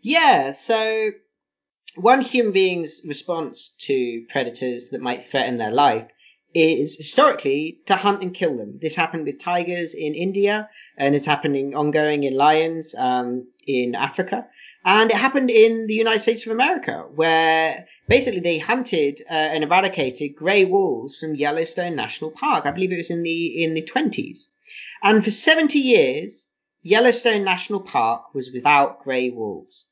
Yeah, 0.02 0.52
so 0.52 1.12
one 1.95 2.21
human 2.21 2.54
being's 2.54 3.02
response 3.06 3.73
to 3.80 4.25
predators 4.30 4.89
that 4.89 5.02
might 5.02 5.23
threaten 5.23 5.58
their 5.58 5.71
life 5.71 6.08
is 6.54 6.95
historically 6.97 7.80
to 7.86 7.95
hunt 7.95 8.23
and 8.23 8.34
kill 8.34 8.58
them. 8.58 8.80
This 8.82 8.95
happened 8.95 9.25
with 9.25 9.39
tigers 9.39 9.93
in 9.93 10.15
India, 10.15 10.69
and 10.97 11.13
it's 11.13 11.25
happening 11.25 11.75
ongoing 11.75 12.23
in 12.23 12.36
lions 12.36 12.95
um, 12.97 13.47
in 13.67 13.93
Africa, 13.95 14.47
and 14.84 15.12
it 15.12 15.17
happened 15.17 15.52
in 15.52 15.86
the 15.86 15.93
United 15.93 16.21
States 16.21 16.45
of 16.45 16.52
America, 16.52 17.06
where 17.13 17.86
basically 18.08 18.39
they 18.39 18.58
hunted 18.58 19.21
uh, 19.30 19.34
and 19.34 19.63
eradicated 19.63 20.36
grey 20.36 20.65
wolves 20.65 21.19
from 21.19 21.36
Yellowstone 21.36 21.95
National 21.95 22.32
Park. 22.32 22.65
I 22.65 22.71
believe 22.71 22.91
it 22.91 22.97
was 22.97 23.12
in 23.12 23.21
the 23.23 23.63
in 23.63 23.75
the 23.75 23.84
twenties, 23.84 24.47
and 25.04 25.23
for 25.23 25.32
seventy 25.32 25.80
years, 25.80 26.47
Yellowstone 26.82 27.43
National 27.43 27.82
Park 27.82 28.34
was 28.34 28.52
without 28.52 29.04
grey 29.04 29.30
wolves. 29.30 29.88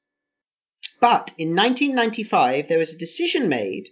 But 1.00 1.34
in 1.38 1.56
1995, 1.56 2.68
there 2.68 2.80
was 2.80 2.94
a 2.94 2.98
decision 2.98 3.50
made 3.50 3.90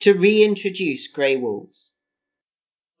to 0.00 0.14
reintroduce 0.14 1.08
grey 1.08 1.36
wolves. 1.36 1.92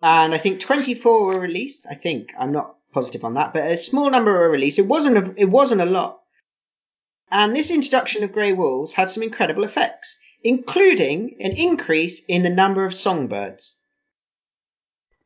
And 0.00 0.34
I 0.34 0.38
think 0.38 0.60
24 0.60 1.26
were 1.26 1.40
released. 1.40 1.86
I 1.88 1.94
think 1.94 2.32
I'm 2.38 2.52
not 2.52 2.76
positive 2.92 3.24
on 3.24 3.34
that, 3.34 3.52
but 3.52 3.64
a 3.64 3.76
small 3.76 4.10
number 4.10 4.32
were 4.32 4.50
released. 4.50 4.78
It 4.78 4.86
wasn't 4.86 5.16
a, 5.16 5.34
it 5.36 5.50
wasn't 5.50 5.80
a 5.80 5.86
lot. 5.86 6.20
And 7.30 7.56
this 7.56 7.70
introduction 7.70 8.22
of 8.22 8.32
grey 8.32 8.52
wolves 8.52 8.92
had 8.92 9.10
some 9.10 9.22
incredible 9.22 9.64
effects, 9.64 10.16
including 10.42 11.36
an 11.40 11.52
increase 11.52 12.22
in 12.28 12.42
the 12.42 12.50
number 12.50 12.84
of 12.84 12.94
songbirds. 12.94 13.76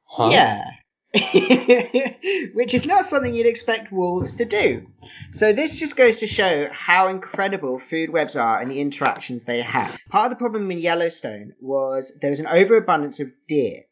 Huh? 0.05 0.31
Yeah. 0.33 0.65
Which 2.53 2.75
is 2.75 2.85
not 2.85 3.07
something 3.07 3.35
you'd 3.35 3.47
expect 3.47 3.91
wolves 3.91 4.35
to 4.37 4.45
do. 4.45 4.87
So 5.31 5.55
this 5.55 5.77
just 5.77 5.97
goes 5.97 6.21
to 6.21 6.27
show 6.27 6.69
how 6.71 7.09
incredible 7.09 7.79
food 7.79 8.11
webs 8.11 8.37
are 8.37 8.61
and 8.61 8.71
the 8.71 8.81
interactions 8.81 9.45
they 9.45 9.63
have. 9.63 9.99
Part 10.11 10.27
of 10.27 10.31
the 10.31 10.37
problem 10.37 10.71
in 10.71 10.79
Yellowstone 10.79 11.55
was 11.61 12.13
there 12.21 12.29
was 12.29 12.41
an 12.41 12.47
overabundance 12.47 13.21
of 13.21 13.33
deer. 13.49 13.85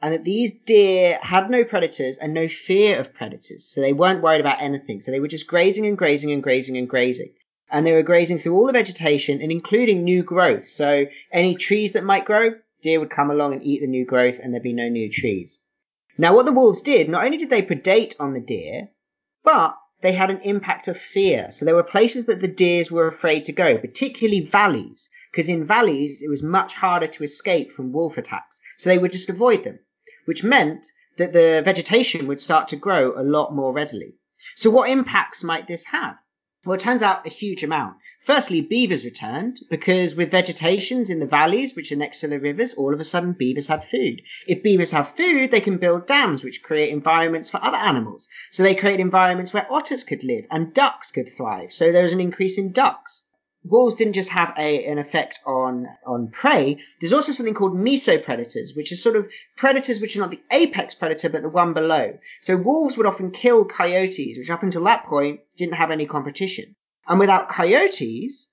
And 0.00 0.14
that 0.14 0.24
these 0.24 0.52
deer 0.64 1.18
had 1.22 1.50
no 1.50 1.62
predators 1.62 2.16
and 2.16 2.32
no 2.32 2.48
fear 2.48 2.98
of 2.98 3.12
predators. 3.12 3.64
So 3.66 3.82
they 3.82 3.92
weren't 3.92 4.22
worried 4.22 4.40
about 4.40 4.62
anything. 4.62 5.00
So 5.00 5.10
they 5.10 5.20
were 5.20 5.28
just 5.28 5.46
grazing 5.46 5.86
and 5.86 5.96
grazing 5.96 6.32
and 6.32 6.42
grazing 6.42 6.78
and 6.78 6.88
grazing. 6.88 7.34
And 7.70 7.86
they 7.86 7.92
were 7.92 8.02
grazing 8.02 8.38
through 8.38 8.54
all 8.54 8.66
the 8.66 8.72
vegetation 8.72 9.42
and 9.42 9.52
including 9.52 10.04
new 10.04 10.22
growth. 10.22 10.66
So 10.66 11.04
any 11.30 11.54
trees 11.54 11.92
that 11.92 12.02
might 12.02 12.24
grow, 12.24 12.54
deer 12.82 12.98
would 12.98 13.10
come 13.10 13.30
along 13.30 13.52
and 13.52 13.62
eat 13.62 13.80
the 13.80 13.86
new 13.86 14.06
growth 14.06 14.40
and 14.42 14.52
there'd 14.52 14.62
be 14.62 14.72
no 14.72 14.88
new 14.88 15.10
trees. 15.10 15.61
Now, 16.22 16.36
what 16.36 16.46
the 16.46 16.52
wolves 16.52 16.82
did, 16.82 17.08
not 17.08 17.24
only 17.24 17.36
did 17.36 17.50
they 17.50 17.62
predate 17.62 18.14
on 18.20 18.32
the 18.32 18.40
deer, 18.40 18.90
but 19.42 19.74
they 20.02 20.12
had 20.12 20.30
an 20.30 20.40
impact 20.42 20.86
of 20.86 20.96
fear. 20.96 21.50
So 21.50 21.64
there 21.64 21.74
were 21.74 21.82
places 21.82 22.26
that 22.26 22.40
the 22.40 22.46
deers 22.46 22.92
were 22.92 23.08
afraid 23.08 23.44
to 23.46 23.52
go, 23.52 23.76
particularly 23.76 24.38
valleys, 24.38 25.10
because 25.32 25.48
in 25.48 25.66
valleys 25.66 26.22
it 26.22 26.30
was 26.30 26.40
much 26.40 26.74
harder 26.74 27.08
to 27.08 27.24
escape 27.24 27.72
from 27.72 27.92
wolf 27.92 28.18
attacks. 28.18 28.60
So 28.78 28.88
they 28.88 28.98
would 28.98 29.10
just 29.10 29.30
avoid 29.30 29.64
them, 29.64 29.80
which 30.26 30.44
meant 30.44 30.86
that 31.16 31.32
the 31.32 31.60
vegetation 31.64 32.28
would 32.28 32.40
start 32.40 32.68
to 32.68 32.76
grow 32.76 33.20
a 33.20 33.24
lot 33.24 33.52
more 33.52 33.72
readily. 33.72 34.14
So 34.54 34.70
what 34.70 34.90
impacts 34.90 35.42
might 35.42 35.66
this 35.66 35.86
have? 35.86 36.18
Well, 36.64 36.76
it 36.76 36.80
turns 36.80 37.02
out 37.02 37.26
a 37.26 37.28
huge 37.28 37.64
amount. 37.64 37.96
Firstly, 38.20 38.60
beavers 38.60 39.04
returned 39.04 39.62
because 39.68 40.14
with 40.14 40.30
vegetations 40.30 41.10
in 41.10 41.18
the 41.18 41.26
valleys, 41.26 41.74
which 41.74 41.90
are 41.90 41.96
next 41.96 42.20
to 42.20 42.28
the 42.28 42.38
rivers, 42.38 42.72
all 42.74 42.94
of 42.94 43.00
a 43.00 43.04
sudden 43.04 43.32
beavers 43.32 43.66
had 43.66 43.84
food. 43.84 44.22
If 44.46 44.62
beavers 44.62 44.92
have 44.92 45.16
food, 45.16 45.50
they 45.50 45.60
can 45.60 45.78
build 45.78 46.06
dams, 46.06 46.44
which 46.44 46.62
create 46.62 46.90
environments 46.90 47.50
for 47.50 47.58
other 47.64 47.78
animals. 47.78 48.28
So 48.50 48.62
they 48.62 48.76
create 48.76 49.00
environments 49.00 49.52
where 49.52 49.66
otters 49.72 50.04
could 50.04 50.22
live 50.22 50.46
and 50.52 50.72
ducks 50.72 51.10
could 51.10 51.28
thrive. 51.28 51.72
So 51.72 51.90
there 51.90 52.04
was 52.04 52.12
an 52.12 52.20
increase 52.20 52.58
in 52.58 52.70
ducks 52.70 53.24
wolves 53.64 53.94
didn't 53.94 54.14
just 54.14 54.30
have 54.30 54.54
a, 54.58 54.84
an 54.86 54.98
effect 54.98 55.40
on, 55.46 55.86
on 56.06 56.28
prey. 56.28 56.78
There's 57.00 57.12
also 57.12 57.32
something 57.32 57.54
called 57.54 57.74
mesopredators, 57.74 58.76
which 58.76 58.92
is 58.92 59.02
sort 59.02 59.16
of 59.16 59.30
predators 59.56 60.00
which 60.00 60.16
are 60.16 60.20
not 60.20 60.30
the 60.30 60.42
apex 60.50 60.94
predator, 60.94 61.28
but 61.28 61.42
the 61.42 61.48
one 61.48 61.72
below. 61.72 62.18
So 62.40 62.56
wolves 62.56 62.96
would 62.96 63.06
often 63.06 63.30
kill 63.30 63.64
coyotes, 63.64 64.38
which 64.38 64.50
up 64.50 64.62
until 64.62 64.84
that 64.84 65.04
point 65.04 65.40
didn't 65.56 65.74
have 65.74 65.90
any 65.90 66.06
competition. 66.06 66.74
And 67.06 67.18
without 67.18 67.48
coyotes, 67.48 68.48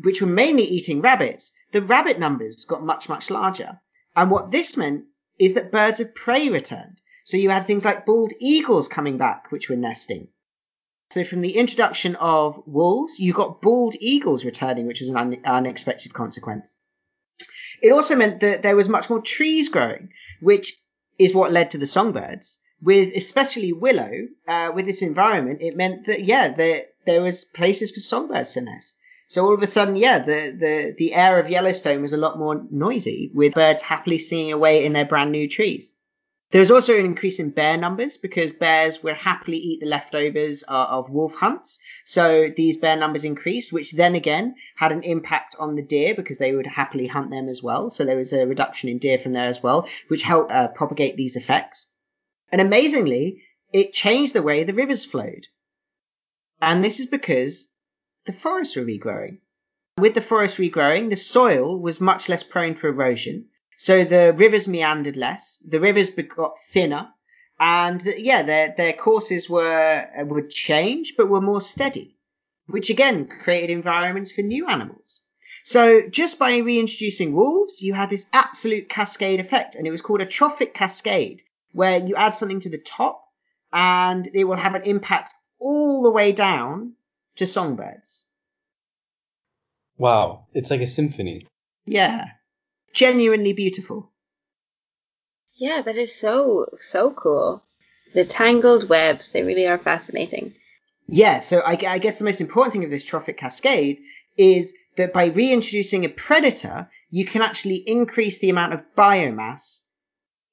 which 0.00 0.20
were 0.20 0.26
mainly 0.26 0.64
eating 0.64 1.00
rabbits, 1.00 1.52
the 1.72 1.82
rabbit 1.82 2.18
numbers 2.18 2.64
got 2.64 2.84
much, 2.84 3.08
much 3.08 3.30
larger. 3.30 3.80
And 4.16 4.30
what 4.30 4.50
this 4.50 4.76
meant 4.76 5.04
is 5.38 5.54
that 5.54 5.72
birds 5.72 6.00
of 6.00 6.14
prey 6.14 6.48
returned. 6.48 7.00
So 7.24 7.36
you 7.36 7.50
had 7.50 7.66
things 7.66 7.84
like 7.84 8.06
bald 8.06 8.32
eagles 8.38 8.88
coming 8.88 9.16
back, 9.16 9.50
which 9.50 9.68
were 9.70 9.76
nesting. 9.76 10.28
So 11.10 11.22
from 11.24 11.42
the 11.42 11.56
introduction 11.56 12.16
of 12.16 12.62
wolves, 12.66 13.20
you 13.20 13.32
got 13.32 13.62
bald 13.62 13.94
eagles 14.00 14.44
returning, 14.44 14.86
which 14.86 15.00
was 15.00 15.10
an 15.10 15.16
un- 15.16 15.42
unexpected 15.44 16.12
consequence. 16.12 16.76
It 17.82 17.92
also 17.92 18.16
meant 18.16 18.40
that 18.40 18.62
there 18.62 18.76
was 18.76 18.88
much 18.88 19.10
more 19.10 19.20
trees 19.20 19.68
growing, 19.68 20.10
which 20.40 20.76
is 21.18 21.34
what 21.34 21.52
led 21.52 21.70
to 21.70 21.78
the 21.78 21.86
songbirds. 21.86 22.58
With 22.82 23.14
especially 23.14 23.72
willow, 23.72 24.10
uh, 24.48 24.72
with 24.74 24.86
this 24.86 25.02
environment, 25.02 25.62
it 25.62 25.76
meant 25.76 26.06
that 26.06 26.24
yeah, 26.24 26.48
there 26.48 26.86
there 27.06 27.22
was 27.22 27.44
places 27.44 27.90
for 27.90 28.00
songbirds 28.00 28.54
to 28.54 28.62
nest. 28.62 28.96
So 29.26 29.44
all 29.46 29.54
of 29.54 29.62
a 29.62 29.66
sudden, 29.66 29.96
yeah, 29.96 30.18
the, 30.18 30.54
the, 30.58 30.94
the 30.96 31.14
air 31.14 31.38
of 31.38 31.48
Yellowstone 31.48 32.02
was 32.02 32.12
a 32.12 32.18
lot 32.18 32.38
more 32.38 32.62
noisy, 32.70 33.30
with 33.34 33.54
birds 33.54 33.80
happily 33.80 34.18
singing 34.18 34.52
away 34.52 34.84
in 34.84 34.92
their 34.92 35.06
brand 35.06 35.32
new 35.32 35.48
trees. 35.48 35.94
There 36.54 36.60
was 36.60 36.70
also 36.70 36.96
an 36.96 37.04
increase 37.04 37.40
in 37.40 37.50
bear 37.50 37.76
numbers 37.76 38.16
because 38.16 38.52
bears 38.52 39.02
will 39.02 39.16
happily 39.16 39.56
eat 39.56 39.80
the 39.80 39.86
leftovers 39.86 40.62
uh, 40.68 40.86
of 40.88 41.10
wolf 41.10 41.34
hunts. 41.34 41.80
So 42.04 42.46
these 42.46 42.76
bear 42.76 42.96
numbers 42.96 43.24
increased, 43.24 43.72
which 43.72 43.90
then 43.90 44.14
again 44.14 44.54
had 44.76 44.92
an 44.92 45.02
impact 45.02 45.56
on 45.58 45.74
the 45.74 45.82
deer 45.82 46.14
because 46.14 46.38
they 46.38 46.54
would 46.54 46.68
happily 46.68 47.08
hunt 47.08 47.30
them 47.30 47.48
as 47.48 47.60
well. 47.60 47.90
So 47.90 48.04
there 48.04 48.16
was 48.16 48.32
a 48.32 48.46
reduction 48.46 48.88
in 48.88 48.98
deer 48.98 49.18
from 49.18 49.32
there 49.32 49.48
as 49.48 49.64
well, 49.64 49.88
which 50.06 50.22
helped 50.22 50.52
uh, 50.52 50.68
propagate 50.68 51.16
these 51.16 51.34
effects. 51.34 51.86
And 52.52 52.60
amazingly, 52.60 53.42
it 53.72 53.92
changed 53.92 54.32
the 54.32 54.40
way 54.40 54.62
the 54.62 54.74
rivers 54.74 55.04
flowed. 55.04 55.48
And 56.62 56.84
this 56.84 57.00
is 57.00 57.06
because 57.06 57.66
the 58.26 58.32
forests 58.32 58.76
were 58.76 58.84
regrowing. 58.84 59.38
With 59.98 60.14
the 60.14 60.20
forest 60.20 60.58
regrowing, 60.58 61.10
the 61.10 61.16
soil 61.16 61.76
was 61.80 62.00
much 62.00 62.28
less 62.28 62.44
prone 62.44 62.76
to 62.76 62.86
erosion. 62.86 63.46
So 63.76 64.04
the 64.04 64.32
rivers 64.32 64.68
meandered 64.68 65.16
less, 65.16 65.58
the 65.66 65.80
rivers 65.80 66.10
got 66.10 66.58
thinner, 66.70 67.08
and 67.58 68.02
yeah, 68.16 68.42
their 68.42 68.74
their 68.76 68.92
courses 68.92 69.48
were 69.48 70.08
uh, 70.18 70.24
would 70.24 70.50
change, 70.50 71.14
but 71.16 71.28
were 71.28 71.40
more 71.40 71.60
steady, 71.60 72.16
which 72.66 72.90
again 72.90 73.26
created 73.26 73.70
environments 73.70 74.32
for 74.32 74.42
new 74.42 74.66
animals. 74.66 75.22
So 75.64 76.08
just 76.08 76.38
by 76.38 76.58
reintroducing 76.58 77.32
wolves, 77.32 77.80
you 77.80 77.94
had 77.94 78.10
this 78.10 78.26
absolute 78.32 78.88
cascade 78.88 79.40
effect, 79.40 79.74
and 79.74 79.86
it 79.86 79.90
was 79.90 80.02
called 80.02 80.20
a 80.20 80.26
trophic 80.26 80.74
cascade, 80.74 81.42
where 81.72 81.98
you 81.98 82.16
add 82.16 82.34
something 82.34 82.60
to 82.60 82.70
the 82.70 82.78
top, 82.78 83.24
and 83.72 84.28
it 84.34 84.44
will 84.44 84.56
have 84.56 84.74
an 84.74 84.82
impact 84.82 85.34
all 85.58 86.02
the 86.02 86.10
way 86.10 86.32
down 86.32 86.92
to 87.36 87.46
songbirds. 87.46 88.26
Wow, 89.96 90.46
it's 90.52 90.70
like 90.70 90.80
a 90.80 90.86
symphony. 90.86 91.46
Yeah, 91.86 92.26
genuinely 92.94 93.52
beautiful. 93.52 94.10
Yeah, 95.56 95.82
that 95.82 95.96
is 95.96 96.14
so, 96.14 96.66
so 96.78 97.12
cool. 97.12 97.62
The 98.14 98.24
tangled 98.24 98.88
webs, 98.88 99.32
they 99.32 99.42
really 99.42 99.66
are 99.66 99.78
fascinating. 99.78 100.54
Yeah, 101.06 101.40
so 101.40 101.60
I, 101.60 101.72
I 101.86 101.98
guess 101.98 102.18
the 102.18 102.24
most 102.24 102.40
important 102.40 102.72
thing 102.72 102.84
of 102.84 102.90
this 102.90 103.04
trophic 103.04 103.36
cascade 103.36 103.98
is 104.36 104.72
that 104.96 105.12
by 105.12 105.26
reintroducing 105.26 106.04
a 106.04 106.08
predator, 106.08 106.88
you 107.10 107.26
can 107.26 107.42
actually 107.42 107.76
increase 107.76 108.38
the 108.38 108.50
amount 108.50 108.72
of 108.72 108.80
biomass 108.96 109.80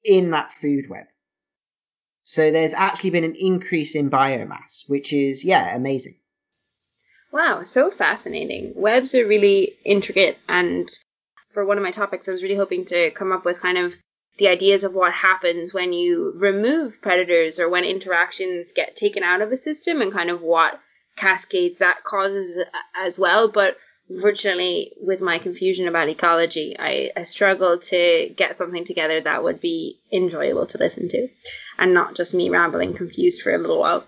in 0.04 0.32
that 0.32 0.52
food 0.52 0.90
web. 0.90 1.06
So 2.24 2.50
there's 2.50 2.74
actually 2.74 3.10
been 3.10 3.24
an 3.24 3.36
increase 3.36 3.94
in 3.94 4.10
biomass, 4.10 4.88
which 4.88 5.12
is, 5.12 5.44
yeah, 5.44 5.74
amazing. 5.74 6.16
Wow, 7.32 7.64
so 7.64 7.90
fascinating. 7.90 8.72
Webs 8.76 9.14
are 9.14 9.26
really 9.26 9.74
intricate 9.84 10.38
and 10.48 10.88
for 11.52 11.64
one 11.64 11.76
of 11.76 11.84
my 11.84 11.90
topics, 11.90 12.28
I 12.28 12.32
was 12.32 12.42
really 12.42 12.56
hoping 12.56 12.84
to 12.86 13.10
come 13.10 13.32
up 13.32 13.44
with 13.44 13.60
kind 13.60 13.78
of 13.78 13.96
the 14.38 14.48
ideas 14.48 14.84
of 14.84 14.94
what 14.94 15.12
happens 15.12 15.74
when 15.74 15.92
you 15.92 16.32
remove 16.36 17.02
predators 17.02 17.58
or 17.58 17.68
when 17.68 17.84
interactions 17.84 18.72
get 18.72 18.96
taken 18.96 19.22
out 19.22 19.42
of 19.42 19.52
a 19.52 19.56
system 19.56 20.00
and 20.00 20.12
kind 20.12 20.30
of 20.30 20.40
what 20.40 20.80
cascades 21.16 21.78
that 21.78 22.02
causes 22.04 22.58
uh, 22.58 22.64
as 22.96 23.18
well. 23.18 23.48
But 23.48 23.76
unfortunately, 24.08 24.92
with 25.00 25.20
my 25.20 25.38
confusion 25.38 25.86
about 25.86 26.08
ecology, 26.08 26.74
I, 26.78 27.10
I 27.16 27.24
struggled 27.24 27.82
to 27.82 28.32
get 28.34 28.56
something 28.56 28.84
together 28.84 29.20
that 29.20 29.44
would 29.44 29.60
be 29.60 29.98
enjoyable 30.10 30.66
to 30.66 30.78
listen 30.78 31.08
to 31.08 31.28
and 31.78 31.92
not 31.92 32.14
just 32.14 32.34
me 32.34 32.48
rambling 32.48 32.94
confused 32.94 33.42
for 33.42 33.54
a 33.54 33.58
little 33.58 33.80
while. 33.80 34.06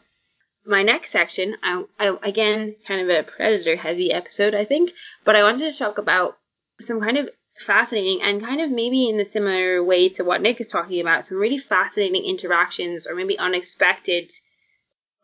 My 0.66 0.82
next 0.82 1.10
section, 1.10 1.56
I, 1.62 1.84
I, 1.98 2.16
again, 2.22 2.76
kind 2.88 3.02
of 3.02 3.10
a 3.10 3.22
predator 3.22 3.76
heavy 3.76 4.10
episode, 4.10 4.54
I 4.54 4.64
think, 4.64 4.92
but 5.22 5.36
I 5.36 5.42
wanted 5.42 5.70
to 5.70 5.78
talk 5.78 5.98
about 5.98 6.38
some 6.80 7.00
kind 7.00 7.18
of 7.18 7.30
fascinating 7.58 8.22
and 8.22 8.42
kind 8.42 8.60
of 8.60 8.70
maybe 8.70 9.08
in 9.08 9.20
a 9.20 9.24
similar 9.24 9.82
way 9.82 10.08
to 10.08 10.24
what 10.24 10.42
Nick 10.42 10.60
is 10.60 10.66
talking 10.66 11.00
about, 11.00 11.24
some 11.24 11.38
really 11.38 11.58
fascinating 11.58 12.24
interactions 12.24 13.06
or 13.06 13.14
maybe 13.14 13.38
unexpected 13.38 14.32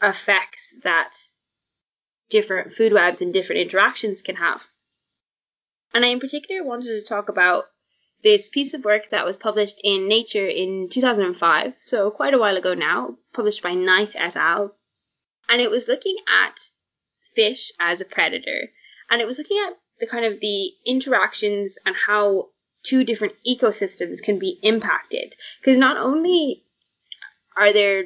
effects 0.03 0.75
that 0.85 1.15
different 2.31 2.73
food 2.73 2.93
webs 2.93 3.21
and 3.21 3.33
different 3.33 3.61
interactions 3.61 4.23
can 4.23 4.37
have. 4.37 4.67
And 5.93 6.05
I 6.05 6.09
in 6.09 6.21
particular 6.21 6.65
wanted 6.65 7.01
to 7.01 7.03
talk 7.03 7.29
about 7.29 7.65
this 8.23 8.49
piece 8.49 8.75
of 8.75 8.85
work 8.85 9.09
that 9.11 9.25
was 9.25 9.37
published 9.37 9.81
in 9.83 10.07
Nature 10.07 10.47
in 10.47 10.89
2005, 10.89 11.75
so 11.81 12.11
quite 12.11 12.35
a 12.35 12.39
while 12.39 12.57
ago 12.57 12.75
now, 12.75 13.17
published 13.33 13.63
by 13.63 13.75
Knight 13.75 14.15
et 14.15 14.37
al. 14.37 14.77
And 15.49 15.61
it 15.61 15.71
was 15.71 15.89
looking 15.89 16.17
at 16.29 16.61
fish 17.35 17.73
as 17.81 18.01
a 18.01 18.05
predator. 18.05 18.71
And 19.11 19.21
it 19.21 19.27
was 19.27 19.39
looking 19.39 19.59
at 19.67 19.77
the 20.01 20.07
kind 20.07 20.25
of 20.25 20.41
the 20.41 20.73
interactions 20.87 21.79
and 21.85 21.95
how 22.07 22.49
two 22.83 23.05
different 23.05 23.35
ecosystems 23.47 24.23
can 24.23 24.39
be 24.39 24.59
impacted. 24.63 25.37
Because 25.61 25.79
not 25.79 25.97
only 25.97 26.65
are 27.57 27.73
there 27.73 28.05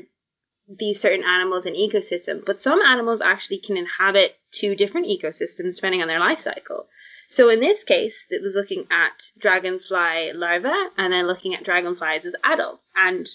these 0.69 1.01
certain 1.01 1.25
animals 1.25 1.67
in 1.67 1.75
ecosystem, 1.75 2.45
but 2.45 2.61
some 2.61 2.81
animals 2.81 3.21
actually 3.21 3.59
can 3.59 3.77
inhabit 3.77 4.37
two 4.51 4.75
different 4.75 5.07
ecosystems 5.07 5.77
depending 5.77 6.03
on 6.03 6.09
their 6.09 6.21
life 6.21 6.41
cycle. 6.41 6.89
So 7.29 7.51
in 7.51 7.61
this 7.61 7.85
case, 7.85 8.27
it 8.31 8.43
was 8.43 8.55
looking 8.55 8.87
at 8.91 9.31
dragonfly 9.39 10.33
larvae 10.35 10.91
and 10.97 11.13
then 11.13 11.27
looking 11.27 11.55
at 11.55 11.65
dragonflies 11.65 12.27
as 12.27 12.35
adults. 12.45 12.91
And 12.97 13.29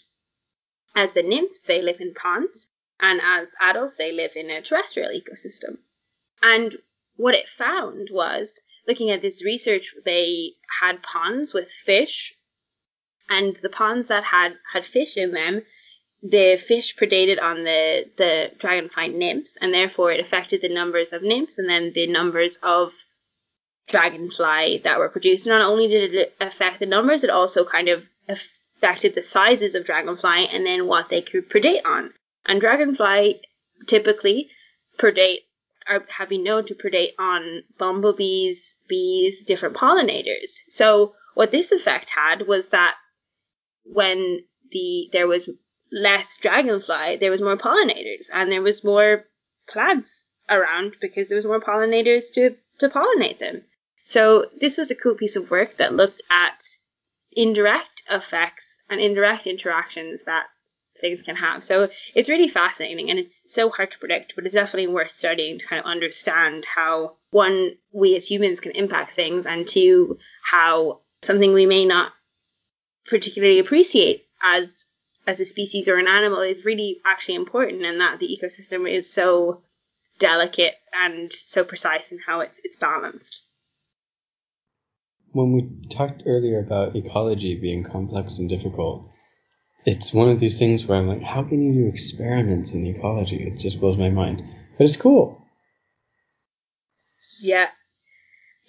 as 0.95 1.13
the 1.13 1.23
nymphs, 1.23 1.63
they 1.63 1.81
live 1.81 2.01
in 2.01 2.13
ponds, 2.13 2.67
and 2.99 3.19
as 3.23 3.53
adults, 3.61 3.95
they 3.95 4.11
live 4.11 4.31
in 4.35 4.49
a 4.49 4.61
terrestrial 4.61 5.11
ecosystem. 5.11 5.77
And 6.41 6.75
what 7.19 7.35
it 7.35 7.49
found 7.49 8.07
was 8.11 8.61
looking 8.87 9.11
at 9.11 9.21
this 9.21 9.43
research, 9.43 9.93
they 10.05 10.53
had 10.79 11.03
ponds 11.03 11.53
with 11.53 11.69
fish, 11.69 12.33
and 13.29 13.55
the 13.57 13.69
ponds 13.69 14.07
that 14.07 14.23
had 14.23 14.53
had 14.71 14.85
fish 14.85 15.17
in 15.17 15.31
them 15.33 15.63
the 16.21 16.57
fish 16.57 16.95
predated 16.95 17.41
on 17.41 17.63
the, 17.63 18.05
the 18.17 18.51
dragonfly 18.57 19.09
nymphs, 19.09 19.57
and 19.61 19.73
therefore 19.73 20.11
it 20.11 20.19
affected 20.19 20.61
the 20.61 20.69
numbers 20.69 21.13
of 21.13 21.23
nymphs 21.23 21.57
and 21.57 21.69
then 21.69 21.93
the 21.93 22.07
numbers 22.07 22.57
of 22.61 22.93
dragonfly 23.87 24.79
that 24.83 24.99
were 24.99 25.09
produced. 25.09 25.47
Not 25.47 25.65
only 25.65 25.87
did 25.87 26.13
it 26.13 26.35
affect 26.41 26.79
the 26.79 26.85
numbers, 26.85 27.23
it 27.23 27.29
also 27.29 27.63
kind 27.63 27.89
of 27.89 28.09
affected 28.27 29.15
the 29.15 29.23
sizes 29.23 29.75
of 29.75 29.85
dragonfly 29.85 30.47
and 30.51 30.65
then 30.65 30.87
what 30.87 31.09
they 31.09 31.21
could 31.21 31.49
predate 31.49 31.85
on. 31.85 32.13
And 32.45 32.59
dragonfly 32.59 33.41
typically 33.87 34.49
predate 34.97 35.43
are 35.89 36.05
have 36.09 36.29
been 36.29 36.43
known 36.43 36.65
to 36.65 36.75
predate 36.75 37.13
on 37.17 37.63
bumblebees, 37.77 38.77
bees, 38.87 39.43
different 39.43 39.75
pollinators. 39.75 40.61
So 40.69 41.15
what 41.33 41.51
this 41.51 41.71
effect 41.71 42.09
had 42.09 42.47
was 42.47 42.69
that 42.69 42.95
when 43.83 44.43
the 44.71 45.09
there 45.11 45.27
was 45.27 45.49
less 45.91 46.37
dragonfly, 46.37 47.17
there 47.17 47.31
was 47.31 47.41
more 47.41 47.57
pollinators 47.57 48.27
and 48.31 48.51
there 48.51 48.61
was 48.61 48.83
more 48.83 49.25
plants 49.67 50.25
around 50.49 50.95
because 51.01 51.29
there 51.29 51.35
was 51.35 51.45
more 51.45 51.61
pollinators 51.61 52.31
to, 52.33 52.55
to 52.79 52.89
pollinate 52.89 53.39
them. 53.39 53.63
So 54.03 54.47
this 54.59 54.77
was 54.77 54.91
a 54.91 54.95
cool 54.95 55.15
piece 55.15 55.35
of 55.35 55.51
work 55.51 55.75
that 55.75 55.95
looked 55.95 56.21
at 56.31 56.63
indirect 57.31 58.03
effects 58.09 58.79
and 58.89 58.99
indirect 58.99 59.45
interactions 59.45 60.23
that 60.25 60.47
things 60.99 61.21
can 61.21 61.35
have. 61.35 61.63
So 61.63 61.89
it's 62.15 62.29
really 62.29 62.47
fascinating 62.47 63.09
and 63.09 63.19
it's 63.19 63.51
so 63.51 63.69
hard 63.69 63.91
to 63.91 63.99
predict, 63.99 64.33
but 64.35 64.45
it's 64.45 64.55
definitely 64.55 64.87
worth 64.87 65.11
studying 65.11 65.59
to 65.59 65.65
kind 65.65 65.79
of 65.79 65.85
understand 65.85 66.65
how 66.65 67.17
one, 67.31 67.71
we 67.91 68.15
as 68.15 68.29
humans 68.29 68.59
can 68.59 68.71
impact 68.73 69.11
things 69.11 69.45
and 69.45 69.67
two, 69.67 70.17
how 70.43 71.01
something 71.21 71.53
we 71.53 71.65
may 71.65 71.85
not 71.85 72.11
particularly 73.05 73.59
appreciate 73.59 74.25
as 74.43 74.87
as 75.27 75.39
a 75.39 75.45
species 75.45 75.87
or 75.87 75.97
an 75.97 76.07
animal 76.07 76.39
is 76.39 76.65
really 76.65 76.99
actually 77.05 77.35
important 77.35 77.85
and 77.85 78.01
that 78.01 78.19
the 78.19 78.27
ecosystem 78.27 78.89
is 78.89 79.11
so 79.11 79.61
delicate 80.17 80.75
and 80.93 81.31
so 81.31 81.63
precise 81.63 82.11
in 82.11 82.19
how 82.25 82.39
it's 82.39 82.59
it's 82.63 82.77
balanced. 82.77 83.43
When 85.31 85.53
we 85.53 85.87
talked 85.89 86.23
earlier 86.25 86.59
about 86.59 86.95
ecology 86.95 87.59
being 87.59 87.83
complex 87.83 88.39
and 88.39 88.49
difficult, 88.49 89.11
it's 89.85 90.13
one 90.13 90.29
of 90.29 90.39
these 90.39 90.59
things 90.59 90.85
where 90.85 90.97
I'm 90.97 91.07
like, 91.07 91.21
how 91.21 91.43
can 91.43 91.61
you 91.61 91.73
do 91.73 91.87
experiments 91.87 92.73
in 92.73 92.85
ecology? 92.85 93.47
It 93.47 93.57
just 93.57 93.79
blows 93.79 93.97
my 93.97 94.09
mind. 94.09 94.43
But 94.77 94.83
it's 94.85 94.97
cool. 94.97 95.41
Yeah. 97.41 97.69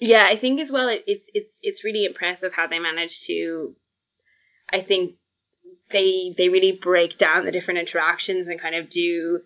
Yeah, 0.01 0.25
I 0.27 0.37
think 0.37 0.61
as 0.61 0.73
well 0.73 0.89
it, 0.89 1.05
it's 1.07 1.31
it's 1.35 1.59
it's 1.63 1.85
really 1.85 2.05
impressive 2.05 2.55
how 2.55 2.67
they 2.67 2.79
manage 2.79 3.23
to 3.27 3.75
I 4.73 4.81
think 4.81 5.17
they 5.91 6.35
they 6.37 6.49
really 6.49 6.73
break 6.73 7.19
down 7.19 7.45
the 7.45 7.53
different 7.53 7.81
interactions 7.81 8.49
and 8.49 8.61
kind 8.61 8.75
of 8.75 8.89
do 8.89 9.41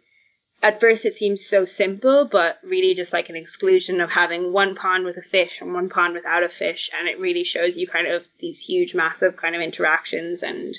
at 0.63 0.81
first 0.81 1.05
it 1.05 1.15
seems 1.15 1.45
so 1.45 1.65
simple 1.65 2.27
but 2.27 2.59
really 2.63 2.95
just 2.95 3.13
like 3.13 3.31
an 3.31 3.37
exclusion 3.37 4.01
of 4.01 4.11
having 4.11 4.53
one 4.53 4.75
pond 4.75 5.05
with 5.05 5.17
a 5.17 5.23
fish 5.23 5.61
and 5.61 5.75
one 5.75 5.89
pond 5.89 6.15
without 6.15 6.43
a 6.43 6.49
fish 6.49 6.91
and 6.97 7.09
it 7.09 7.19
really 7.19 7.45
shows 7.45 7.77
you 7.77 7.89
kind 7.89 8.07
of 8.07 8.25
these 8.39 8.61
huge 8.61 8.95
massive 8.95 9.37
kind 9.37 9.57
of 9.57 9.63
interactions 9.63 10.43
and 10.43 10.75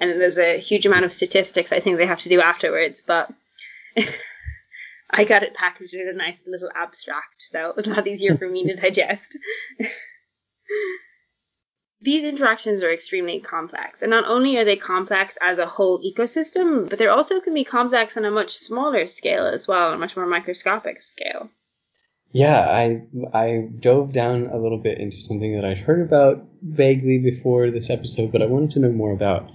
and 0.00 0.20
there's 0.20 0.38
a 0.38 0.58
huge 0.58 0.86
amount 0.86 1.04
of 1.04 1.12
statistics 1.12 1.72
I 1.72 1.80
think 1.80 1.98
they 1.98 2.06
have 2.06 2.22
to 2.22 2.28
do 2.28 2.40
afterwards 2.40 3.02
but 3.06 3.32
I 5.10 5.24
got 5.24 5.42
it 5.42 5.54
packaged 5.54 5.94
in 5.94 6.08
a 6.08 6.12
nice 6.12 6.42
little 6.46 6.70
abstract 6.74 7.42
so 7.50 7.70
it 7.70 7.76
was 7.76 7.86
a 7.86 7.90
lot 7.90 8.06
easier 8.06 8.36
for 8.36 8.48
me 8.48 8.64
to 8.64 8.76
digest 8.80 9.36
these 12.00 12.24
interactions 12.24 12.82
are 12.82 12.92
extremely 12.92 13.40
complex. 13.40 14.02
And 14.02 14.10
not 14.10 14.24
only 14.26 14.56
are 14.56 14.64
they 14.64 14.76
complex 14.76 15.36
as 15.40 15.58
a 15.58 15.66
whole 15.66 16.00
ecosystem, 16.02 16.88
but 16.88 16.98
they 16.98 17.06
also 17.06 17.40
can 17.40 17.54
be 17.54 17.64
complex 17.64 18.16
on 18.16 18.24
a 18.24 18.30
much 18.30 18.52
smaller 18.52 19.06
scale 19.06 19.46
as 19.46 19.68
well, 19.68 19.92
a 19.92 19.98
much 19.98 20.16
more 20.16 20.26
microscopic 20.26 21.02
scale. 21.02 21.50
Yeah, 22.32 22.60
I 22.60 23.02
I 23.34 23.68
dove 23.80 24.12
down 24.12 24.46
a 24.46 24.56
little 24.56 24.78
bit 24.78 24.98
into 24.98 25.18
something 25.18 25.56
that 25.56 25.64
I'd 25.64 25.78
heard 25.78 26.00
about 26.00 26.44
vaguely 26.62 27.18
before 27.18 27.70
this 27.70 27.90
episode, 27.90 28.30
but 28.30 28.40
I 28.40 28.46
wanted 28.46 28.70
to 28.72 28.80
know 28.80 28.92
more 28.92 29.12
about 29.12 29.50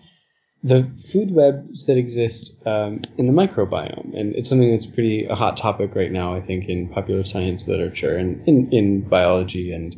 the 0.66 0.90
food 1.12 1.32
webs 1.32 1.86
that 1.86 1.96
exist 1.96 2.60
um, 2.66 3.04
in 3.20 3.28
the 3.28 3.32
microbiome, 3.32 4.18
and 4.18 4.36
it's 4.36 4.50
something 4.50 4.72
that's 4.72 4.88
pretty 4.88 5.26
a 5.26 5.36
hot 5.36 5.58
topic 5.58 5.94
right 5.94 6.12
now. 6.12 6.34
I 6.34 6.42
think 6.42 6.68
in 6.68 6.90
popular 6.90 7.24
science 7.24 7.68
literature 7.68 8.18
and 8.18 8.46
in, 8.48 8.72
in 8.72 9.02
biology 9.02 9.72
and 9.72 9.96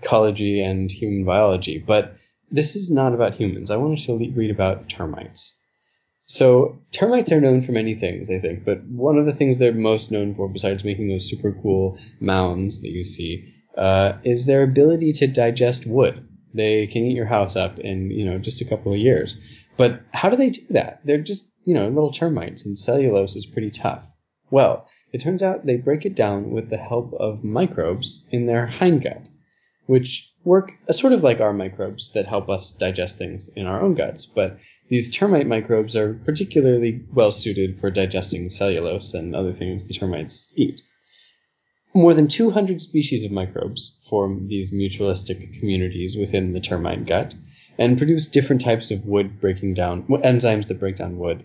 ecology 0.00 0.62
and 0.62 0.88
human 0.88 1.24
biology, 1.24 1.78
but 1.84 2.16
this 2.52 2.76
is 2.76 2.92
not 2.92 3.12
about 3.12 3.34
humans. 3.34 3.72
I 3.72 3.76
wanted 3.76 4.04
to 4.04 4.32
read 4.36 4.52
about 4.52 4.88
termites. 4.88 5.58
So 6.26 6.78
termites 6.92 7.32
are 7.32 7.40
known 7.40 7.62
for 7.62 7.72
many 7.72 7.96
things, 7.96 8.30
I 8.30 8.38
think, 8.38 8.64
but 8.64 8.84
one 8.84 9.18
of 9.18 9.26
the 9.26 9.34
things 9.34 9.58
they're 9.58 9.72
most 9.72 10.12
known 10.12 10.36
for, 10.36 10.48
besides 10.48 10.84
making 10.84 11.08
those 11.08 11.28
super 11.28 11.52
cool 11.60 11.98
mounds 12.20 12.82
that 12.82 12.90
you 12.90 13.02
see, 13.02 13.52
uh, 13.76 14.12
is 14.22 14.46
their 14.46 14.62
ability 14.62 15.12
to 15.14 15.26
digest 15.26 15.86
wood. 15.86 16.24
They 16.54 16.86
can 16.86 17.02
eat 17.02 17.16
your 17.16 17.26
house 17.26 17.56
up 17.56 17.80
in 17.80 18.12
you 18.12 18.24
know 18.24 18.38
just 18.38 18.60
a 18.60 18.64
couple 18.64 18.92
of 18.92 18.98
years. 18.98 19.40
But 19.76 20.02
how 20.12 20.30
do 20.30 20.36
they 20.36 20.50
do 20.50 20.62
that? 20.70 21.00
They're 21.04 21.18
just 21.18 21.50
you 21.64 21.74
know 21.74 21.88
little 21.88 22.12
termites, 22.12 22.64
and 22.64 22.78
cellulose 22.78 23.36
is 23.36 23.46
pretty 23.46 23.70
tough. 23.70 24.10
Well, 24.50 24.86
it 25.12 25.20
turns 25.20 25.42
out 25.42 25.66
they 25.66 25.76
break 25.76 26.04
it 26.04 26.14
down 26.14 26.50
with 26.50 26.70
the 26.70 26.76
help 26.76 27.12
of 27.14 27.42
microbes 27.42 28.28
in 28.30 28.46
their 28.46 28.66
hindgut 28.66 29.28
which 29.86 30.30
work 30.44 30.72
uh, 30.88 30.92
sort 30.92 31.12
of 31.12 31.22
like 31.22 31.40
our 31.40 31.52
microbes 31.52 32.12
that 32.12 32.26
help 32.26 32.48
us 32.48 32.72
digest 32.72 33.18
things 33.18 33.48
in 33.50 33.66
our 33.66 33.80
own 33.80 33.94
guts. 33.94 34.26
But 34.26 34.58
these 34.88 35.14
termite 35.14 35.46
microbes 35.46 35.96
are 35.96 36.14
particularly 36.14 37.02
well 37.12 37.32
suited 37.32 37.78
for 37.78 37.90
digesting 37.90 38.50
cellulose 38.50 39.14
and 39.14 39.34
other 39.34 39.52
things 39.52 39.84
the 39.84 39.94
termites 39.94 40.52
eat. 40.56 40.82
More 41.94 42.12
than 42.12 42.28
200 42.28 42.80
species 42.80 43.24
of 43.24 43.30
microbes 43.30 43.98
form 44.02 44.48
these 44.48 44.72
mutualistic 44.72 45.58
communities 45.58 46.16
within 46.16 46.52
the 46.52 46.60
termite 46.60 47.06
gut 47.06 47.34
and 47.78 47.98
produce 47.98 48.28
different 48.28 48.62
types 48.62 48.90
of 48.90 49.04
wood 49.04 49.40
breaking 49.40 49.74
down 49.74 50.04
enzymes 50.04 50.68
that 50.68 50.80
break 50.80 50.96
down 50.96 51.18
wood. 51.18 51.44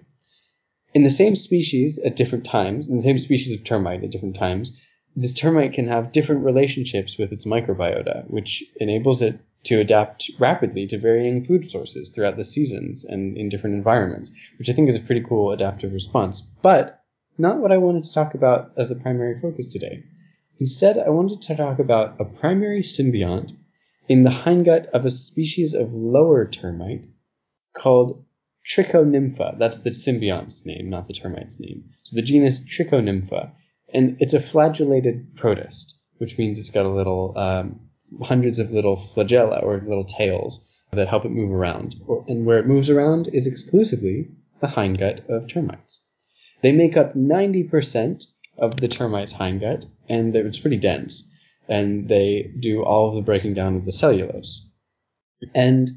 In 0.93 1.03
the 1.03 1.09
same 1.09 1.36
species 1.36 1.99
at 1.99 2.15
different 2.15 2.45
times, 2.45 2.89
in 2.89 2.97
the 2.97 3.03
same 3.03 3.19
species 3.19 3.53
of 3.53 3.63
termite 3.63 4.03
at 4.03 4.11
different 4.11 4.36
times, 4.36 4.82
this 5.15 5.34
termite 5.34 5.73
can 5.73 5.88
have 5.88 6.11
different 6.11 6.45
relationships 6.45 7.17
with 7.17 7.32
its 7.32 7.45
microbiota, 7.45 8.30
which 8.30 8.63
enables 8.77 9.21
it 9.21 9.39
to 9.65 9.80
adapt 9.80 10.32
rapidly 10.39 10.88
to 10.88 10.97
varying 10.97 11.43
food 11.43 11.69
sources 11.69 12.09
throughout 12.09 12.38
the 12.38 12.43
seasons 12.43 13.05
and 13.05 13.38
in 13.38 13.49
different 13.49 13.75
environments, 13.75 14.32
which 14.57 14.69
I 14.69 14.73
think 14.73 14.89
is 14.89 14.95
a 14.95 15.01
pretty 15.01 15.21
cool 15.21 15.51
adaptive 15.51 15.93
response. 15.93 16.41
But 16.61 17.03
not 17.38 17.59
what 17.59 17.71
I 17.71 17.77
wanted 17.77 18.03
to 18.05 18.13
talk 18.13 18.34
about 18.34 18.71
as 18.77 18.89
the 18.89 18.95
primary 18.95 19.36
focus 19.39 19.67
today. 19.67 20.03
Instead, 20.59 20.97
I 20.97 21.09
wanted 21.09 21.41
to 21.41 21.55
talk 21.55 21.80
about 21.80 22.19
a 22.19 22.25
primary 22.25 22.82
symbiont 22.82 23.55
in 24.10 24.24
the 24.24 24.32
hindgut 24.32 24.88
of 24.88 25.05
a 25.05 25.10
species 25.10 25.76
of 25.76 25.93
lower 25.93 26.45
termite 26.45 27.05
called 27.74 28.26
Trichonympha. 28.68 29.57
That's 29.60 29.82
the 29.82 29.91
symbiont's 29.91 30.66
name, 30.66 30.89
not 30.89 31.07
the 31.07 31.14
termite's 31.14 31.60
name. 31.60 31.86
So 32.03 32.16
the 32.16 32.24
genus 32.24 32.60
Trichonympha, 32.60 33.51
and 33.93 34.18
it's 34.20 34.34
a 34.34 34.39
flagellated 34.39 35.36
protist, 35.36 35.95
which 36.18 36.38
means 36.38 36.57
it's 36.57 36.72
got 36.72 36.88
a 36.88 36.89
little 36.89 37.38
um, 37.38 37.80
hundreds 38.24 38.57
of 38.57 38.72
little 38.72 38.97
flagella 38.97 39.64
or 39.64 39.80
little 39.80 40.05
tails 40.05 40.68
that 40.91 41.07
help 41.07 41.24
it 41.24 41.30
move 41.30 41.51
around. 41.51 41.95
And 42.28 42.47
where 42.47 42.57
it 42.57 42.66
moves 42.66 42.89
around 42.89 43.30
is 43.32 43.45
exclusively 43.45 44.30
the 44.60 44.68
hindgut 44.68 45.30
of 45.30 45.47
termites. 45.47 46.03
They 46.62 46.72
make 46.72 46.97
up 46.97 47.14
90% 47.14 48.26
of 48.57 48.78
the 48.78 48.88
termite's 48.88 49.34
hindgut, 49.34 49.86
and 50.10 50.36
it's 50.36 50.60
pretty 50.60 50.78
dense. 50.78 51.32
And 51.70 52.09
they 52.09 52.51
do 52.59 52.84
all 52.84 53.09
of 53.09 53.15
the 53.15 53.22
breaking 53.22 53.53
down 53.53 53.78
of 53.78 53.86
the 53.86 53.91
cellulose. 53.91 54.70
And 55.53 55.89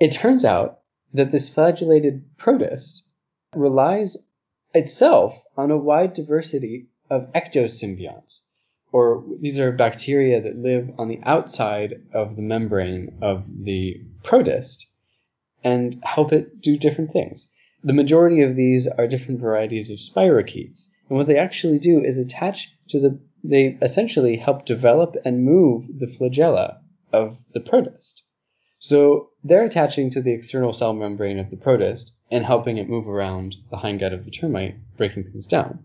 it 0.00 0.12
turns 0.12 0.44
out 0.44 0.80
that 1.14 1.30
this 1.30 1.48
flagellated 1.48 2.36
protist 2.36 3.10
relies 3.54 4.16
itself 4.74 5.44
on 5.56 5.70
a 5.70 5.76
wide 5.76 6.14
diversity 6.14 6.88
of 7.10 7.32
ectosymbionts, 7.32 8.42
or 8.90 9.24
these 9.40 9.58
are 9.58 9.70
bacteria 9.70 10.40
that 10.40 10.56
live 10.56 10.90
on 10.98 11.08
the 11.08 11.20
outside 11.22 11.94
of 12.12 12.36
the 12.36 12.42
membrane 12.42 13.16
of 13.22 13.46
the 13.64 14.02
protist 14.22 14.92
and 15.62 15.96
help 16.02 16.32
it 16.32 16.60
do 16.60 16.76
different 16.76 17.12
things. 17.12 17.52
The 17.84 17.92
majority 17.92 18.42
of 18.42 18.56
these 18.56 18.86
are 18.86 19.06
different 19.06 19.40
varieties 19.40 19.90
of 19.90 19.98
spirochetes, 19.98 20.88
and 21.08 21.18
what 21.18 21.26
they 21.26 21.36
actually 21.36 21.78
do 21.78 22.02
is 22.02 22.18
attach 22.18 22.72
to 22.88 23.00
the 23.00 23.20
they 23.44 23.78
essentially 23.82 24.36
help 24.36 24.64
develop 24.64 25.16
and 25.24 25.44
move 25.44 25.86
the 25.98 26.06
flagella 26.06 26.78
of 27.12 27.42
the 27.52 27.60
protist. 27.60 28.22
So 28.78 29.30
they're 29.44 29.64
attaching 29.64 30.10
to 30.10 30.22
the 30.22 30.32
external 30.32 30.72
cell 30.72 30.92
membrane 30.92 31.38
of 31.38 31.50
the 31.50 31.56
protist 31.56 32.16
and 32.30 32.44
helping 32.44 32.78
it 32.78 32.88
move 32.88 33.08
around 33.08 33.56
the 33.70 33.76
hindgut 33.76 34.12
of 34.12 34.24
the 34.24 34.30
termite, 34.30 34.76
breaking 34.96 35.24
things 35.24 35.46
down. 35.46 35.84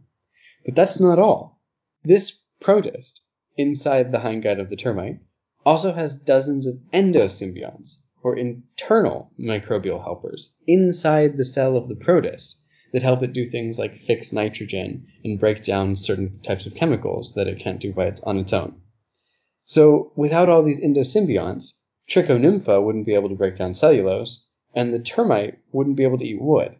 But 0.66 0.76
that's 0.76 0.99
not 0.99 1.20
all. 1.20 1.62
This 2.03 2.39
protist 2.60 3.22
inside 3.55 4.12
the 4.12 4.20
hindgut 4.20 4.60
of 4.60 4.70
the 4.70 4.76
termite 4.76 5.20
also 5.66 5.91
has 5.93 6.16
dozens 6.16 6.66
of 6.66 6.80
endosymbionts, 6.93 7.97
or 8.24 8.38
internal 8.38 9.32
microbial 9.39 10.03
helpers, 10.03 10.58
inside 10.66 11.38
the 11.38 11.43
cell 11.43 11.76
of 11.78 11.89
the 11.89 11.95
protist 11.95 12.64
that 12.94 13.04
help 13.04 13.24
it 13.24 13.34
do 13.34 13.46
things 13.46 13.78
like 13.78 13.98
fix 13.98 14.32
nitrogen 14.32 15.08
and 15.24 15.40
break 15.40 15.64
down 15.64 15.96
certain 15.96 16.40
types 16.42 16.66
of 16.66 16.76
chemicals 16.76 17.34
that 17.34 17.48
it 17.48 17.60
can't 17.60 17.80
do 17.80 17.92
by 17.92 18.06
its, 18.06 18.22
on 18.22 18.38
its 18.38 18.54
own. 18.54 18.82
So 19.66 20.12
without 20.16 20.50
all 20.50 20.64
these 20.64 20.80
endosymbionts, 20.80 21.74
Trichonympha 22.10 22.82
wouldn't 22.82 23.06
be 23.06 23.16
able 23.16 23.30
to 23.30 23.36
break 23.36 23.58
down 23.58 23.76
cellulose, 23.76 24.50
and 24.74 24.94
the 24.94 25.00
termite 25.00 25.58
wouldn't 25.74 25.98
be 25.98 26.04
able 26.04 26.18
to 26.20 26.26
eat 26.26 26.42
wood. 26.42 26.76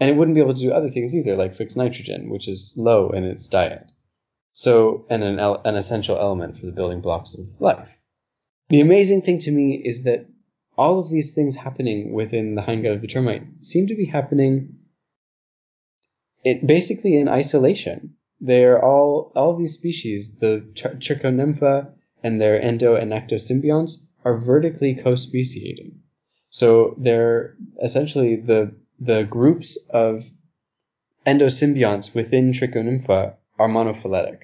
And 0.00 0.10
it 0.10 0.16
wouldn't 0.16 0.34
be 0.34 0.40
able 0.40 0.54
to 0.54 0.60
do 0.60 0.72
other 0.72 0.88
things 0.88 1.14
either, 1.14 1.36
like 1.36 1.54
fix 1.54 1.76
nitrogen, 1.76 2.30
which 2.30 2.48
is 2.48 2.74
low 2.76 3.10
in 3.10 3.24
its 3.24 3.46
diet. 3.46 3.92
So, 4.50 5.06
and 5.08 5.22
an, 5.22 5.38
an 5.38 5.76
essential 5.76 6.18
element 6.18 6.58
for 6.58 6.66
the 6.66 6.72
building 6.72 7.00
blocks 7.00 7.38
of 7.38 7.46
life. 7.60 7.98
The 8.68 8.80
amazing 8.80 9.22
thing 9.22 9.38
to 9.40 9.52
me 9.52 9.74
is 9.74 10.02
that 10.02 10.26
all 10.76 10.98
of 10.98 11.10
these 11.10 11.34
things 11.34 11.54
happening 11.54 12.12
within 12.12 12.54
the 12.54 12.62
hindgut 12.62 12.94
of 12.94 13.00
the 13.02 13.06
termite 13.06 13.44
seem 13.60 13.86
to 13.86 13.94
be 13.94 14.06
happening 14.06 14.78
it 16.44 16.66
basically 16.66 17.16
in 17.16 17.28
isolation. 17.28 18.14
They're 18.40 18.82
all 18.84 19.32
all 19.36 19.56
these 19.56 19.74
species, 19.74 20.38
the 20.38 20.64
Trichonympha 20.74 21.92
and 22.24 22.40
their 22.40 22.60
endo 22.60 22.94
and 22.94 23.12
ectosymbionts, 23.12 24.06
are 24.24 24.38
vertically 24.38 24.94
co-speciating. 24.94 26.00
So 26.50 26.94
they're 26.98 27.56
essentially 27.82 28.36
the 28.36 28.74
the 28.98 29.24
groups 29.24 29.76
of 29.90 30.30
endosymbionts 31.26 32.14
within 32.14 32.52
Trichonympha 32.52 33.34
are 33.58 33.68
monophyletic. 33.68 34.42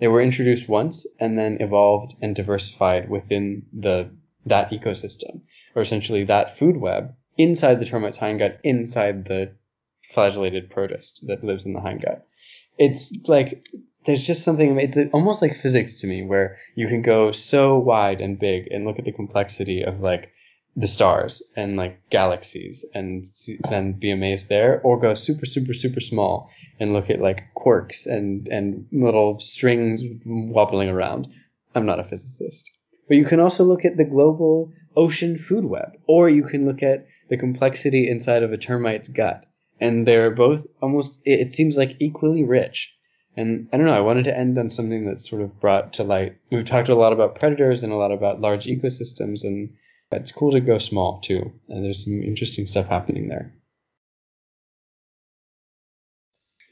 They 0.00 0.08
were 0.08 0.22
introduced 0.22 0.68
once 0.68 1.06
and 1.20 1.38
then 1.38 1.58
evolved 1.60 2.14
and 2.20 2.34
diversified 2.34 3.08
within 3.08 3.66
the 3.72 4.10
that 4.46 4.70
ecosystem, 4.70 5.42
or 5.74 5.82
essentially 5.82 6.24
that 6.24 6.56
food 6.56 6.76
web 6.76 7.14
inside 7.36 7.80
the 7.80 7.86
termite's 7.86 8.18
hindgut, 8.18 8.58
inside 8.62 9.24
the 9.26 9.52
flagellated 10.14 10.70
protist 10.70 11.26
that 11.26 11.44
lives 11.44 11.66
in 11.66 11.74
the 11.74 11.80
hindgut. 11.80 12.22
It's 12.78 13.12
like 13.26 13.66
there's 14.04 14.26
just 14.26 14.42
something. 14.42 14.78
It's 14.78 14.98
almost 15.12 15.42
like 15.42 15.54
physics 15.54 16.00
to 16.00 16.06
me, 16.06 16.24
where 16.24 16.56
you 16.74 16.88
can 16.88 17.02
go 17.02 17.32
so 17.32 17.78
wide 17.78 18.20
and 18.20 18.38
big 18.38 18.68
and 18.70 18.84
look 18.84 18.98
at 18.98 19.04
the 19.04 19.12
complexity 19.12 19.82
of 19.82 20.00
like 20.00 20.30
the 20.76 20.86
stars 20.86 21.42
and 21.56 21.76
like 21.76 22.10
galaxies 22.10 22.84
and 22.94 23.24
then 23.70 23.92
be 23.92 24.10
amazed 24.10 24.48
there, 24.48 24.80
or 24.82 24.98
go 24.98 25.14
super 25.14 25.46
super 25.46 25.74
super 25.74 26.00
small 26.00 26.50
and 26.80 26.92
look 26.92 27.10
at 27.10 27.20
like 27.20 27.42
quarks 27.56 28.06
and 28.06 28.48
and 28.48 28.86
little 28.92 29.40
strings 29.40 30.02
wobbling 30.24 30.88
around. 30.88 31.28
I'm 31.74 31.86
not 31.86 32.00
a 32.00 32.04
physicist, 32.04 32.70
but 33.08 33.16
you 33.16 33.24
can 33.24 33.40
also 33.40 33.64
look 33.64 33.84
at 33.84 33.96
the 33.96 34.04
global 34.04 34.72
ocean 34.96 35.38
food 35.38 35.64
web, 35.64 35.92
or 36.06 36.28
you 36.28 36.44
can 36.44 36.66
look 36.66 36.82
at 36.82 37.06
the 37.30 37.36
complexity 37.36 38.08
inside 38.08 38.42
of 38.42 38.52
a 38.52 38.58
termite's 38.58 39.08
gut 39.08 39.46
and 39.80 40.06
they're 40.06 40.30
both 40.30 40.66
almost 40.80 41.20
it, 41.24 41.52
seems 41.52 41.76
like 41.76 41.96
equally 42.00 42.44
rich. 42.44 42.94
And 43.36 43.68
i 43.72 43.76
don't 43.76 43.86
know 43.86 43.92
i 43.92 44.00
wanted 44.00 44.24
to 44.24 44.36
end 44.36 44.56
on 44.58 44.70
something 44.70 45.06
that's 45.06 45.28
sort 45.28 45.42
of 45.42 45.60
brought 45.60 45.94
to 45.94 46.04
light. 46.04 46.36
We've 46.50 46.64
talked 46.64 46.88
a 46.88 46.94
lot 46.94 47.12
about 47.12 47.34
predators 47.34 47.82
and 47.82 47.92
a 47.92 47.96
lot 47.96 48.12
about 48.12 48.40
large 48.40 48.66
ecosystems 48.66 49.44
and 49.44 49.74
it's 50.12 50.30
cool 50.30 50.52
to 50.52 50.60
go 50.60 50.78
small 50.78 51.20
too. 51.20 51.52
And 51.68 51.84
there's 51.84 52.04
some 52.04 52.22
interesting 52.22 52.66
stuff 52.66 52.86
happening 52.86 53.28
there. 53.28 53.52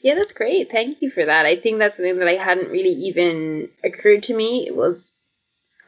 Yeah 0.01 0.15
that's 0.15 0.33
great. 0.33 0.71
Thank 0.71 1.03
you 1.03 1.11
for 1.11 1.25
that. 1.25 1.47
I 1.47 1.57
think 1.57 1.79
that's 1.79 1.97
something 1.97 2.19
that 2.19 2.29
i 2.29 2.35
hadn't 2.35 2.71
really 2.71 2.95
even 3.09 3.69
occurred 3.83 4.25
to 4.25 4.37
me. 4.37 4.67
It 4.67 4.77
was 4.77 5.25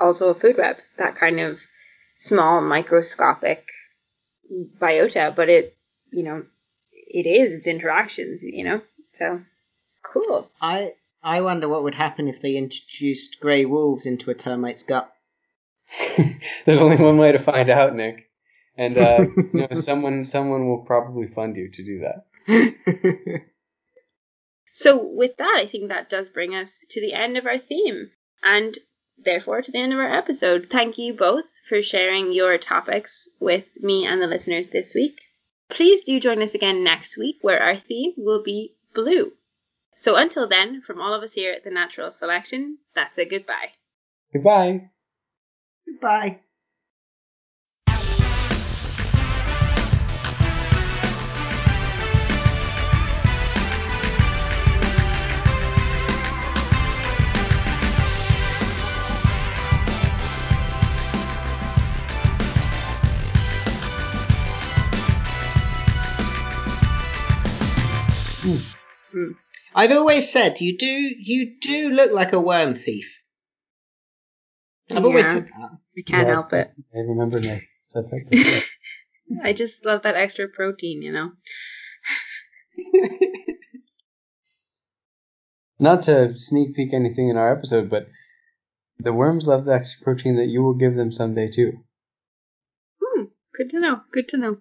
also 0.01 0.31
a 0.31 0.35
food 0.35 0.57
web 0.59 0.77
that 0.97 1.17
kind 1.17 1.41
of 1.41 1.61
small 2.21 2.61
microscopic 2.61 3.69
biota 4.79 5.35
but 5.35 5.49
it 5.49 5.77
you 6.13 6.23
know 6.23 6.45
it 7.15 7.27
is 7.27 7.53
its 7.53 7.67
interactions, 7.69 8.43
you 8.43 8.65
know. 8.65 8.83
So 9.13 9.41
cool. 10.03 10.51
I 10.61 10.95
I 11.23 11.41
wonder 11.41 11.69
what 11.69 11.85
would 11.85 11.95
happen 11.95 12.29
if 12.29 12.41
they 12.41 12.57
introduced 12.57 13.41
grey 13.41 13.65
wolves 13.65 14.05
into 14.05 14.31
a 14.31 14.35
termite's 14.35 14.83
gut. 14.83 15.11
There's 16.67 16.83
only 16.83 16.97
one 16.97 17.17
way 17.17 17.31
to 17.31 17.39
find 17.39 17.71
out, 17.71 17.95
Nick, 17.95 18.29
and 18.77 18.99
uh, 18.99 19.27
you 19.37 19.51
know, 19.53 19.69
someone 19.75 20.25
someone 20.25 20.69
will 20.69 20.85
probably 20.85 21.29
fund 21.29 21.57
you 21.57 21.71
to 21.71 21.85
do 21.85 22.01
that. 22.01 23.43
so 24.73 25.03
with 25.03 25.37
that, 25.37 25.57
I 25.57 25.67
think 25.67 25.89
that 25.89 26.11
does 26.11 26.31
bring 26.31 26.55
us 26.57 26.85
to 26.91 27.01
the 27.01 27.13
end 27.13 27.39
of 27.39 27.47
our 27.47 27.59
theme, 27.59 28.11
and 28.43 28.77
therefore 29.17 29.63
to 29.63 29.71
the 29.71 29.79
end 29.79 29.93
of 29.93 30.01
our 30.01 30.13
episode. 30.13 30.67
Thank 30.69 30.99
you 30.99 31.15
both 31.15 31.61
for 31.69 31.81
sharing 31.81 32.33
your 32.33 32.59
topics 32.59 33.29
with 33.39 33.81
me 33.81 34.05
and 34.05 34.21
the 34.21 34.27
listeners 34.27 34.69
this 34.69 34.97
week. 34.97 35.21
Please 35.71 36.03
do 36.03 36.21
join 36.21 36.43
us 36.43 36.55
again 36.55 36.85
next 36.85 37.17
week 37.17 37.37
where 37.41 37.63
our 37.63 37.77
theme 37.77 38.13
will 38.17 38.43
be 38.43 38.75
blue. 38.95 39.33
So 39.97 40.17
until 40.17 40.49
then, 40.49 40.83
from 40.83 41.01
all 41.01 41.15
of 41.15 41.23
us 41.23 41.33
here 41.33 41.53
at 41.53 41.65
the 41.65 41.71
Natural 41.71 42.11
Selection, 42.11 42.79
that's 42.95 43.19
a 43.19 43.25
goodbye. 43.25 43.73
Goodbye. 44.33 44.91
Goodbye. 45.87 46.41
Mm. 69.15 69.37
I've 69.75 69.93
always 69.93 70.31
said 70.31 70.61
you 70.61 70.77
do 70.77 70.87
you 70.87 71.59
do 71.61 71.91
look 71.91 72.13
like 72.13 72.33
a 72.33 72.41
worm 72.41 72.75
thief. 72.75 73.13
I've 74.91 74.99
yeah, 74.99 75.05
always 75.05 75.27
said 75.27 75.45
that. 75.45 75.71
I 75.97 76.03
can't 76.03 76.29
yeah, 76.29 76.35
help 76.35 76.53
it. 76.53 76.73
I 76.95 76.99
remember 76.99 77.41
that. 77.41 77.63
I 79.43 79.53
just 79.53 79.85
love 79.85 80.03
that 80.03 80.17
extra 80.17 80.49
protein, 80.49 81.03
you 81.03 81.13
know. 81.13 81.33
Not 85.79 86.03
to 86.03 86.35
sneak 86.35 86.75
peek 86.75 86.93
anything 86.93 87.29
in 87.29 87.37
our 87.37 87.53
episode, 87.53 87.89
but 87.91 88.09
the 88.99 89.13
worms 89.13 89.47
love 89.47 89.65
the 89.65 89.75
extra 89.75 90.03
protein 90.05 90.37
that 90.37 90.47
you 90.47 90.63
will 90.63 90.75
give 90.75 90.95
them 90.95 91.13
someday 91.13 91.49
too. 91.51 91.85
Hmm, 93.03 93.25
good 93.57 93.71
to 93.71 93.81
know. 93.81 94.01
Good 94.13 94.29
to 94.29 94.37
know. 94.37 94.59